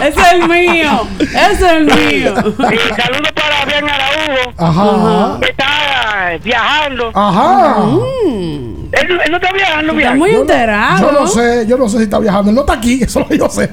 [0.06, 1.06] Ese es el mío.
[1.20, 2.34] Ese es el mío.
[2.38, 4.52] Y saludos para Bian Araújo.
[4.56, 5.40] Ajá.
[5.40, 7.10] Que está viajando.
[7.14, 7.76] Ajá.
[8.92, 10.18] Él, él no está viajando, Está Bian.
[10.18, 11.00] muy enterado.
[11.12, 12.48] Yo no sé, yo no sé si está viajando.
[12.50, 13.68] Él no está aquí, eso lo yo sé.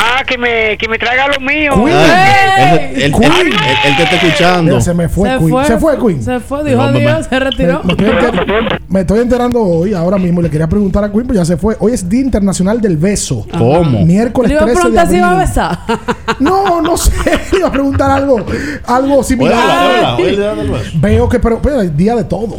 [0.00, 1.72] Ah, que me, que me traiga lo mío.
[1.74, 1.88] Queen.
[1.88, 3.32] Él, él- él- Queen.
[3.32, 3.52] él-
[3.84, 4.62] él te está escuchando.
[4.70, 5.50] Mira, se me fue, Se Queen.
[5.50, 5.64] fue.
[5.64, 6.22] Se fue, Queen.
[6.22, 7.82] Se fue, dijo No, se retiró.
[7.82, 10.40] Me, me estoy enter- me estoy enterando hoy, ahora mismo.
[10.40, 11.76] Le quería preguntar a Queen, pero ya se fue.
[11.80, 13.44] Hoy es Día Internacional del Beso.
[13.56, 14.04] ¿Cómo?
[14.04, 15.48] Miércoles Le iba a 13 de preguntar si iba a abril.
[15.48, 15.78] besar.
[16.38, 17.12] No, no sé.
[17.58, 18.44] Iba a preguntar algo,
[18.86, 19.54] algo Hola, similar.
[19.98, 20.90] hola, hoy le dan el beso.
[20.94, 22.58] Veo que, pero, pero hay día de todo.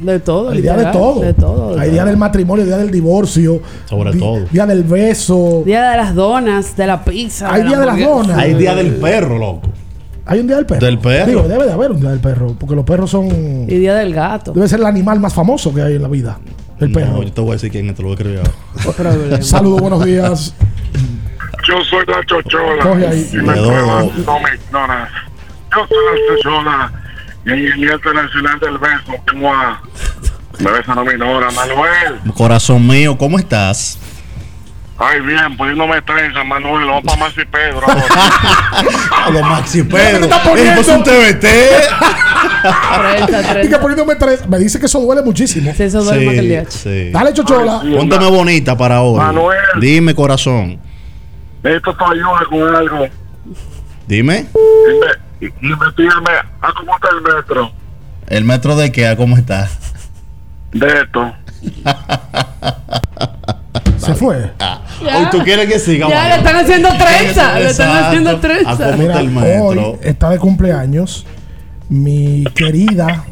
[0.00, 0.50] De todo.
[0.50, 1.20] Hay día de todo.
[1.20, 1.74] De todo.
[1.74, 2.08] de Hay día todo.
[2.10, 3.60] del matrimonio, día del divorcio.
[3.86, 4.40] Sobre di- todo.
[4.50, 5.62] Día del beso.
[5.66, 7.52] Día de las donas, de la pizza.
[7.52, 8.38] Hay día de las donas.
[8.38, 9.68] Hay día del perro, loco.
[10.26, 10.84] Hay un día del perro.
[10.86, 11.26] Del perro.
[11.26, 12.54] Digo, debe de haber un día del perro.
[12.58, 13.26] Porque los perros son.
[13.26, 14.52] Y día del gato.
[14.52, 16.38] Debe ser el animal más famoso que hay en la vida.
[16.78, 17.12] El perro.
[17.14, 19.42] No, yo te voy a decir quién te lo voy a.
[19.42, 20.54] Saludos, buenos días.
[21.66, 22.82] Yo soy la chochola.
[22.82, 23.28] Coge ahí.
[23.32, 25.08] Y me pruebas, no me ignoras.
[25.74, 26.92] Yo soy la chochola.
[27.46, 29.80] Y el Día Internacional del Beso tengo a.
[30.58, 32.20] Manuel.
[32.34, 33.98] Corazón mío, ¿cómo estás?
[35.00, 36.86] Ay, bien, poniéndome trenza, Manuel.
[36.86, 37.82] Vamos para Maxi Pedro.
[37.86, 40.18] A los Maxi ¿Qué Pedro.
[40.18, 40.74] te está poniendo?
[40.74, 41.40] pues un TBT.
[42.98, 43.80] Trenza, Y que trenza.
[43.80, 44.48] poniéndome tres.
[44.48, 45.72] Me dice que eso duele muchísimo.
[45.76, 47.10] Sí, eso duele más que el sí.
[47.12, 47.80] Dale, chochola.
[47.96, 49.18] Póntame bonita para hoy.
[49.18, 49.58] Manuel.
[49.80, 50.80] Dime, corazón.
[51.62, 53.06] Necesito tu ayuda con algo.
[54.08, 54.46] Dime.
[54.54, 56.30] Y me- y investigame
[56.60, 57.70] a cómo está el metro
[58.26, 59.06] ¿El metro de qué?
[59.06, 59.68] ¿A ¿Cómo está?
[60.72, 61.32] De esto.
[63.98, 64.50] Se fue.
[64.58, 65.18] Ya.
[65.18, 66.08] Hoy tú quieres que siga.
[66.08, 67.58] Ya, le están haciendo trenza.
[67.58, 68.96] Le están haciendo ¿A trenza.
[68.96, 69.20] Mira,
[69.60, 71.26] hoy está de cumpleaños
[71.88, 73.24] mi querida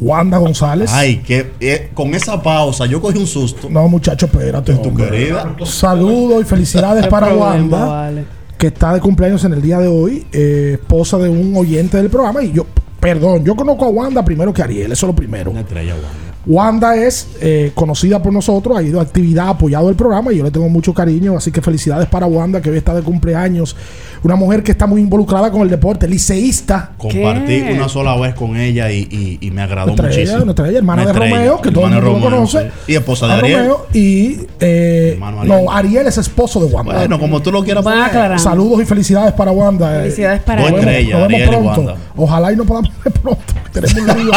[0.00, 0.90] Wanda González.
[0.92, 3.68] Ay, que eh, con esa pausa yo cogí un susto.
[3.70, 4.74] No, muchacho, espérate.
[4.74, 5.54] Tu querida.
[5.64, 8.24] Saludos y felicidades para problema, Wanda, vale.
[8.56, 12.10] que está de cumpleaños en el día de hoy, eh, esposa de un oyente del
[12.10, 12.42] programa.
[12.42, 12.66] Y yo,
[13.00, 15.50] perdón, yo conozco a Wanda primero que a Ariel, eso es lo primero.
[15.50, 16.27] Una estrella, Wanda.
[16.48, 20.38] Wanda es eh, conocida por nosotros, ha ido a actividad, ha apoyado el programa y
[20.38, 21.36] yo le tengo mucho cariño.
[21.36, 23.76] Así que felicidades para Wanda, que hoy está de cumpleaños.
[24.22, 26.90] Una mujer que está muy involucrada con el deporte, liceísta.
[26.98, 27.72] Compartí ¿Qué?
[27.74, 30.44] una sola vez con ella y, y- y me agradó Nuestra ella, muchísimo.
[30.44, 32.70] nuestra ella, hermana de Romeo, que todo el mundo lo Romeo, conoce.
[32.86, 32.92] sí.
[32.92, 33.58] Y esposa de A Ariel.
[33.60, 35.64] Romeo y eh, Hermano Ariel.
[35.64, 36.94] no, Ariel es esposo de Wanda.
[36.94, 38.38] Bueno, como tú lo quieras poner.
[38.38, 39.96] Saludos y felicidades para Wanda.
[39.98, 40.02] eh.
[40.04, 40.90] Felicidades para Dos Nos ella.
[40.90, 41.80] vemos- nos vemos Ariel y pronto.
[41.80, 41.96] Wanda.
[42.16, 43.42] Ojalá y nos podamos ver pronto.
[43.72, 44.30] Tenemos un.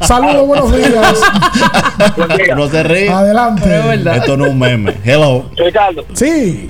[0.06, 0.90] Saludos, buenos días.
[2.56, 3.08] No se ríe.
[3.08, 3.62] Adelante.
[3.64, 4.16] Pero es verdad.
[4.16, 4.94] Esto no es un meme.
[5.04, 5.44] Hello.
[5.56, 6.68] Ricardo, Sí.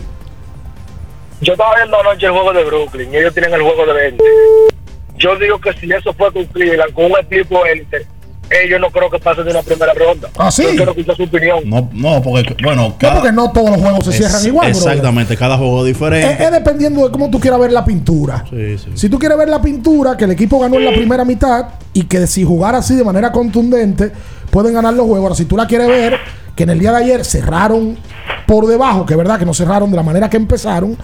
[1.45, 4.25] Yo estaba viendo anoche el juego de Brooklyn y ellos tienen el juego de 20.
[5.19, 8.07] Yo digo que si eso fue con Cleveland, con un equipo élite,
[8.51, 10.29] ellos no creo que pasen de una primera ronda.
[10.37, 10.63] ¿Ah, sí?
[10.65, 11.61] Yo quiero escuchar su opinión.
[11.65, 14.71] No, no, porque, bueno, No, cada, porque no todos los juegos se es- cierran igual,
[14.73, 14.89] brother.
[14.89, 16.45] Exactamente, cada juego es Es, diferente.
[16.45, 18.45] es dependiendo de cómo tú quieras ver la pintura.
[18.51, 18.91] Sí, sí.
[18.95, 22.05] Si tú quieres ver la pintura, que el equipo ganó en la primera mitad y
[22.05, 24.11] que si jugar así de manera contundente,
[24.51, 25.23] pueden ganar los juegos.
[25.25, 26.19] Ahora, si tú la quieres ver,
[26.55, 27.97] que en el día de ayer cerraron
[28.47, 30.97] por debajo, que es verdad que no cerraron de la manera que empezaron.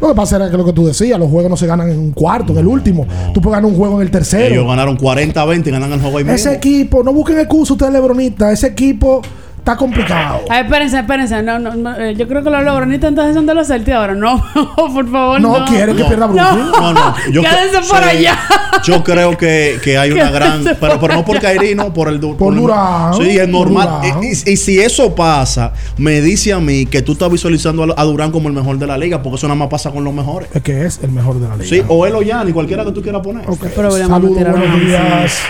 [0.00, 1.98] Lo que pasa era que lo que tú decías, los juegos no se ganan en
[1.98, 3.06] un cuarto, en el último.
[3.32, 4.54] Tú puedes ganar un juego en el tercero.
[4.54, 6.34] Ellos ganaron 40-20 y ganan el juego ahí mismo.
[6.34, 8.52] Ese equipo, no busquen excusa ustedes, Lebronita.
[8.52, 9.22] Ese equipo
[9.66, 10.42] está complicado.
[10.48, 11.42] Ay, espérense, espérense.
[11.42, 12.86] No, no, no, eh, yo creo que lo logro.
[12.86, 14.14] Ni tanto son de los Celtics ahora.
[14.14, 14.40] No,
[14.76, 15.40] por favor.
[15.40, 16.70] No, No, quiere que pierda Brooklyn.
[16.70, 17.14] No, no.
[17.32, 18.38] Yo Quédense por sí, allá.
[18.84, 20.62] Yo creo que, que hay una gran.
[20.62, 22.20] por Pero, pero no por Kairi, no, por el.
[22.20, 23.88] Por el- Durán, Sí, es por normal.
[24.22, 28.00] Y, y- y si eso pasa, me dice a mí que tú estás visualizando a,
[28.00, 30.14] a Durán como el mejor de la liga, porque eso nada más pasa con los
[30.14, 30.48] mejores.
[30.54, 31.68] Es que es el mejor de la liga.
[31.68, 33.44] Sí, o él o Yanni, cualquiera que tú quieras poner.
[33.44, 35.42] problema Saludos, buenos días.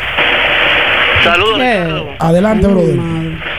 [1.22, 1.60] Saludos.
[2.18, 3.55] Adelante, brother.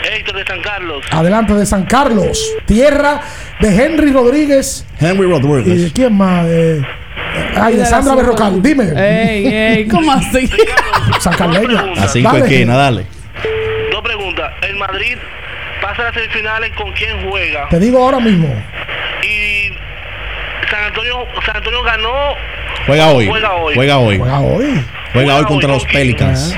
[0.47, 1.03] San Carlos.
[1.11, 3.19] Adelante de San Carlos, tierra
[3.59, 4.85] de Henry Rodríguez.
[4.99, 5.91] Henry ¿Y de Rodríguez.
[5.93, 6.45] quién más?
[6.45, 6.85] De,
[7.55, 8.15] ay, de Sandra.
[8.15, 8.61] Berrocal.
[8.61, 8.85] Dime.
[8.95, 10.49] Ey, ey, ¿cómo así?
[11.19, 11.85] San Carleña.
[12.01, 12.45] A cinco Dale.
[12.45, 13.05] esquinas, dale.
[13.91, 14.53] Dos preguntas.
[14.61, 15.17] El Madrid
[15.81, 17.67] pasa a las semifinales con quién juega.
[17.69, 18.47] Te digo ahora mismo.
[19.23, 19.69] Y
[20.69, 22.13] San Antonio, San Antonio ganó.
[22.85, 23.27] Juega hoy.
[23.27, 23.75] Juega hoy.
[23.75, 24.17] Juega hoy.
[24.17, 24.85] Juega hoy.
[25.13, 26.55] Juega hoy contra los Pelicans.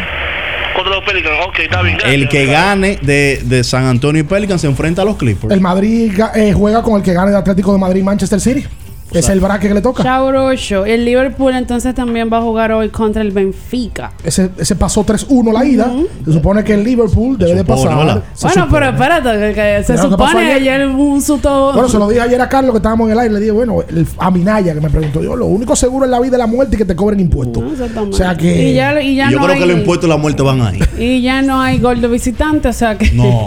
[0.75, 1.35] Contra los Pelicans.
[1.47, 1.97] Ok, está bien.
[2.05, 5.53] El que gane de, de San Antonio y Pelicans se enfrenta a los Clippers.
[5.53, 8.65] El Madrid eh, juega con el que gane de Atlético de Madrid Manchester City.
[9.11, 10.03] Es el bracket que le toca.
[10.03, 10.85] Chaurocho.
[10.85, 14.11] El Liverpool entonces también va a jugar hoy contra el Benfica.
[14.23, 15.91] Ese, ese pasó 3-1 la ida.
[16.25, 17.95] Se supone que el Liverpool debe de supone, pasar.
[17.95, 18.67] Bueno, supone.
[18.71, 20.81] pero espérate, que, que se lo que supone ayer.
[20.81, 21.71] ayer un susto.
[21.73, 23.33] Bueno, se lo dije ayer a Carlos que estábamos en el aire.
[23.33, 26.19] Le dije, bueno, el, a Minaya que me preguntó yo, lo único seguro es la
[26.19, 27.63] vida y la muerte y que te cobren impuestos.
[27.71, 28.15] Exactamente.
[28.15, 28.69] O sea que.
[28.69, 30.43] Y ya, y ya Y yo no creo hay, que los impuestos y la muerte
[30.43, 30.79] van ahí.
[30.99, 33.11] y ya no hay gol de visitante, o sea que.
[33.11, 33.45] No,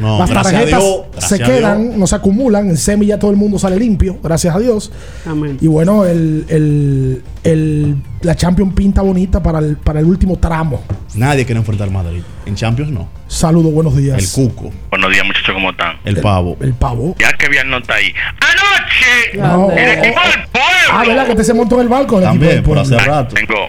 [0.00, 0.18] no.
[0.20, 2.68] las tarjetas Dios, se quedan, no se acumulan.
[2.68, 4.92] En semi ya todo el mundo sale limpio, gracias a Dios.
[5.26, 5.58] Amén.
[5.60, 10.82] Y bueno, el, el, el- la Champions pinta bonita para el, para el último tramo.
[11.14, 12.22] Nadie quiere enfrentar al Madrid.
[12.46, 13.08] En Champions no.
[13.28, 14.18] Saludos, buenos días.
[14.18, 15.96] El Cuco, Buenos días, muchachos, ¿cómo están?
[16.04, 16.56] el pavo.
[16.60, 17.14] El pavo.
[17.18, 18.12] Ya que bien no está ahí.
[18.40, 19.38] ¡Anoche!
[19.38, 20.90] No, El oh, equipo del pueblo.
[20.92, 21.26] Ah, ¿verdad?
[21.28, 22.18] Que te se montó en el barco.
[22.18, 23.34] el También, por hace rato.
[23.34, 23.68] Tengo,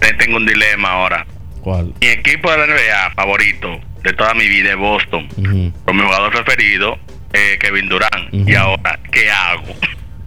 [0.00, 1.26] te- tengo un dilema ahora.
[1.62, 1.92] ¿Cuál?
[2.00, 3.68] Mi equipo de la NBA favorito
[4.02, 5.28] de toda mi vida es Boston.
[5.36, 5.72] Ujú.
[5.84, 6.96] Con mi jugador preferido,
[7.32, 8.32] eh, Kevin Durant.
[8.32, 9.64] Y ahora, ¿qué hago?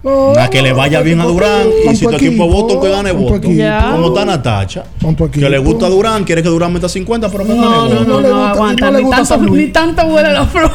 [0.02, 1.68] No, A que le vaya bien a Durán.
[1.90, 3.54] Y si tu equipo es Boston, que gane.
[3.54, 3.90] Ya.
[3.92, 4.84] Como está Natacha.
[5.30, 8.04] Que le gusta a Durán, quiere que Durán meta 50, pero que No, gane no,
[8.04, 8.86] no, le no, gusta- aguanta.
[8.86, 10.70] no le ni, gusta tanto, ni tanto huele la flor.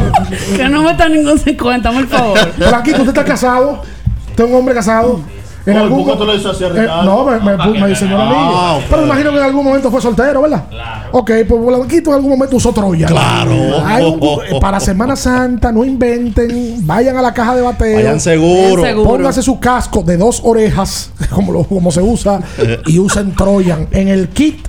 [0.56, 2.38] que no metan ningún 50, por favor.
[2.58, 3.82] Pero aquí, ¿usted está casado?
[4.30, 5.20] ¿Usted es un hombre casado?
[5.66, 8.18] En algún ¿por qué tú le dices así a Eh, no, me, me, me diseñó
[8.18, 8.86] la Ah, niña.
[8.90, 10.64] Pero me imagino que en algún momento fue soltero, ¿verdad?
[10.68, 11.08] Claro.
[11.12, 13.06] Ok, pues Blanquito en algún momento usó Troya.
[13.06, 13.52] Claro.
[13.86, 16.86] Hay un- eh, para Semana Santa, no inventen.
[16.86, 17.96] Vayan a la caja de bateo.
[17.96, 18.82] Vayan seguro.
[19.04, 22.40] Póngase su casco de dos orejas, como, lo- como se usa,
[22.86, 23.88] y usen Troyan.
[23.90, 24.68] En el kit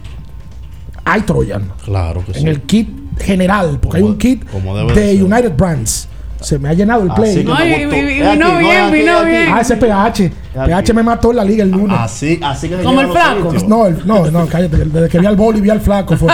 [1.03, 1.71] hay Troyan.
[1.83, 2.39] Claro que sí.
[2.39, 2.89] En el kit
[3.19, 5.21] general, porque hay un kit como debe de.
[5.23, 6.07] United Brands.
[6.45, 7.35] Se me ha llenado el Así play.
[7.37, 7.95] que me gustó.
[7.95, 9.49] Es vino no, bien, es vino es bien.
[9.51, 10.31] Ah, ese PH.
[10.53, 11.97] PH me mató en la liga el lunes.
[11.99, 13.51] Así, así que Como el flaco.
[13.67, 14.77] No, el- no, no, cállate.
[14.77, 16.15] Desde que vi al boli, vi al flaco.
[16.15, 16.31] Fue.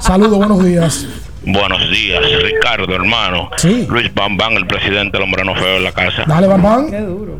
[0.00, 1.06] Saludos, buenos días.
[1.46, 3.48] Buenos días, Ricardo, hermano.
[3.56, 3.86] Sí.
[3.88, 6.24] Luis Bambán, el presidente del hombre no feo en la casa.
[6.26, 6.90] Dale, Bambán.
[6.90, 7.38] Qué duro.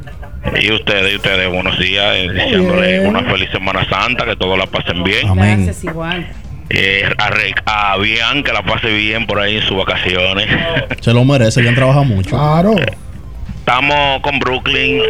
[0.58, 2.06] Y ustedes, y ustedes, buenos días.
[2.16, 3.06] eh, bien.
[3.06, 5.28] una feliz Semana Santa, que todos la pasen bien.
[5.28, 5.64] Amén.
[5.64, 6.26] Gracias, igual.
[6.70, 10.46] Eh, a, Re- a Bian, que la pase bien por ahí en sus vacaciones.
[11.00, 12.30] Se lo merece, ya han trabajado mucho.
[12.30, 12.74] Claro.
[13.58, 15.00] Estamos con Brooklyn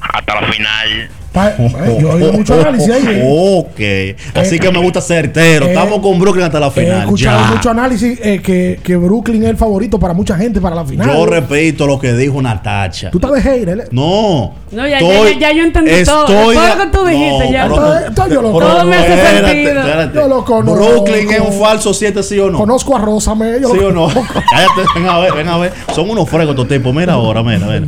[0.00, 1.10] hasta la final.
[1.36, 3.04] Pa- eh, yo he oído mucho análisis ahí.
[3.06, 3.22] eh.
[3.60, 4.36] Ok.
[4.36, 5.66] Así que me gusta certero.
[5.66, 7.00] eh, Estamos con Brooklyn hasta la He final.
[7.00, 7.50] escuchado Ya.
[7.54, 11.06] mucho análisis eh, que, que Brooklyn es el favorito para mucha gente para la final.
[11.14, 13.10] Yo repito lo que dijo Natacha.
[13.10, 13.84] Tú estás de hater, ¿eh?
[13.90, 14.54] No.
[14.72, 16.20] No, ya- ya- ya- ya yo entendí todo.
[16.26, 17.62] estoy Todo de- lo que tú dijiste, ya.
[17.64, 19.80] pero- Todo- todo yo lo- pero todo me hace espérate, sentido.
[19.80, 20.18] espérate.
[20.18, 20.74] Yo lo conozco.
[20.86, 22.56] Brooklyn es un falso 7, ¿sí o no?
[22.58, 23.60] Conozco a Rózame.
[23.60, 24.06] Yo ¿Sí lo o no?
[24.50, 25.72] Cállate, ven a ver, ven a ver.
[25.94, 26.94] Son unos fregos estos tipos.
[26.94, 27.86] Mira ahora, mira, mira.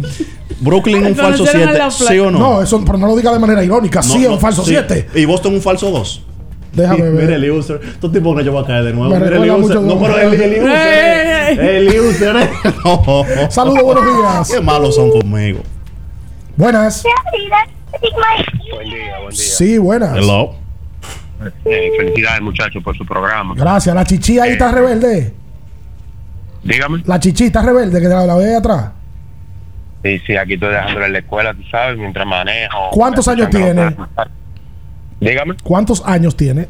[0.60, 2.38] Brooklyn un falso Conocieron a 7, la ¿sí o no?
[2.38, 4.02] No, eso, pero no lo diga de manera irónica.
[4.02, 4.70] sí, No, es no, un falso sí.
[4.70, 5.08] 7.
[5.14, 6.24] Y Boston un falso 2.
[6.72, 7.32] Déjame Mira ver.
[7.44, 7.80] el user.
[7.82, 9.12] Estos tipos no yo voy a caer de nuevo.
[9.14, 9.78] Me Mira el user.
[9.78, 11.60] mucho No, pero el, el user.
[11.60, 12.50] El user.
[12.84, 13.24] No.
[13.50, 14.50] Saludos, buenos días.
[14.52, 15.60] Qué malos son conmigo.
[16.56, 17.02] Buenas.
[18.72, 20.16] Buen día, buen Sí, buenas.
[20.16, 20.54] Hello.
[21.64, 23.54] Eh, felicidades, muchachos, por su programa.
[23.56, 23.94] Gracias.
[23.94, 25.32] La chichi ahí está rebelde.
[26.64, 27.02] Dígame.
[27.06, 28.90] La chichi está rebelde que la, la ve atrás.
[30.04, 32.90] Sí, sí, aquí estoy dejándole en la escuela, tú sabes, mientras manejo.
[32.92, 33.94] ¿Cuántos años tiene?
[35.20, 35.54] Dígame.
[35.62, 36.68] ¿Cuántos años tiene?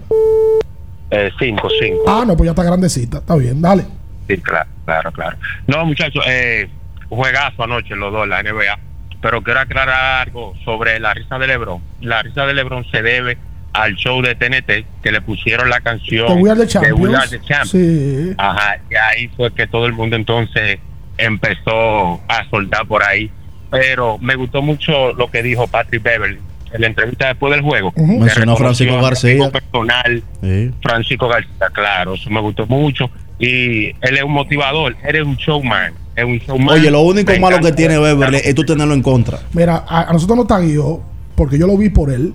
[1.10, 2.02] Eh, cinco, cinco.
[2.06, 3.18] Ah, no, pues ya está grandecita.
[3.18, 3.84] Está bien, dale.
[4.26, 5.36] Sí, claro, claro, claro.
[5.66, 6.68] No, muchachos, eh,
[7.08, 8.78] juegazo anoche los dos, la NBA.
[9.20, 11.82] Pero quiero aclarar algo sobre la risa de Lebron.
[12.00, 13.36] La risa de Lebron se debe
[13.72, 17.14] al show de TNT que le pusieron la canción The We Are the de We
[17.14, 17.30] Are Champions.
[17.30, 17.70] the Champions.
[17.70, 18.34] Sí.
[18.38, 20.78] Ajá, y ahí fue que todo el mundo entonces
[21.18, 23.30] empezó a soltar por ahí.
[23.70, 26.38] Pero me gustó mucho lo que dijo Patrick Beverly
[26.72, 27.92] en la entrevista después del juego.
[27.96, 29.50] Mencionó Francisco García.
[29.50, 30.70] personal Sí.
[30.82, 33.10] Francisco García, claro, eso me gustó mucho.
[33.38, 35.92] y él es un motivador, él es un showman.
[36.16, 36.74] Es un showman.
[36.76, 39.38] Oye, lo único Me malo que tiene Beverly es tú tenerlo en contra.
[39.52, 41.00] Mira, a, a nosotros nos taguió,
[41.36, 42.32] porque yo lo vi por él,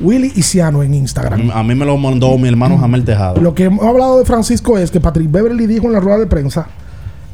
[0.00, 1.50] Willy Isiano en Instagram.
[1.52, 3.38] A mí me lo mandó mi hermano Jamel Tejada.
[3.40, 6.26] Lo que hemos hablado de Francisco es que Patrick Beverly dijo en la rueda de
[6.26, 6.68] prensa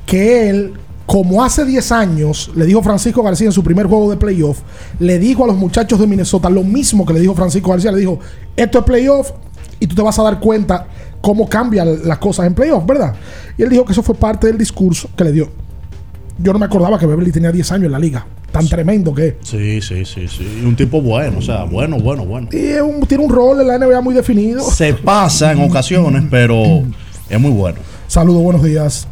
[0.07, 0.73] que él,
[1.05, 4.61] como hace 10 años, le dijo Francisco García en su primer juego de playoff,
[4.99, 7.99] le dijo a los muchachos de Minnesota lo mismo que le dijo Francisco García, le
[7.99, 8.19] dijo,
[8.57, 9.31] esto es playoff
[9.79, 10.87] y tú te vas a dar cuenta
[11.21, 13.15] cómo cambian las cosas en playoff, ¿verdad?
[13.59, 15.49] Y él dijo que eso fue parte del discurso que le dio.
[16.39, 18.27] Yo no me acordaba que Beverly tenía 10 años en la liga.
[18.53, 19.35] Tan tremendo que es.
[19.43, 20.61] Sí, sí, sí, sí.
[20.63, 22.49] Y un tipo bueno, o sea, bueno, bueno, bueno.
[22.53, 24.63] Y es un- tiene un rol en la NBA muy definido.
[24.71, 26.83] Se pasa en ocasiones, pero
[27.29, 27.79] es muy bueno.
[28.07, 29.09] Saludos, buenos días.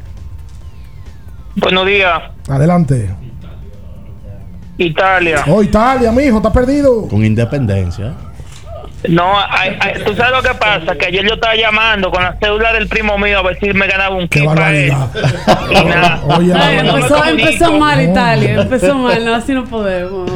[1.57, 3.11] Buenos días, Adelante.
[4.77, 5.45] Italia.
[5.47, 7.07] Oh, Italia, mijo, está perdido.
[7.09, 8.13] Con independencia.
[9.09, 12.37] No, ay, ay, tú sabes lo que pasa, que ayer yo estaba llamando con la
[12.41, 14.93] cédula del primo mío a ver si me ganaba un kit para él.
[15.71, 16.23] Y nada.
[16.39, 20.31] Oye, Ay, No empezó, empezó mal Italia, empezó mal, no, así no podemos.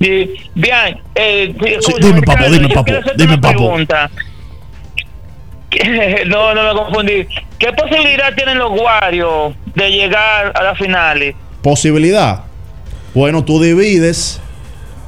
[0.00, 3.56] Bien, eh, Sí, dime, papo, dime, papo, dime, una papo.
[3.56, 4.10] pregunta.
[6.26, 7.26] No, no me confundí.
[7.58, 11.34] ¿Qué posibilidad tienen los Warriors de llegar a las finales?
[11.62, 12.44] Posibilidad.
[13.14, 14.40] Bueno, tú divides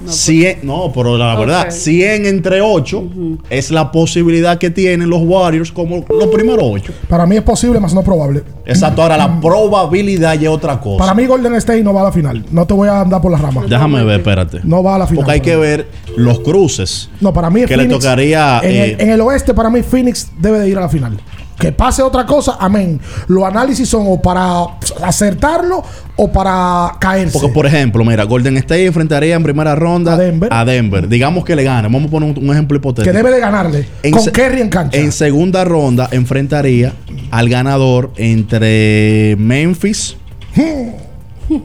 [0.07, 1.71] 100, no, pero la verdad, Ok.
[1.71, 3.05] 100 entre 8
[3.51, 6.93] es la posibilidad que tienen los Warriors como los primeros 8.
[7.09, 8.43] Para mí es posible, más no probable.
[8.65, 10.99] Exacto, ahora la probabilidad ya es otra cosa.
[10.99, 12.45] Para mí Golden State no va a la final.
[12.51, 13.69] No te voy a andar por las ramas.
[13.69, 14.61] Déjame ver, espérate.
[14.65, 15.25] No va a la final.
[15.25, 17.11] Porque hay que ver los cruces.
[17.21, 19.83] No, para mí es que le tocaría, En, eh, el, en el oeste, para mí,
[19.83, 21.19] Phoenix debe de ir a la final.
[21.61, 22.99] Que pase otra cosa, amén.
[23.29, 24.63] Los análisis son o para
[25.05, 25.85] acertarlo
[26.17, 27.39] o para caerse.
[27.39, 30.15] Porque, por ejemplo, mira, Golden State enfrentaría en primera ronda
[30.51, 31.07] a Denver.
[31.07, 31.83] Digamos que le gane.
[31.89, 33.13] Vamos a poner un, un ejemplo hipotético.
[33.13, 33.87] que debe de ganarle.
[34.03, 34.99] En con Kerry en cancha.
[34.99, 36.95] En segunda ronda enfrentaría
[37.31, 40.17] al ganador entre Memphis.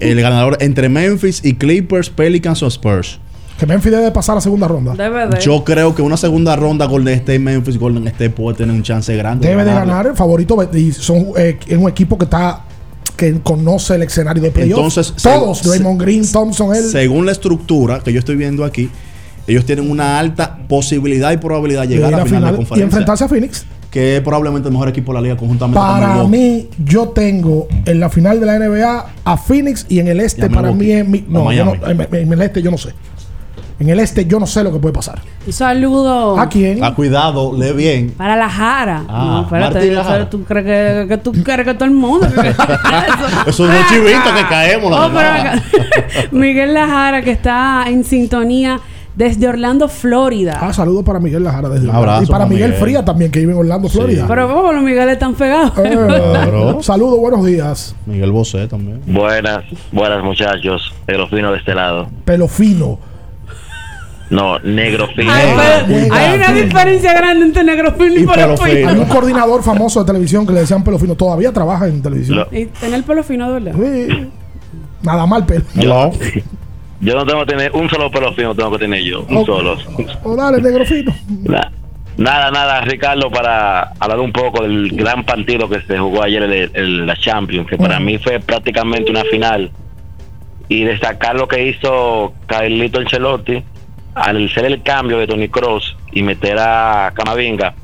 [0.02, 3.20] el ganador entre Memphis y Clippers, Pelicans o Spurs.
[3.57, 4.94] Que Memphis debe de pasar a segunda ronda.
[4.94, 5.40] Debe de.
[5.40, 9.15] Yo creo que una segunda ronda Golden State, Memphis, Golden State puede tener un chance
[9.15, 9.48] grande.
[9.48, 9.91] Debe de ganarle.
[9.91, 10.57] ganar el favorito.
[10.73, 12.61] Y son eh, es un equipo que está
[13.15, 14.77] que conoce el escenario de playoff.
[14.77, 16.84] Entonces, todos, se- Draymond Green, Thompson, él.
[16.84, 18.90] Según la estructura que yo estoy viendo aquí,
[19.48, 22.56] ellos tienen una alta posibilidad y probabilidad de llegar de a la final, de y
[22.57, 22.84] conferencia.
[22.84, 23.65] enfrentarse a Phoenix.
[23.90, 27.68] que es probablemente el mejor equipo de la liga conjuntamente con Para mí, yo tengo
[27.86, 30.91] en la final de la NBA a Phoenix y en el este Y para mí
[30.91, 32.90] es mi- no, no, en el este yo no sé.
[33.77, 35.19] En el este yo no sé lo que puede pasar.
[35.45, 36.39] Un saludo.
[36.39, 36.81] ¿A quién?
[36.84, 38.11] Ah, cuidado, lee bien.
[38.11, 39.03] Para la Jara.
[39.10, 40.19] Ah, no, espérate, Lajara.
[40.23, 42.26] sé, ¿tú crees que, que tú crees que todo el mundo?
[43.47, 44.91] Esos dos chivitos que caemos.
[44.91, 45.61] la Oh, acá-
[46.31, 48.80] Miguel Lajara, que está en sintonía
[49.15, 50.57] desde Orlando, Florida.
[50.61, 52.81] Ah, saludos para Miguel Lajara desde Un abrazo Y para Miguel, Miguel.
[52.84, 54.26] Fría también, que vive en Orlando, Florida.
[54.27, 55.72] Pero ¿cómo los Migueles están pegados?
[55.80, 56.81] Eh, Claro.
[56.81, 57.95] Saludos, buenos días.
[58.06, 59.02] Miguel Bosé también.
[59.06, 60.93] Buenas, buenas muchachos.
[61.07, 62.07] Negro fino de este lado.
[62.26, 62.99] Pelo fino.
[64.30, 65.31] No, negro fino.
[65.31, 68.89] Ay, pero hay una diferencia grande entre negro fino y, pelo fino.
[68.89, 71.15] Hay un coordinador famoso de televisión que le decían pelo fino.
[71.15, 72.39] Todavía trabaja en televisión.
[72.39, 73.57] Lo- Y tener el pelo fino.
[73.60, 74.30] Sí.
[75.03, 75.64] Nada mal pelo.
[75.76, 76.11] Yo,
[77.02, 79.22] yo no tengo que tener un solo pelo fino, tengo que tener yo.
[79.30, 79.77] Un solo.
[80.23, 81.14] O dale, negro fino.
[81.43, 81.72] Na-
[82.18, 86.69] Nada, nada, Ricardo, para hablar un poco del gran partido que se jugó ayer en
[86.73, 89.69] el- la Champions, que para mí fue prácticamente una final.
[90.69, 93.61] Y destacar lo que hizo Carlito Ancelotti
[94.16, 97.76] al hacer el cambio de Tony Cross y meter a Camavinga.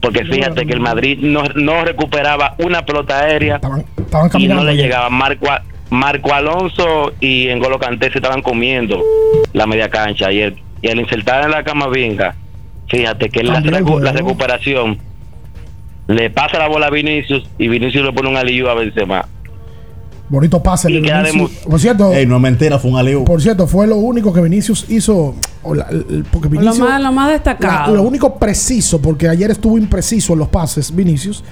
[0.00, 3.56] Porque fíjate que el Madrid no, no recuperaba una pelota aérea
[3.96, 5.10] Estaban y no le llegaba.
[5.10, 5.46] Marco,
[5.90, 9.02] Marco Alonso y Engolo Canté se estaban comiendo
[9.54, 10.30] la media cancha.
[10.30, 12.34] Y, el, y al insertar en la Camavinga,
[12.88, 14.98] fíjate que la, el recu- la recuperación
[16.08, 19.26] le pasa la bola a Vinicius y Vinicius le pone un alivio a Benzema.
[20.28, 20.90] Bonito pase.
[20.90, 21.24] Y queda.
[21.68, 23.24] Por cierto, Ey, no es mentira, fue un alivio.
[23.24, 25.34] por cierto, fue lo único que Vinicius hizo.
[25.62, 27.94] o la- el- porque Lo más, lo más la- destacado.
[27.96, 31.42] lo único preciso, porque ayer estuvo impreciso en los pases, Vinicius.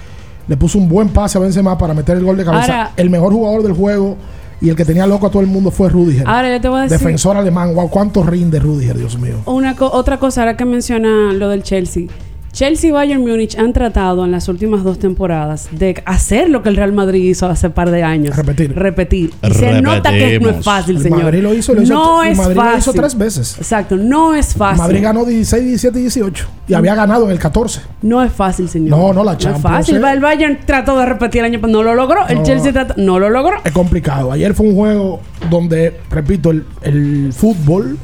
[0.47, 2.63] Le puso un buen pase a Benzema para meter el gol de cabeza.
[2.83, 4.17] Ahora- el mejor jugador del juego
[4.61, 6.29] y el que tenía loco a todo el mundo fue Rudiger.
[6.29, 7.75] Ahora yo te voy a decir Defensor alemán.
[7.75, 9.37] Wow, cuánto rinde Rudiger, Dios mío.
[9.47, 12.07] una co- otra cosa, ahora que menciona lo del Chelsea.
[12.55, 16.69] Chelsea y Bayern Múnich han tratado en las últimas dos temporadas de hacer lo que
[16.69, 18.37] el Real Madrid hizo hace par de años.
[18.37, 18.73] Repetir.
[18.77, 19.33] Repetir.
[19.43, 21.25] Y se nota que no es fácil, El señor.
[21.25, 22.73] Madrid lo hizo, lo hizo- no el es Madrid fácil.
[22.73, 23.59] lo hizo tres veces.
[23.59, 24.79] Exacto, no es fácil.
[24.83, 26.47] Madrid ganó 16, 17 y 18.
[26.69, 27.81] Y había ganado en el 14.
[28.03, 28.91] No es fácil, señor.
[28.91, 29.97] No, no, la No es Champions, fácil.
[29.97, 30.13] eh.
[30.13, 32.25] El Bayern trató de repetir el año, pero no lo logró.
[32.29, 32.45] El.
[32.45, 33.57] Chelsea trató, no lo logró.
[33.65, 34.31] Es complicado.
[34.31, 35.21] Ayer fue un juego
[35.51, 37.99] donde, repito, el, el fútbol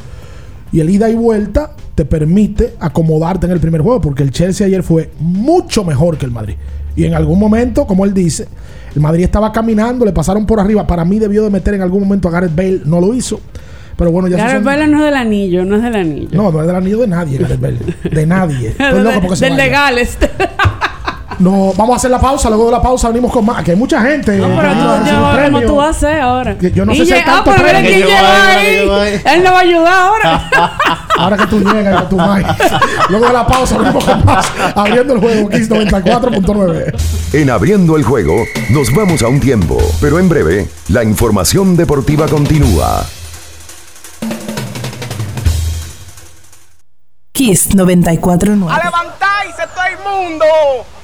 [0.73, 1.71] y el ida y vuelta
[2.01, 6.25] te permite acomodarte en el primer juego, porque el Chelsea ayer fue mucho mejor que
[6.25, 6.55] el Madrid.
[6.97, 8.49] Y en algún momento, como él dice,
[8.95, 10.87] el Madrid estaba caminando, le pasaron por arriba.
[10.87, 13.39] Para mí debió de meter en algún momento a Gareth Bale, no lo hizo.
[13.99, 16.29] Pero bueno, ya Gareth son- Bale no es del anillo, no es del anillo.
[16.33, 17.79] No, no es del anillo de nadie, Gareth Bale.
[18.11, 18.69] De nadie.
[18.79, 19.65] Estoy loco porque se del vaya.
[19.67, 20.17] legales.
[21.41, 22.49] No, vamos a hacer la pausa.
[22.51, 23.65] Luego de la pausa venimos con más.
[23.65, 24.37] Que hay mucha gente.
[24.37, 25.67] No, pero tú va a recibir llevas como premio.
[25.69, 26.57] tú vas a hacer ahora.
[26.59, 27.91] Yo no Y sé si hay lle- Ah, tanto pero mira premio.
[27.91, 28.21] quién Que llegó
[28.85, 29.23] lleva ahí.
[29.25, 30.49] Él no va a ayudar ahora.
[31.19, 32.43] Ahora que tú llegas, que tú más.
[33.11, 34.47] Luego de la pausa venimos con más.
[34.75, 36.95] Abriendo el juego Kiss 94.9.
[37.35, 38.35] En abriendo el juego,
[38.71, 43.05] nos vamos a un tiempo, pero en breve, la información deportiva continúa.
[47.33, 48.71] Kiss 94.9.
[48.71, 49.99] ¡A levantarse todo el
[50.31, 50.45] mundo!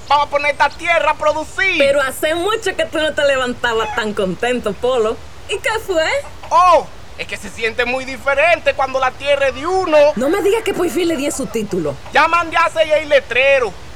[0.08, 1.78] Vamos a poner esta tierra a producir.
[1.78, 5.16] Pero hace mucho que tú no te levantabas tan contento, Polo.
[5.48, 6.04] ¿Y qué fue?
[6.50, 6.86] ¡Oh!
[7.18, 9.96] Es que se siente muy diferente cuando la tierra es de uno.
[10.16, 11.94] No me digas que por fin le di su título.
[12.12, 13.72] Ya mandé a sellar el letrero.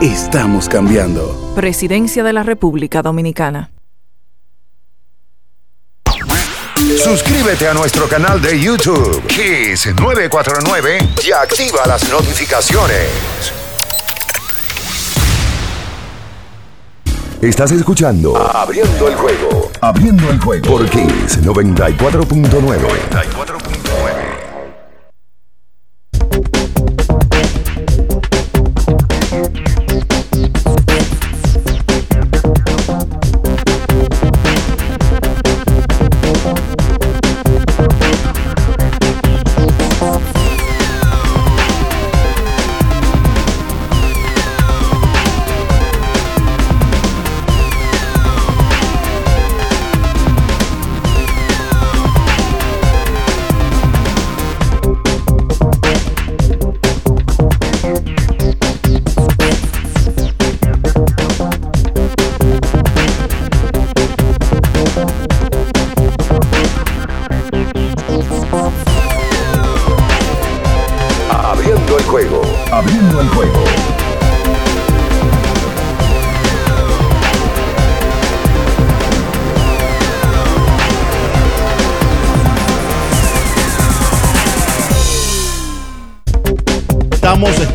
[0.00, 1.54] Estamos cambiando.
[1.54, 3.70] Presidencia de la República Dominicana.
[7.02, 13.08] Suscríbete a nuestro canal de YouTube, Kiss 949, y activa las notificaciones.
[17.40, 19.70] Estás escuchando Abriendo el juego.
[19.80, 22.50] Abriendo el juego por Kiss 94.9.
[22.50, 24.05] 94.9.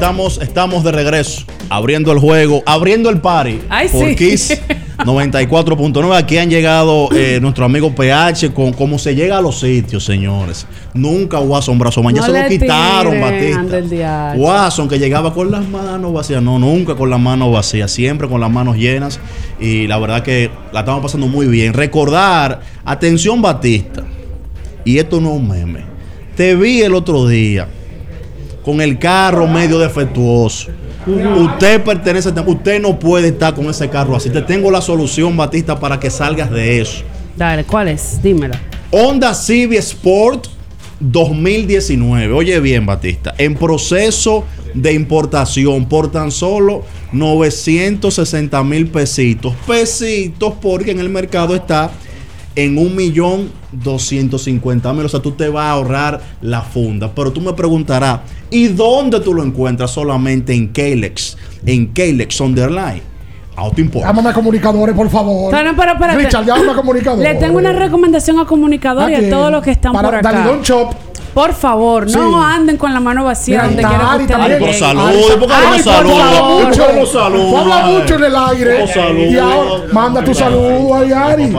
[0.01, 1.43] Estamos, estamos, de regreso.
[1.69, 3.59] Abriendo el juego, abriendo el party.
[3.69, 4.15] Ay, por sí.
[4.15, 4.59] Kiss
[4.97, 6.17] 94.9.
[6.17, 10.65] Aquí han llegado eh, nuestro amigo PH con cómo se llega a los sitios, señores.
[10.95, 14.33] Nunca Watson Brazo No se lo quitaron, Batista.
[14.37, 16.41] Watson que llegaba con las manos vacías.
[16.41, 17.91] No, nunca con las manos vacías.
[17.91, 19.19] Siempre con las manos llenas.
[19.59, 21.75] Y la verdad que la estamos pasando muy bien.
[21.75, 24.03] Recordar, atención Batista.
[24.83, 25.81] Y esto no es un meme.
[26.35, 27.67] Te vi el otro día
[28.63, 30.69] con el carro medio defectuoso.
[31.07, 34.29] Usted pertenece, a- usted no puede estar con ese carro así.
[34.29, 37.03] Te tengo la solución, Batista, para que salgas de eso.
[37.35, 38.21] Dale, ¿cuál es?
[38.21, 38.59] Dímela.
[38.91, 40.47] Honda Civic Sport
[40.99, 42.33] 2019.
[42.33, 43.33] Oye bien, Batista.
[43.37, 49.53] En proceso de importación por tan solo 960 mil pesitos.
[49.67, 51.91] Pesitos porque en el mercado está
[52.55, 55.05] en un millón 250 mil.
[55.05, 57.11] O sea, tú te vas a ahorrar la funda.
[57.13, 59.91] Pero tú me preguntarás, ¿y dónde tú lo encuentras?
[59.91, 61.37] Solamente en Kalex.
[61.65, 63.01] En Kalex Underline.
[63.55, 64.05] Auto Import.
[64.05, 65.51] Llámame a comunicadores, por favor.
[65.51, 66.17] Pero, pero, espérate.
[66.19, 67.33] Richard, llámame a comunicadores.
[67.33, 70.31] Le tengo una recomendación a comunicadores y a todos los que están Para por acá.
[70.31, 70.93] Dalidón Shop.
[71.33, 72.17] Por favor, Sí.
[72.17, 74.57] no anden con la mano vacía Mira, donde quiera que.
[74.57, 76.09] Por salud, Ari, ¿por qué no Ari, salud?
[76.09, 76.83] tú hablas mucho.
[76.97, 77.93] Por salud, Tú hablas Ari.
[77.93, 78.79] mucho en el aire.
[78.79, 79.19] Por salud.
[79.31, 81.55] Y ahora, manda tu saludo ahí, Ari.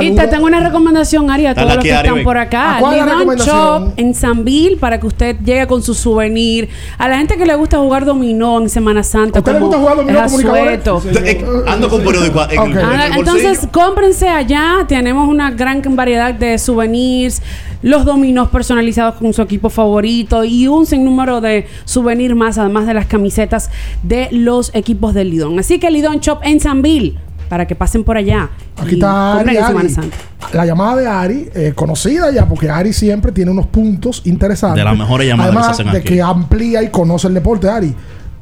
[0.00, 2.24] Y te tengo una recomendación, Ari, a Dale todos los aquí, que Ari, están ven.
[2.24, 2.76] por acá.
[2.76, 3.56] ¿A cuál es la Lidón recomendación?
[3.88, 6.68] Shop en Sanville para que usted llegue con su souvenir.
[6.98, 9.38] A la gente que le gusta jugar dominó en Semana Santa.
[9.38, 11.00] ¿A usted le como gusta jugar dominó, asueto.
[11.02, 12.76] Sí, Eh, Ando con periódico en, el- Ok.
[13.06, 14.84] en entonces, cómprense allá.
[14.88, 17.42] Tenemos una gran variedad de souvenirs,
[17.82, 22.94] los dominos personalizados con su equipo favorito y un sinnúmero de souvenirs más, además de
[22.94, 23.70] las camisetas
[24.02, 25.58] de los equipos del Lidón.
[25.58, 27.16] Así que Lidón Shop en Sanville,
[27.48, 28.50] para que pasen por allá.
[28.76, 29.88] Aquí y está Ari.
[29.88, 30.16] Santa.
[30.52, 34.78] La llamada de Ari, eh, conocida ya, porque Ari siempre tiene unos puntos interesantes.
[34.78, 36.08] De las mejores llamadas que Además se hacen de aquí.
[36.14, 37.94] que amplía y conoce el deporte, Ari.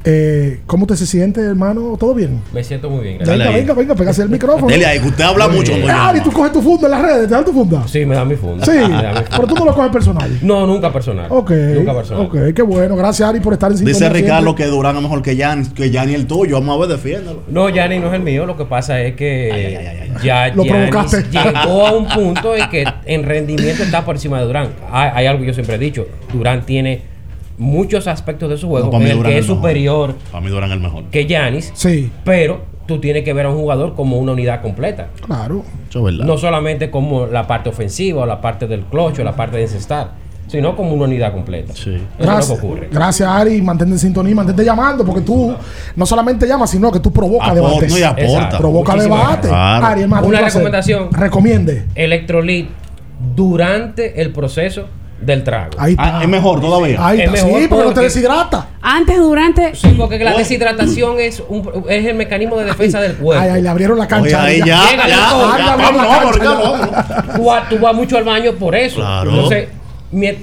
[0.07, 1.97] Eh, ¿Cómo usted se siente, hermano?
[1.99, 2.39] ¿Todo bien?
[2.53, 3.37] Me siento muy bien, gracias.
[3.39, 3.55] Venga, ahí.
[3.61, 4.67] venga, venga, pégase el micrófono.
[4.67, 5.89] Dele ahí, que usted habla Muy mucho bien.
[5.89, 6.23] Ari, llama.
[6.23, 7.87] tú coges tu funda en las redes, ¿te dan tu funda?
[7.87, 8.63] Sí, me da mi funda.
[8.65, 9.23] Sí, funda.
[9.31, 10.37] pero tú no lo coges personal.
[10.43, 11.25] No, nunca personal.
[11.29, 12.25] Ok, Nunca personal.
[12.27, 12.95] ok, qué bueno.
[12.95, 13.83] Gracias, Ari, por estar en.
[13.83, 16.59] Dice Ricardo que Durán es mejor que Jan, que Jan y el tuyo.
[16.59, 17.41] Vamos a ver, defiéndalo.
[17.47, 18.45] No, Yanni no es el mío.
[18.45, 21.23] Lo que pasa es que ya Lo Giannis provocaste.
[21.31, 24.69] llegó a un punto en que en rendimiento está por encima de Durán.
[24.91, 26.05] Hay, hay algo que yo siempre he dicho.
[26.31, 27.14] Durán tiene
[27.57, 30.71] muchos aspectos de su juego No, en el que es el superior Para mí Durán
[30.71, 31.05] el mejor.
[31.05, 31.71] que Yanis.
[31.73, 35.07] Sí, Pero tú tienes que ver a un jugador como una unidad completa.
[35.21, 35.63] claro.
[35.89, 36.25] Eso es verdad.
[36.25, 39.63] No solamente como la parte ofensiva o la parte del clutch o la parte de
[39.63, 40.11] encestar,
[40.47, 41.73] sino como una unidad completa.
[41.73, 41.95] Sí.
[41.95, 42.89] Eso Gracias, es lo que ocurre.
[42.91, 43.61] gracias, Ari.
[43.61, 45.55] Mantente en sintonía, mantente llamando, porque tú
[45.95, 47.91] no solamente llamas, sino que tú provocas Aporta, debates.
[47.91, 48.57] no, y aporta.
[48.57, 49.47] Provoca debate.
[49.47, 49.85] Claro.
[49.87, 51.11] Ari, hermano, Una recomendación.
[51.13, 51.85] Recomiende.
[51.95, 52.67] Electrolit
[53.35, 54.87] durante el proceso
[55.19, 55.71] del trago.
[55.77, 56.19] Ahí está.
[56.19, 56.97] Ah, es mejor todavía.
[56.99, 57.37] Ahí Es está.
[57.37, 58.67] Sí, mejor porque no te deshidrata.
[58.81, 59.75] Antes, durante.
[59.75, 63.41] Sí, porque la deshidratación es, un, es el mecanismo de defensa del cuerpo.
[63.43, 64.43] Ay, ay, le abrieron la Oye, cancha.
[64.43, 67.35] ahí Ari, ya, Llega ya, ya, Anda, vamos, la vamos, cancha, vamos.
[67.35, 67.95] Tú, vas, tú vas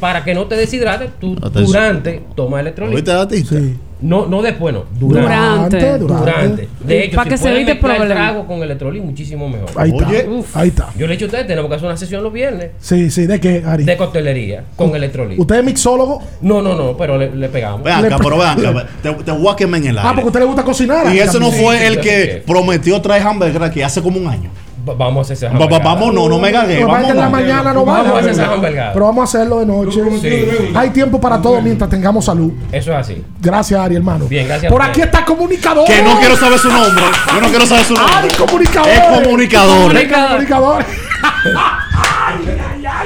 [0.01, 1.67] para que no te deshidrates, tú Atención.
[1.67, 2.95] durante toma electrolit.
[2.95, 3.59] ¿Oíste, Batista?
[3.59, 3.79] Sí.
[4.03, 4.85] No, no después, no.
[4.99, 5.97] Durante.
[5.99, 5.99] Durante.
[5.99, 6.69] Durante.
[6.81, 9.71] De hecho, Para si que se evite el trago con electrolit, muchísimo mejor.
[9.77, 10.09] Ahí está.
[10.09, 10.29] Oye.
[10.55, 10.89] Ahí está.
[10.99, 13.27] Yo le he dicho a ustedes, tenemos que hacer una sesión los viernes Sí, sí,
[13.27, 13.85] ¿de qué, Ari?
[13.85, 15.39] de coctelería con electrolit.
[15.39, 16.21] ¿Usted es mixólogo?
[16.41, 17.85] No, no, no, pero le, le pegamos.
[17.85, 18.87] Ven acá, pero ven acá.
[19.03, 20.09] Te, te voy a quemar en el aire.
[20.11, 21.15] Ah, porque a usted le gusta cocinar.
[21.15, 24.51] y ese no fue Sí, el que prometió traer hamburger aquí hace como un año.
[24.89, 25.85] Va- Vamos a hacer hamburgada.
[25.85, 26.77] vamos, no, no me gagué.
[26.77, 28.93] Que en la Vamos, mañana no Vamos va a hamburgada.
[28.93, 30.01] Pero vamos a hacerlo de noche.
[30.21, 30.73] Sí, sí.
[30.75, 32.53] Hay tiempo para todo mientras tengamos salud.
[32.73, 33.25] Eso es así.
[33.41, 34.27] Gracias, Ari, hermano.
[34.27, 35.87] Bien, gracias Por aquí está comunicador.
[35.87, 37.05] Que no quiero saber su nombre.
[37.35, 38.15] Yo no quiero saber su nombre.
[38.15, 38.89] Ari, comunicador.
[38.91, 39.97] Es comunicador.
[39.97, 40.85] Es comunicador.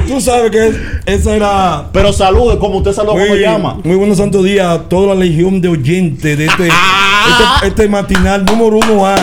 [0.09, 0.77] Tú sabes que es-
[1.07, 1.85] esa era.
[1.93, 3.78] Pero salude, como usted saluda Muy, llama.
[3.82, 8.44] muy buenos santos días a toda la legión de oyentes de este, este, este matinal
[8.44, 9.16] número uno A.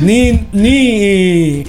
[0.00, 1.64] Ni, ni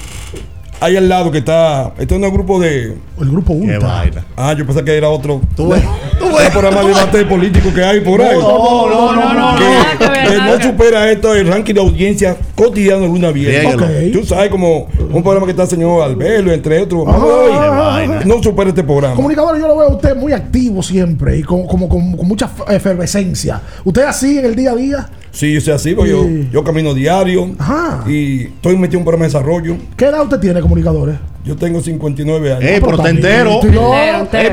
[0.79, 1.93] ahí al lado que está.
[1.97, 2.97] Este es un grupo de.
[3.21, 3.79] El grupo Qué Ultra.
[3.79, 4.25] vaina.
[4.35, 5.41] Ah, yo pensé que era otro.
[5.55, 5.83] Tú ves.
[6.19, 6.49] Tú ves.
[6.49, 8.37] programa de debate político que hay por ahí.
[8.39, 13.29] No, no, no, no, que, no supera esto el ranking de audiencia cotidiano de luna.
[13.29, 14.13] Ok.
[14.13, 17.05] Tú sabes como un programa que está el señor Albelo, entre otros.
[17.07, 18.25] Ah, Ay, Qué vaina.
[18.25, 19.15] no supera este programa.
[19.15, 22.49] Comunicador, yo lo veo a usted muy activo siempre y con, como, con, con mucha
[22.69, 23.61] efervescencia.
[23.83, 25.09] ¿Usted así en el día a día?
[25.31, 28.03] Sí, yo soy así, porque yo, yo camino diario Ajá.
[28.05, 29.77] y estoy metido en un programa de desarrollo.
[29.95, 31.15] ¿Qué edad usted tiene, comunicadores?
[31.43, 32.63] Yo tengo 59 años.
[32.63, 33.59] Eh, pero está entero.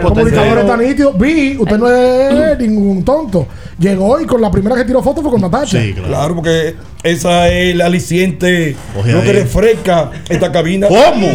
[0.03, 1.13] Comunicador está nítido.
[1.13, 3.47] Vi, usted no es ningún tonto.
[3.79, 5.79] Llegó y con la primera que tiró foto fue con Natacha.
[6.07, 6.35] claro.
[6.35, 10.89] porque esa es el aliciente, Oye, lo que refresca esta cabina.
[10.89, 11.29] ¿Cómo?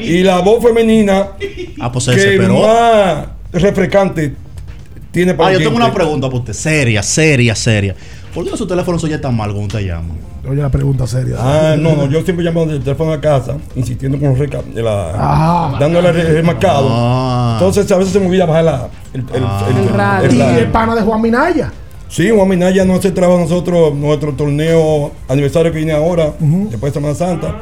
[0.00, 1.28] Y la voz femenina
[1.80, 2.60] Ah, pues se que desesperó.
[2.60, 4.34] más refrescante
[5.10, 6.52] tiene para Ah, yo tengo una pregunta para usted.
[6.52, 7.94] Seria, seria, seria.
[8.32, 10.14] ¿Por qué su teléfono oye tan mal cuando usted llama?
[10.48, 11.36] Oye, la pregunta seria.
[11.38, 15.12] Ah, no, no, yo siempre llamo del teléfono a casa, insistiendo con los reca la,
[15.14, 15.76] Ah.
[15.78, 16.88] dándole el remarcado.
[16.90, 17.56] Ah.
[17.60, 20.66] Entonces a veces se me olvida bajar la, el, el, el- el- Y la- el
[20.68, 21.72] pana de Juan Minaya.
[22.08, 27.00] Sí, Juan Minaya no hace trabajo nosotros, nuestro torneo aniversario que viene ahora, después de
[27.00, 27.54] Semana Santa.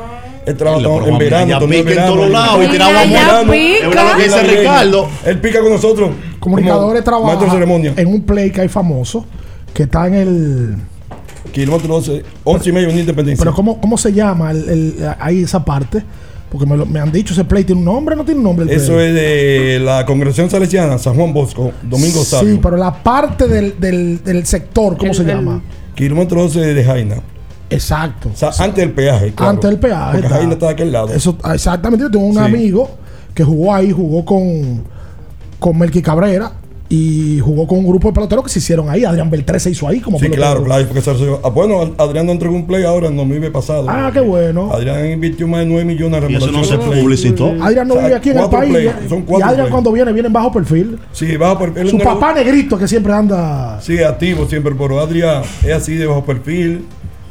[0.47, 2.15] Él trabaja en verano, torneo pica en verano.
[2.15, 3.53] todos lados y Él tiraba verano.
[3.53, 4.61] Es lo que dice Él pica.
[4.61, 5.09] Ricardo.
[5.27, 6.11] Él pica con nosotros.
[6.41, 7.93] Comunicadores como Maestro de trabaja ceremonia.
[7.95, 9.27] en un play que hay famoso
[9.75, 10.77] que está en el.
[11.51, 13.43] Kilómetro 12, 11 y medio en Independencia.
[13.45, 16.03] Pero ¿cómo, cómo se llama el, el- ahí esa parte?
[16.51, 18.65] Porque me, lo- me han dicho ese play tiene un nombre, no tiene un nombre.
[18.65, 19.09] el Eso play?
[19.09, 22.55] es de la Congregación Salesiana, San Juan Bosco, Domingo Sabio.
[22.55, 25.63] Sí, pero la parte del, del, del sector, ¿cómo El- se el- llama?
[25.95, 27.17] Kilómetro 12 de Jaina.
[27.69, 28.31] Exacto.
[28.35, 29.33] O sea, antes del peaje.
[29.33, 29.51] claro.
[29.53, 30.11] Antes del peaje.
[30.13, 30.37] Porque está.
[30.39, 31.13] Jaina está de aquel lado.
[31.15, 32.03] Eso, exactamente.
[32.05, 32.41] Yo tengo un Sí.
[32.41, 32.91] amigo
[33.33, 34.83] que jugó ahí, jugó con,
[35.61, 36.53] con Melqui Cabrera
[36.93, 39.05] y jugó con un grupo de peloteros que se hicieron ahí.
[39.05, 40.43] Adrián Beltré se hizo ahí como Sí, pelotero.
[40.43, 40.87] claro, claro.
[40.89, 41.41] Porque se resolvió.
[41.45, 43.87] Ah, bueno, Adrián no entregó un play ahora en 2020 pasado.
[43.89, 44.71] Ah, qué bueno.
[44.73, 47.01] Adrián invirtió más de 9 millones en Y eso no se de play.
[47.01, 47.47] publicitó.
[47.63, 48.73] Adrián no O sea, vive aquí en el cuatro país.
[48.73, 49.71] play, y- Son y cuatro Adrián play.
[49.71, 50.99] cuando viene, viene en bajo perfil.
[51.13, 51.89] Sí, bajo perfil.
[51.91, 53.81] Su papá negrito que siempre anda.
[53.81, 56.87] Sí, activo siempre, pero Adrián es así de bajo perfil.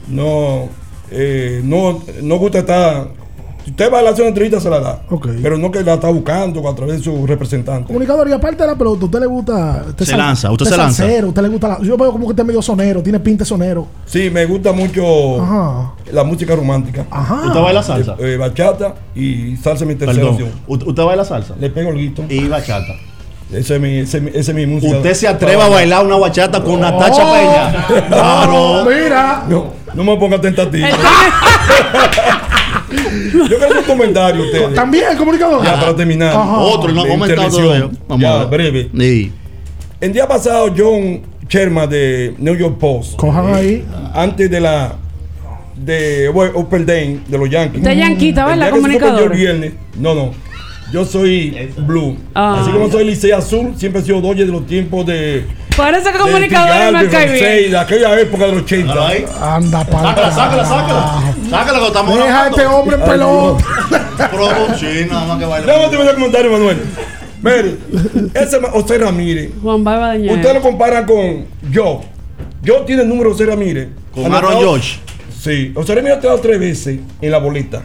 [0.08, 0.70] No,
[1.12, 3.19] eh, no, no gusta estar.
[3.66, 5.02] Si usted va a hacer una entrevista, se la da.
[5.44, 7.86] Pero no que la está buscando a través de su representante.
[7.88, 9.84] Comunicador, y aparte de la pelota, ¿usted le gusta?
[9.90, 11.04] Usted Se lanza, usted se lanza.
[11.06, 13.48] usted le gusta la- Yo veo como que usted es medio sonero, tiene pinta de
[13.50, 13.86] sonero.
[14.06, 15.92] Sí, me gusta mucho Ajá.
[16.12, 17.06] la música romántica.
[17.12, 17.42] Ajá.
[17.48, 18.16] ¿Usted baila salsa?
[18.18, 20.50] Eh, eh, bachata y salsa es mi tercera Perdón.
[20.68, 20.88] opción.
[20.88, 21.56] ¿Usted baila salsa?
[21.60, 22.24] Le pego el guito.
[22.30, 22.94] Y bachata.
[23.52, 24.98] Ese es mi, ese, es mi- ese es mi música.
[24.98, 27.34] ¿Usted se atreve a bailar una bachata con Natacha Oh.
[27.34, 28.08] Peña?
[28.08, 28.86] Claro.
[28.86, 29.44] Mira.
[29.50, 30.88] No, no me ponga tentativa.
[33.34, 34.74] Yo quiero hacer un comentario ustedes.
[34.76, 35.64] También el comunicador.
[35.64, 36.36] Ya para terminar.
[36.36, 36.58] Ajá.
[36.60, 37.90] Otro, no ha De comentado.
[38.08, 38.72] Vamos Ya, a ver.
[38.72, 38.90] breve.
[38.98, 39.32] Sí.
[40.02, 43.16] El día pasado, John Sherman de New York Post.
[43.18, 43.86] Cojan ahí.
[44.14, 44.96] Antes de la.
[45.76, 47.82] De bueno, Upper Day de los Yankees.
[47.84, 49.32] Yanquita, El ¿verdad, comunicador?
[49.32, 49.74] el viernes.
[49.98, 50.32] No, no.
[50.92, 52.18] Yo soy Blue.
[52.34, 52.60] Ah.
[52.62, 55.46] Así como soy Licey Azul, siempre he sido Dodger de los tiempos de.
[55.78, 57.72] Parece que de comunicadores Tigal, me de cae bien.
[57.72, 58.94] De aquella época de los 80.
[59.56, 60.10] Anda, para.
[60.10, 61.29] Sácala, sácala, sácala.
[61.50, 62.58] Sácala que estamos Deja a grabando.
[62.58, 63.66] este hombre en pelota.
[64.80, 65.66] Sí, nada más que baila.
[65.68, 66.78] Déjame terminar el comentario, Manuel.
[67.42, 67.78] Mire,
[68.34, 69.52] ese José Ramírez.
[69.62, 70.36] Juan Barba dañar.
[70.36, 72.02] Usted lo compara con yo.
[72.62, 73.88] Yo tiene el número de José Ramírez.
[74.14, 75.00] Con Anotado- Aaron George.
[75.42, 75.72] Sí.
[75.74, 77.82] José Ramírez ha tirado tres veces en la boleta.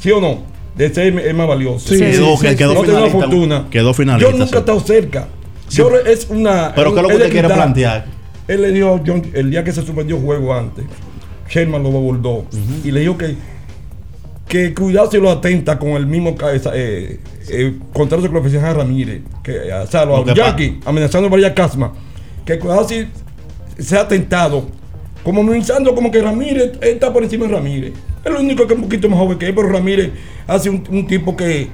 [0.00, 0.42] ¿Sí o no?
[0.76, 1.88] De ese es, es más valioso.
[1.88, 3.18] Sí, Quedó- que quedó no tiene una finalista.
[3.20, 3.66] fortuna.
[3.70, 4.54] Quedó finalista, Yo nunca sí.
[4.54, 5.28] he estado cerca.
[5.70, 6.72] Yo es una.
[6.74, 8.04] Pero ¿qué es lo que de usted quiere plantear?
[8.48, 10.84] Él le dio a John, el día que se suspendió juego antes,
[11.48, 12.46] Sherman lo abordó
[12.84, 13.36] y le dijo que,
[14.48, 16.34] que cuidado si lo atenta con el mismo
[16.72, 21.30] eh, eh, contrato que le ofrecían a Ramírez, que, o sea, Lo Yankees amenazando a
[21.30, 21.92] María Casma,
[22.44, 23.06] que cuidado si
[23.78, 24.66] se ha tentado,
[25.22, 27.92] como minimizando como que Ramírez está por encima de Ramírez.
[28.24, 30.10] Es lo único que es un poquito más joven que él, pero Ramírez
[30.46, 31.68] hace un, un tipo que,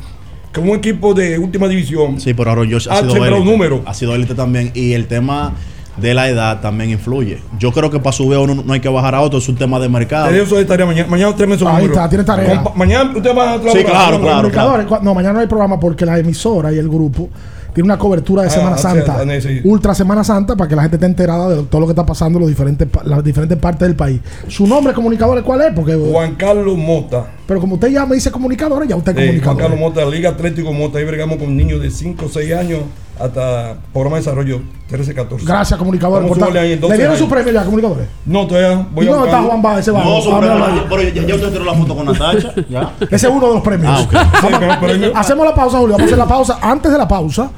[0.53, 2.21] que un equipo de última división.
[2.21, 3.45] Sí, pero Aaron George ha Ha sido élite.
[3.45, 3.81] números.
[3.87, 4.73] Ha sido élite también.
[4.75, 5.55] Y el tema
[6.01, 7.39] de la edad también influye.
[7.59, 9.57] Yo creo que para subir a uno no hay que bajar a otro, es un
[9.57, 10.29] tema de mercado.
[10.29, 11.09] Te de tarea mañana.
[11.09, 12.63] Mañana usted me Ahí está, tiene tarea.
[12.63, 13.73] Compa- Mañana usted va a trabajar.
[13.73, 15.01] Sí, claro, No, claro.
[15.03, 17.29] No, mañana no hay programa porque la emisora y el grupo
[17.75, 19.61] tiene una cobertura de Ah, Semana sí, Santa, sí, sí.
[19.63, 22.39] ultra Semana Santa, para que la gente esté enterada de todo lo que está pasando
[22.39, 24.21] en los diferentes, las diferentes partes del país.
[24.49, 25.73] ¿Su nombre, comunicadores, cuál es?
[25.73, 27.27] Porque, Juan Carlos Mota.
[27.47, 29.63] pero como usted ya me dice comunicadores, ya usted es Eh, Juan comunicador.
[29.63, 30.99] Carlos Mota, Liga Atlético Mota.
[30.99, 32.81] Ahí bregamos con niños de 5 o 6 años
[33.21, 35.45] hasta programa de desarrollo 13, 14.
[35.47, 36.27] Gracias, comunicadores.
[36.29, 38.07] Por a sumarle ahí tal- en 12 ¿Le dieron su premio ya, comunicadores?
[38.27, 39.43] No, todavía voy ¿Y a dónde está.
[39.43, 39.79] Juan Báez?
[39.81, 42.53] Ese No, su premio- pero ya, ya usted tiró la foto con Natacha.
[42.69, 42.93] Ya.
[43.01, 44.09] Ese es uno de los premios.
[44.15, 45.93] Ah, hacemos la pausa, Julio.
[45.97, 46.59] Vamos a hacer la pausa.
[46.63, 47.51] Antes de la pausa,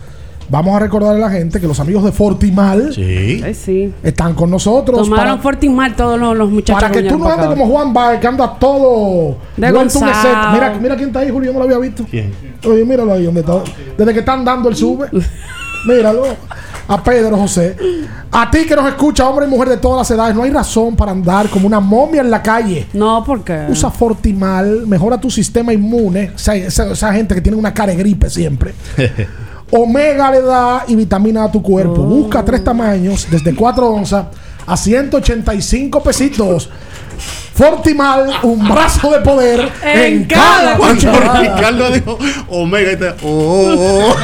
[0.53, 3.43] vamos a recordarle a la gente que los amigos de Fortimal Sí.
[4.03, 4.99] Están con nosotros.
[5.03, 6.81] Tomaron para- Fortimal todos los, los muchachos.
[6.81, 9.37] Para que tú no andes como Juan Baez, que anda todo.
[9.57, 9.67] De.
[10.53, 12.05] Mira, mira quién está ahí, Julio, yo no lo había visto.
[12.09, 12.33] ¿Quién?
[12.65, 13.55] Oye, míralo ahí donde está.
[13.97, 15.09] Desde que están dando el sube.
[15.89, 16.23] Míralo.
[16.89, 17.77] A Pedro José.
[18.31, 20.95] A ti que nos escucha, hombre y mujer de todas las edades, no hay razón
[20.97, 22.87] para andar como una momia en la calle.
[22.93, 23.67] No, porque.
[23.71, 26.33] Usa Fortimal, mejora tu sistema inmune.
[26.37, 28.75] Esa, esa- esa gente que tiene una cara de gripe siempre.
[29.73, 32.03] Omega le da y vitamina a tu cuerpo.
[32.03, 34.27] Busca tres tamaños, desde 4 onzas
[34.67, 36.69] a 185 pesitos.
[37.55, 41.41] Fortimal, un brazo de poder en, cada Cuando cucharada.
[41.41, 42.19] Ricardo dijo
[42.49, 44.17] Omega, este, oh, oh,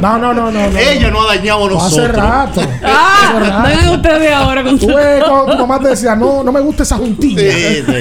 [0.00, 0.70] No, no, no, no.
[0.70, 0.78] no.
[0.78, 2.16] Ella no ha dañado a Hace nosotros.
[2.16, 2.60] rato.
[2.82, 3.92] Ah, Hace rato.
[3.94, 4.94] ustedes ahora con Tú su...
[4.94, 7.40] ves cuando tu mamá te decía, no, no me gusta esa juntilla.
[7.52, 7.94] Sí, sí.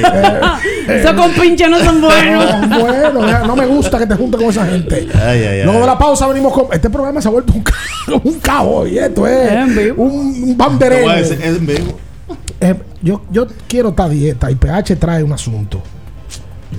[0.92, 2.68] Esos compinches no son buenos.
[2.68, 5.08] No, bueno, ya, no me gusta que te juntes con esa gente.
[5.16, 5.82] Ay, ay, Luego ay.
[5.82, 6.68] de la pausa venimos con.
[6.72, 7.74] Este programa se ha vuelto un, ca-
[8.24, 10.04] un cabo y esto es En vivo.
[10.04, 11.12] un, banderero.
[11.14, 12.00] es en vivo.
[12.62, 15.82] Eh, yo, yo quiero esta dieta y PH trae un asunto.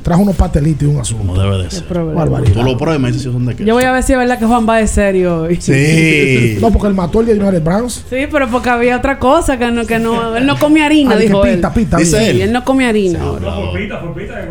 [0.02, 1.34] Trajo unos pastelitos y un No asunto.
[1.42, 1.84] debe de ser.
[1.88, 2.52] Barbaridad.
[2.54, 3.64] Tú lo pruebas y me dices si son de qué.
[3.64, 5.56] Yo voy a ver si es verdad que Juan va de serio hoy.
[5.60, 6.58] Sí.
[6.60, 8.04] No, porque él mató el día de United Browns.
[8.08, 11.18] Sí, pero porque había otra cosa que no, que no, él no come harina, Al
[11.18, 11.56] que dijo él.
[11.56, 12.30] pita, pita, Dice bien.
[12.30, 12.36] él.
[12.36, 13.20] Sí, él no come harina.
[13.22, 13.52] ahora.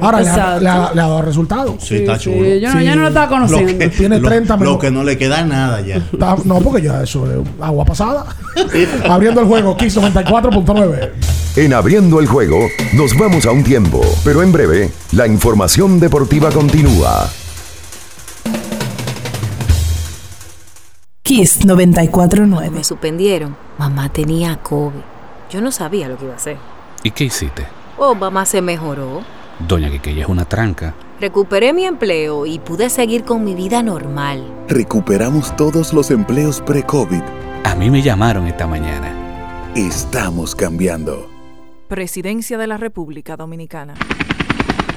[0.01, 1.75] Ahora le ha, le ha- le ha dado resultados.
[1.79, 2.45] Sí, está Sí, chulo.
[2.55, 2.85] yo, no, Sí.
[2.85, 3.77] yo no lo estaba Lo conociendo.
[3.77, 4.81] que, Tiene lo- 30 Lo minutos.
[4.81, 5.95] que no le queda nada ya.
[5.97, 8.25] Está- no, porque ya eso es agua pasada.
[9.09, 11.11] Abriendo el juego, Kiss 94.9.
[11.55, 12.59] En abriendo el juego,
[12.93, 17.29] nos vamos a un tiempo, pero en breve, la información deportiva continúa.
[21.23, 22.69] Kiss 94.9.
[22.69, 23.55] Me suspendieron.
[23.77, 24.99] Mamá tenía COVID.
[25.49, 26.57] Yo no sabía lo que iba a hacer.
[27.03, 27.65] ¿Y qué hiciste?
[27.97, 29.21] Oh, mamá se mejoró.
[29.65, 30.93] Doña Quiqueya es una tranca.
[31.21, 34.43] Recuperé mi empleo y pude seguir con mi vida normal.
[34.67, 37.23] Recuperamos todos los empleos pre-COVID.
[37.63, 39.71] A mí me llamaron esta mañana.
[39.73, 41.29] Estamos cambiando.
[41.87, 43.93] Presidencia de la República Dominicana.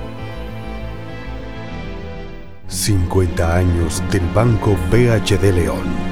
[2.69, 6.12] 50 años del Banco BHD León.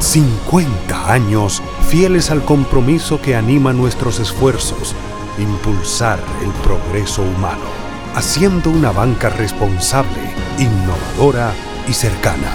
[0.00, 4.94] 50 años fieles al compromiso que anima nuestros esfuerzos,
[5.38, 7.66] impulsar el progreso humano,
[8.14, 11.52] haciendo una banca responsable, innovadora
[11.86, 12.50] y cercana.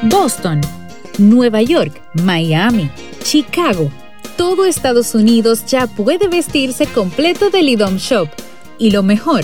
[0.02, 0.62] Boston,
[1.20, 2.90] Nueva York, Miami,
[3.24, 3.92] Chicago.
[4.38, 8.28] Todo Estados Unidos ya puede vestirse completo del IDOM Shop.
[8.80, 9.44] Y lo mejor,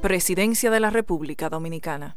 [0.00, 2.16] Presidencia de la República Dominicana.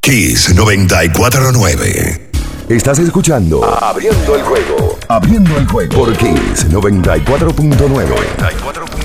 [0.00, 2.30] Kiss 949.
[2.68, 4.96] Estás escuchando Abriendo el juego.
[5.08, 8.99] Abriendo el juego por Kiss 94.9.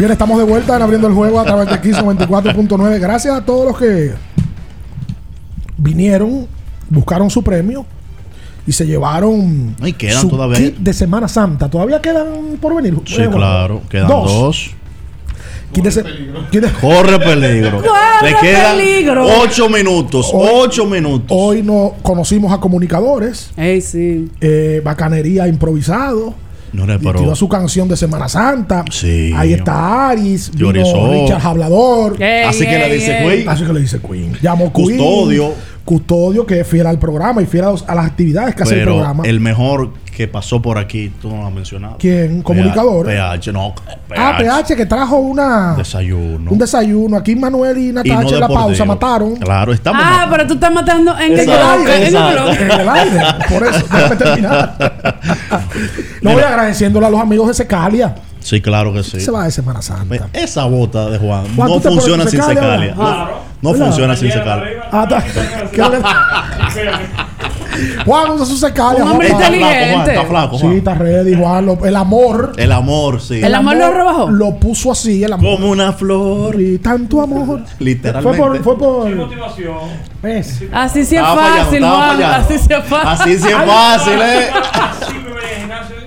[0.00, 2.98] Bien, estamos de vuelta en abriendo el juego a través de Kiss 94.9.
[2.98, 4.12] Gracias a todos los que
[5.76, 6.46] vinieron,
[6.88, 7.84] buscaron su premio
[8.66, 10.56] y se llevaron Ay, quedan su todavía.
[10.56, 11.68] kit de Semana Santa.
[11.68, 12.94] ¿Todavía quedan por venir?
[13.04, 13.82] Sí, bueno, claro.
[13.90, 14.70] Quedan dos.
[15.90, 17.76] Se- de- Corre peligro.
[17.82, 19.26] Corre Le quedan peligro.
[19.42, 20.30] ocho minutos.
[20.32, 21.28] Hoy- ocho minutos.
[21.30, 23.50] Hoy no conocimos a comunicadores.
[23.82, 24.30] sí.
[24.40, 26.34] Eh, bacanería improvisado.
[26.72, 28.84] No, no, pero- Tiró su canción de Semana Santa.
[28.90, 29.32] Sí.
[29.36, 30.50] Ahí está Aris.
[30.54, 30.72] vino.
[31.10, 32.22] Richard Hablador.
[32.22, 33.18] Ey, Así que le dice.
[33.24, 33.48] Queen.
[33.48, 34.36] Así que le dice Queen.
[34.40, 34.96] Llamó Queen.
[34.98, 35.52] Custodio.
[35.90, 38.76] Custodio, que es fiel al programa y fiel a, los- a las actividades que hace
[38.78, 39.24] el programa.
[39.26, 41.96] el mejor que pasó por aquí, tú no lo has mencionado.
[41.98, 42.42] ¿Quién?
[42.42, 43.06] ¿Comunicador?
[43.06, 43.74] PH, no.
[44.16, 46.52] Ah, PH que trajo una, Desayuno.
[46.52, 47.16] un desayuno.
[47.16, 49.34] Aquí Manuel y no Natacha en la pausa mataron.
[49.36, 50.00] Claro, estamos.
[50.04, 52.06] Ah, pero tú estás matando en el bloque.
[52.06, 53.20] En el aire.
[53.48, 54.76] Por eso, déjame terminar.
[56.22, 58.14] No voy agradeciéndole a los amigos de Secalia.
[58.40, 59.20] Sí, claro que sí.
[59.20, 60.28] Se va de Semana Santa.
[60.32, 62.94] Esa bota de Juan Juan, no ¿tú te funciona pones sin secalia, secalia.
[62.94, 63.14] verdad?
[63.14, 63.50] Claro.
[63.62, 64.66] No funciona sin secalia.
[64.90, 65.22] Ah, está-
[65.70, 66.00] ¿Qué le-
[68.04, 69.04] Juan usa su secalia.
[69.04, 69.54] Un hombre Juan.
[69.54, 70.10] inteligente.
[70.14, 70.76] Está flaco, Sí, Juan.
[70.78, 71.66] está ready, Juan.
[71.66, 72.52] Lo- el amor.
[72.56, 73.40] El amor, sí.
[73.42, 74.30] ¿El amor lo rebajó?
[74.30, 75.56] Lo puso así, el amor.
[75.56, 76.60] Como una flor.
[76.60, 77.60] Y tanto amor.
[77.78, 78.38] Literalmente.
[78.38, 78.62] Fue por.
[78.62, 79.08] Fue por
[80.22, 80.62] ¿Ves?
[80.72, 82.16] Así sí es Estaba fallando, fácil, estaba Juan.
[82.16, 82.36] fallando.
[82.36, 83.08] Así sí es fácil.
[83.08, 84.50] Así sí es fácil, eh.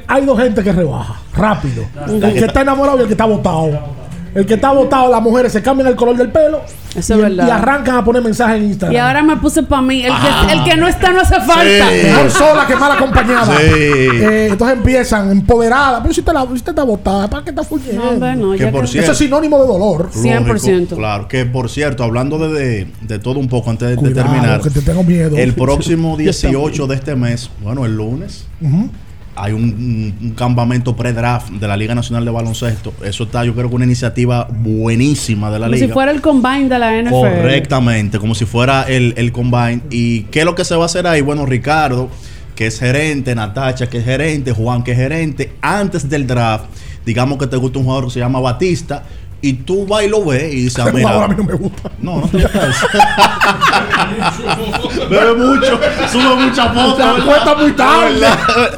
[0.08, 1.16] Hay dos gente que rebaja.
[1.36, 1.86] Rápido.
[2.08, 4.04] El que está enamorado y el que está botado.
[4.36, 6.62] El que está botado, las mujeres se cambian el color del pelo.
[6.96, 7.48] Eso y, es verdad.
[7.48, 8.96] y arrancan a poner mensajes en Instagram.
[8.96, 10.02] Y ahora me puse para mí.
[10.04, 11.64] El que, el que no está no hace falta.
[11.64, 13.46] Mejor sola que mal acompañada.
[13.58, 13.64] Sí.
[13.64, 16.02] Eh, entonces empiezan empoderadas.
[16.02, 18.04] Pero si te, la, si te está botada, ¿para qué está fuñendo?
[18.04, 20.10] No, hombre, no, Que ya por cierto- Eso es sinónimo de dolor.
[20.16, 24.02] Lógico, claro, que por cierto, hablando de, de, de todo un poco antes de, de
[24.02, 25.38] Cuidado, terminar, que te tengo miedo.
[25.38, 28.90] el próximo Ya está 18 de este mes, bueno, el lunes, Ujú.
[29.36, 32.94] Hay un, campamento pre-draft de la Liga Nacional de Baloncesto.
[33.04, 35.88] Eso está, yo creo que una iniciativa buenísima de la Como liga.
[35.88, 37.12] si fuera el combine de la NFL.
[37.12, 39.82] Correctamente, como si fuera el, el combine.
[39.90, 41.22] ¿Y qué es lo que se va a hacer ahí?
[41.22, 42.10] Bueno, Ricardo,
[42.56, 46.66] que es gerente, Natacha, que es gerente, Juan, que es gerente, antes del draft,
[47.06, 49.04] digamos que te gusta un jugador que se llama Batista,
[49.44, 51.54] y tú vas y lo ves y dices, ah, mira, jugador a mí no me
[51.54, 51.92] gusta.
[52.02, 52.88] no, no te gusta eso.
[55.10, 55.78] Bebe mucho,
[56.10, 56.96] sube muchas fotos.
[56.96, 58.26] Se acuesta muy tarde.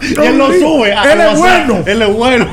[0.02, 0.92] y él lo sube.
[0.92, 1.84] a Él es bueno.
[1.86, 2.48] Él es bueno.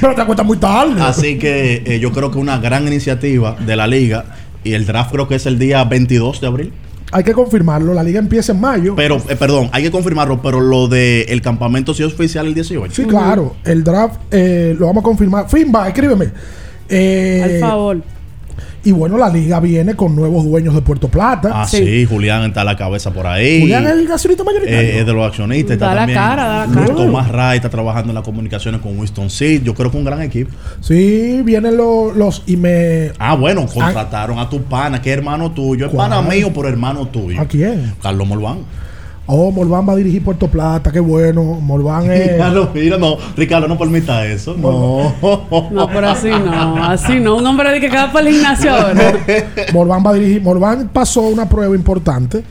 [0.00, 1.02] Pero te acuestas muy tarde.
[1.02, 4.24] Así que eh, yo creo que una gran iniciativa de la liga.
[4.62, 6.72] Y el draft creo que es el día 22 de abril.
[7.10, 7.94] Hay que confirmarlo.
[7.94, 8.94] La liga empieza en mayo.
[8.94, 12.54] Pero, eh, perdón, hay que confirmarlo, pero lo de el campamento sí es oficial el
[12.54, 12.94] 18.
[12.94, 13.56] Sí, claro.
[13.64, 15.48] El draft eh, lo vamos a confirmar.
[15.48, 16.28] Finba, escríbeme.
[16.88, 18.02] Eh, Al favor.
[18.84, 21.50] Y bueno, la liga viene con nuevos dueños de Puerto Plata.
[21.52, 22.06] Ah, sí.
[22.06, 23.60] Julián está a la cabeza por ahí.
[23.60, 24.80] Julián es el accionista mayoritario.
[24.80, 25.72] Eh, es de los accionistas.
[25.72, 26.94] Está Da la también cara, da la cara.
[26.94, 29.62] Tomás Ray está trabajando en las comunicaciones con Winston Seed.
[29.62, 30.52] Yo creo que un gran equipo.
[30.80, 33.10] Sí, vienen los, los y me.
[33.18, 35.86] Ah, bueno, contrataron a tu pana, que es hermano tuyo.
[35.86, 37.40] Es pana mío, pero hermano tuyo.
[37.40, 37.94] ¿A quién?
[38.00, 38.58] Carlos Morván.
[39.30, 41.42] Oh, Morván va a dirigir Puerto Plata, qué bueno.
[41.44, 42.32] Morván es.
[42.32, 44.54] Ricardo, mira, no, Ricardo, no permita eso.
[44.56, 45.12] No.
[45.70, 46.82] No, pero así no.
[46.84, 47.36] Así no.
[47.36, 49.12] Un hombre de que queda para el ahora.
[49.74, 50.42] Morván va a dirigir.
[50.42, 52.42] Morván pasó una prueba importante.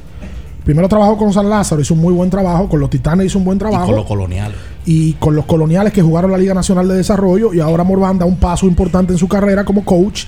[0.64, 2.68] Primero trabajó con San Lázaro, hizo un muy buen trabajo.
[2.70, 3.86] Con los Titanes hizo un buen Y trabajo.
[3.88, 4.58] con los coloniales.
[4.86, 7.54] y con los coloniales que jugaron la Liga Nacional de Desarrollo.
[7.54, 10.26] Y ahora Morván da un paso importante en su carrera como coach.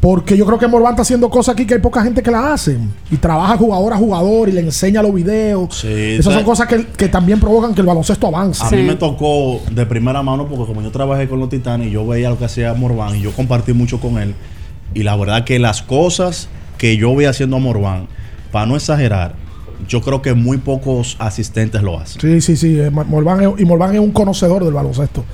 [0.00, 2.52] Porque yo creo que Morván está haciendo cosas aquí que hay poca gente que la
[2.52, 2.92] hacen.
[3.10, 5.74] Y trabaja jugador a jugador y le enseña los videos.
[5.78, 6.38] Sí, Esas ¿sabes?
[6.38, 8.62] son cosas que, que también provocan que el baloncesto avance.
[8.64, 11.90] A mí me tocó de primera mano porque como yo trabajé con los Titanes y
[11.92, 14.34] yo veía lo que hacía Morván y yo compartí mucho con él.
[14.94, 16.48] Y la verdad que las cosas
[16.78, 18.06] que yo voy haciendo a Morván,
[18.52, 19.34] para no exagerar,
[19.88, 22.20] yo creo que muy pocos asistentes lo hacen.
[22.20, 22.78] Sí, sí, sí.
[22.78, 25.24] eh, es- y Morván es un conocedor del baloncesto.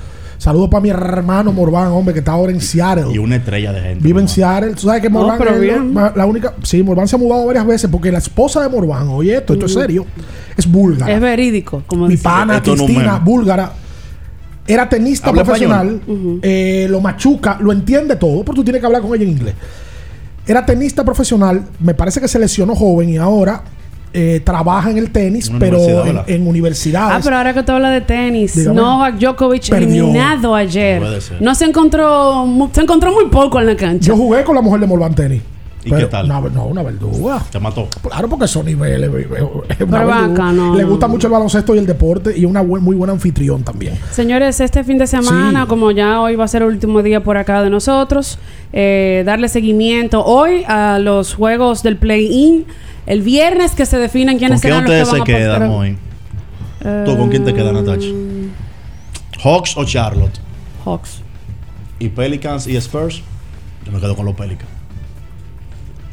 [0.43, 3.13] Saludos para mi hermano Morván, hombre, que está ahora en Seattle.
[3.13, 4.03] Y una estrella de gente.
[4.03, 4.73] Vive en Seattle.
[4.73, 6.53] Tú sabes que Morván es la, la única.
[6.63, 9.67] Sí, Morván se ha mudado varias veces porque la esposa de Morván, oye, esto, esto
[9.67, 10.05] es serio,
[10.57, 11.13] es búlgara.
[11.13, 13.71] Es verídico, como Mi pana Esto no Cristina, búlgara,
[14.67, 16.01] era tenista ¿Habla profesional,
[16.41, 19.55] eh, lo machuca, lo entiende todo, pero tú tienes que hablar con ella en inglés.
[20.45, 23.63] Era tenista profesional, me parece que se lesionó joven y ahora
[24.13, 27.17] eh, trabaja en el tenis, Una pero universidad, en, en universidades.
[27.17, 28.75] Ah, pero ahora que tú hablas de tenis, Dígame.
[28.75, 29.87] Novak Djokovic Perdió.
[30.05, 30.99] eliminado ayer.
[31.01, 31.41] Puede ser.
[31.41, 34.07] No se encontró, se encontró muy poco en la cancha.
[34.07, 35.41] Yo jugué con la mujer de Morván Tenis.
[35.85, 36.25] ¿Y Pero qué tal?
[36.27, 37.43] Una, no, una verduga.
[37.51, 37.89] Te mató.
[38.01, 39.09] Claro, porque son niveles.
[39.09, 40.27] es una Pero verduga.
[40.29, 43.11] vaca, no, Le gusta mucho el baloncesto y el deporte y una buen- muy buena
[43.11, 43.95] anfitrión también.
[44.11, 45.67] Señores, este fin de semana, Sí.
[45.67, 48.39] como ya hoy va a ser el último día por acá de nosotros,
[48.71, 52.63] eh, darle seguimiento hoy a los juegos del play-in.
[53.05, 55.37] El viernes que se definen ¿Con quiénes quién serán los que ustedes van se a
[55.37, 55.97] quedan hoy?
[57.05, 58.07] ¿Tú con quién te quedas, Natacha?
[59.43, 60.39] ¿Hawks o Charlotte?
[60.85, 61.21] Hawks.
[61.99, 63.21] ¿Y Pelicans y Spurs?
[63.85, 64.69] Yo me quedo con los Pelicans.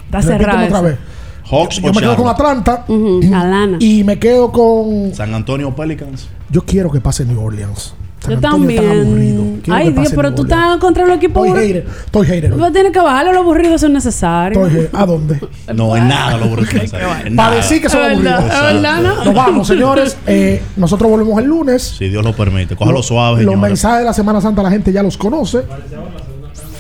[0.07, 0.67] Está cerrado.
[0.67, 0.99] otra vez.
[1.49, 2.69] Hawks Yo o me quedo con Charlotte.
[2.69, 3.77] Atlanta Ujú, Alana.
[3.81, 5.15] y me quedo con.
[5.15, 6.29] San Antonio o Pelicans.
[6.51, 7.95] Yo quiero que pase New Orleans.
[8.21, 9.63] San Yo Antonio también.
[9.71, 11.47] Ay, Dios, pero tú estás contra los equipos.
[11.47, 11.87] Estoy hater.
[12.05, 12.51] Estoy hater.
[12.53, 14.67] Tú vas a tener que bajarle los aburridos, es necesario.
[14.67, 14.91] Estoy hater.
[15.01, 15.41] ¿A dónde?
[15.75, 16.83] No, es nada lo brutal.
[16.83, 17.55] Es Para nada.
[17.57, 18.45] decir que son aburridos.
[18.45, 19.25] verdad, ¿no?
[19.25, 20.17] Nos vamos, señores.
[20.27, 21.83] Eh, nosotros volvemos el lunes.
[21.99, 22.77] Si Dios lo permite.
[22.77, 23.61] Cójalo suave, Los señores.
[23.71, 25.63] mensajes de la Semana Santa la gente ya los conoce.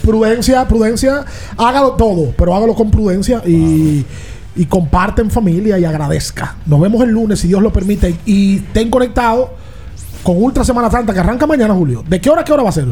[0.05, 1.25] Prudencia, prudencia.
[1.57, 4.05] Hágalo todo, pero hágalo con prudencia y,
[4.57, 6.57] y comparte en familia y agradezca.
[6.67, 8.15] Nos vemos el lunes, si Dios lo permite.
[8.25, 9.51] Y estén conectados
[10.23, 12.05] con Ultra Semana Santa que arranca mañana, Julio.
[12.07, 12.87] ¿De qué hora a qué hora va a ser?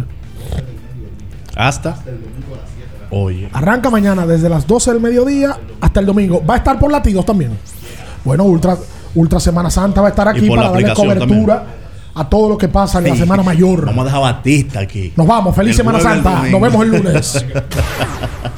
[1.56, 1.96] Hasta.
[3.10, 3.48] Oye.
[3.52, 6.44] Arranca mañana desde las 12 del mediodía hasta el domingo.
[6.44, 7.56] Va a estar por latidos también.
[8.24, 8.76] Bueno, Ultra,
[9.14, 11.64] Ultra Semana Santa va a estar aquí para darle cobertura
[12.14, 13.16] a todo lo que pasa en la.
[13.16, 13.86] Semana Mayor.
[13.86, 15.12] Vamos a dejar a Batista aquí.
[15.16, 15.54] Nos vamos.
[15.54, 16.42] Feliz El Semana Santa.
[16.48, 17.44] Nos vemos el lunes.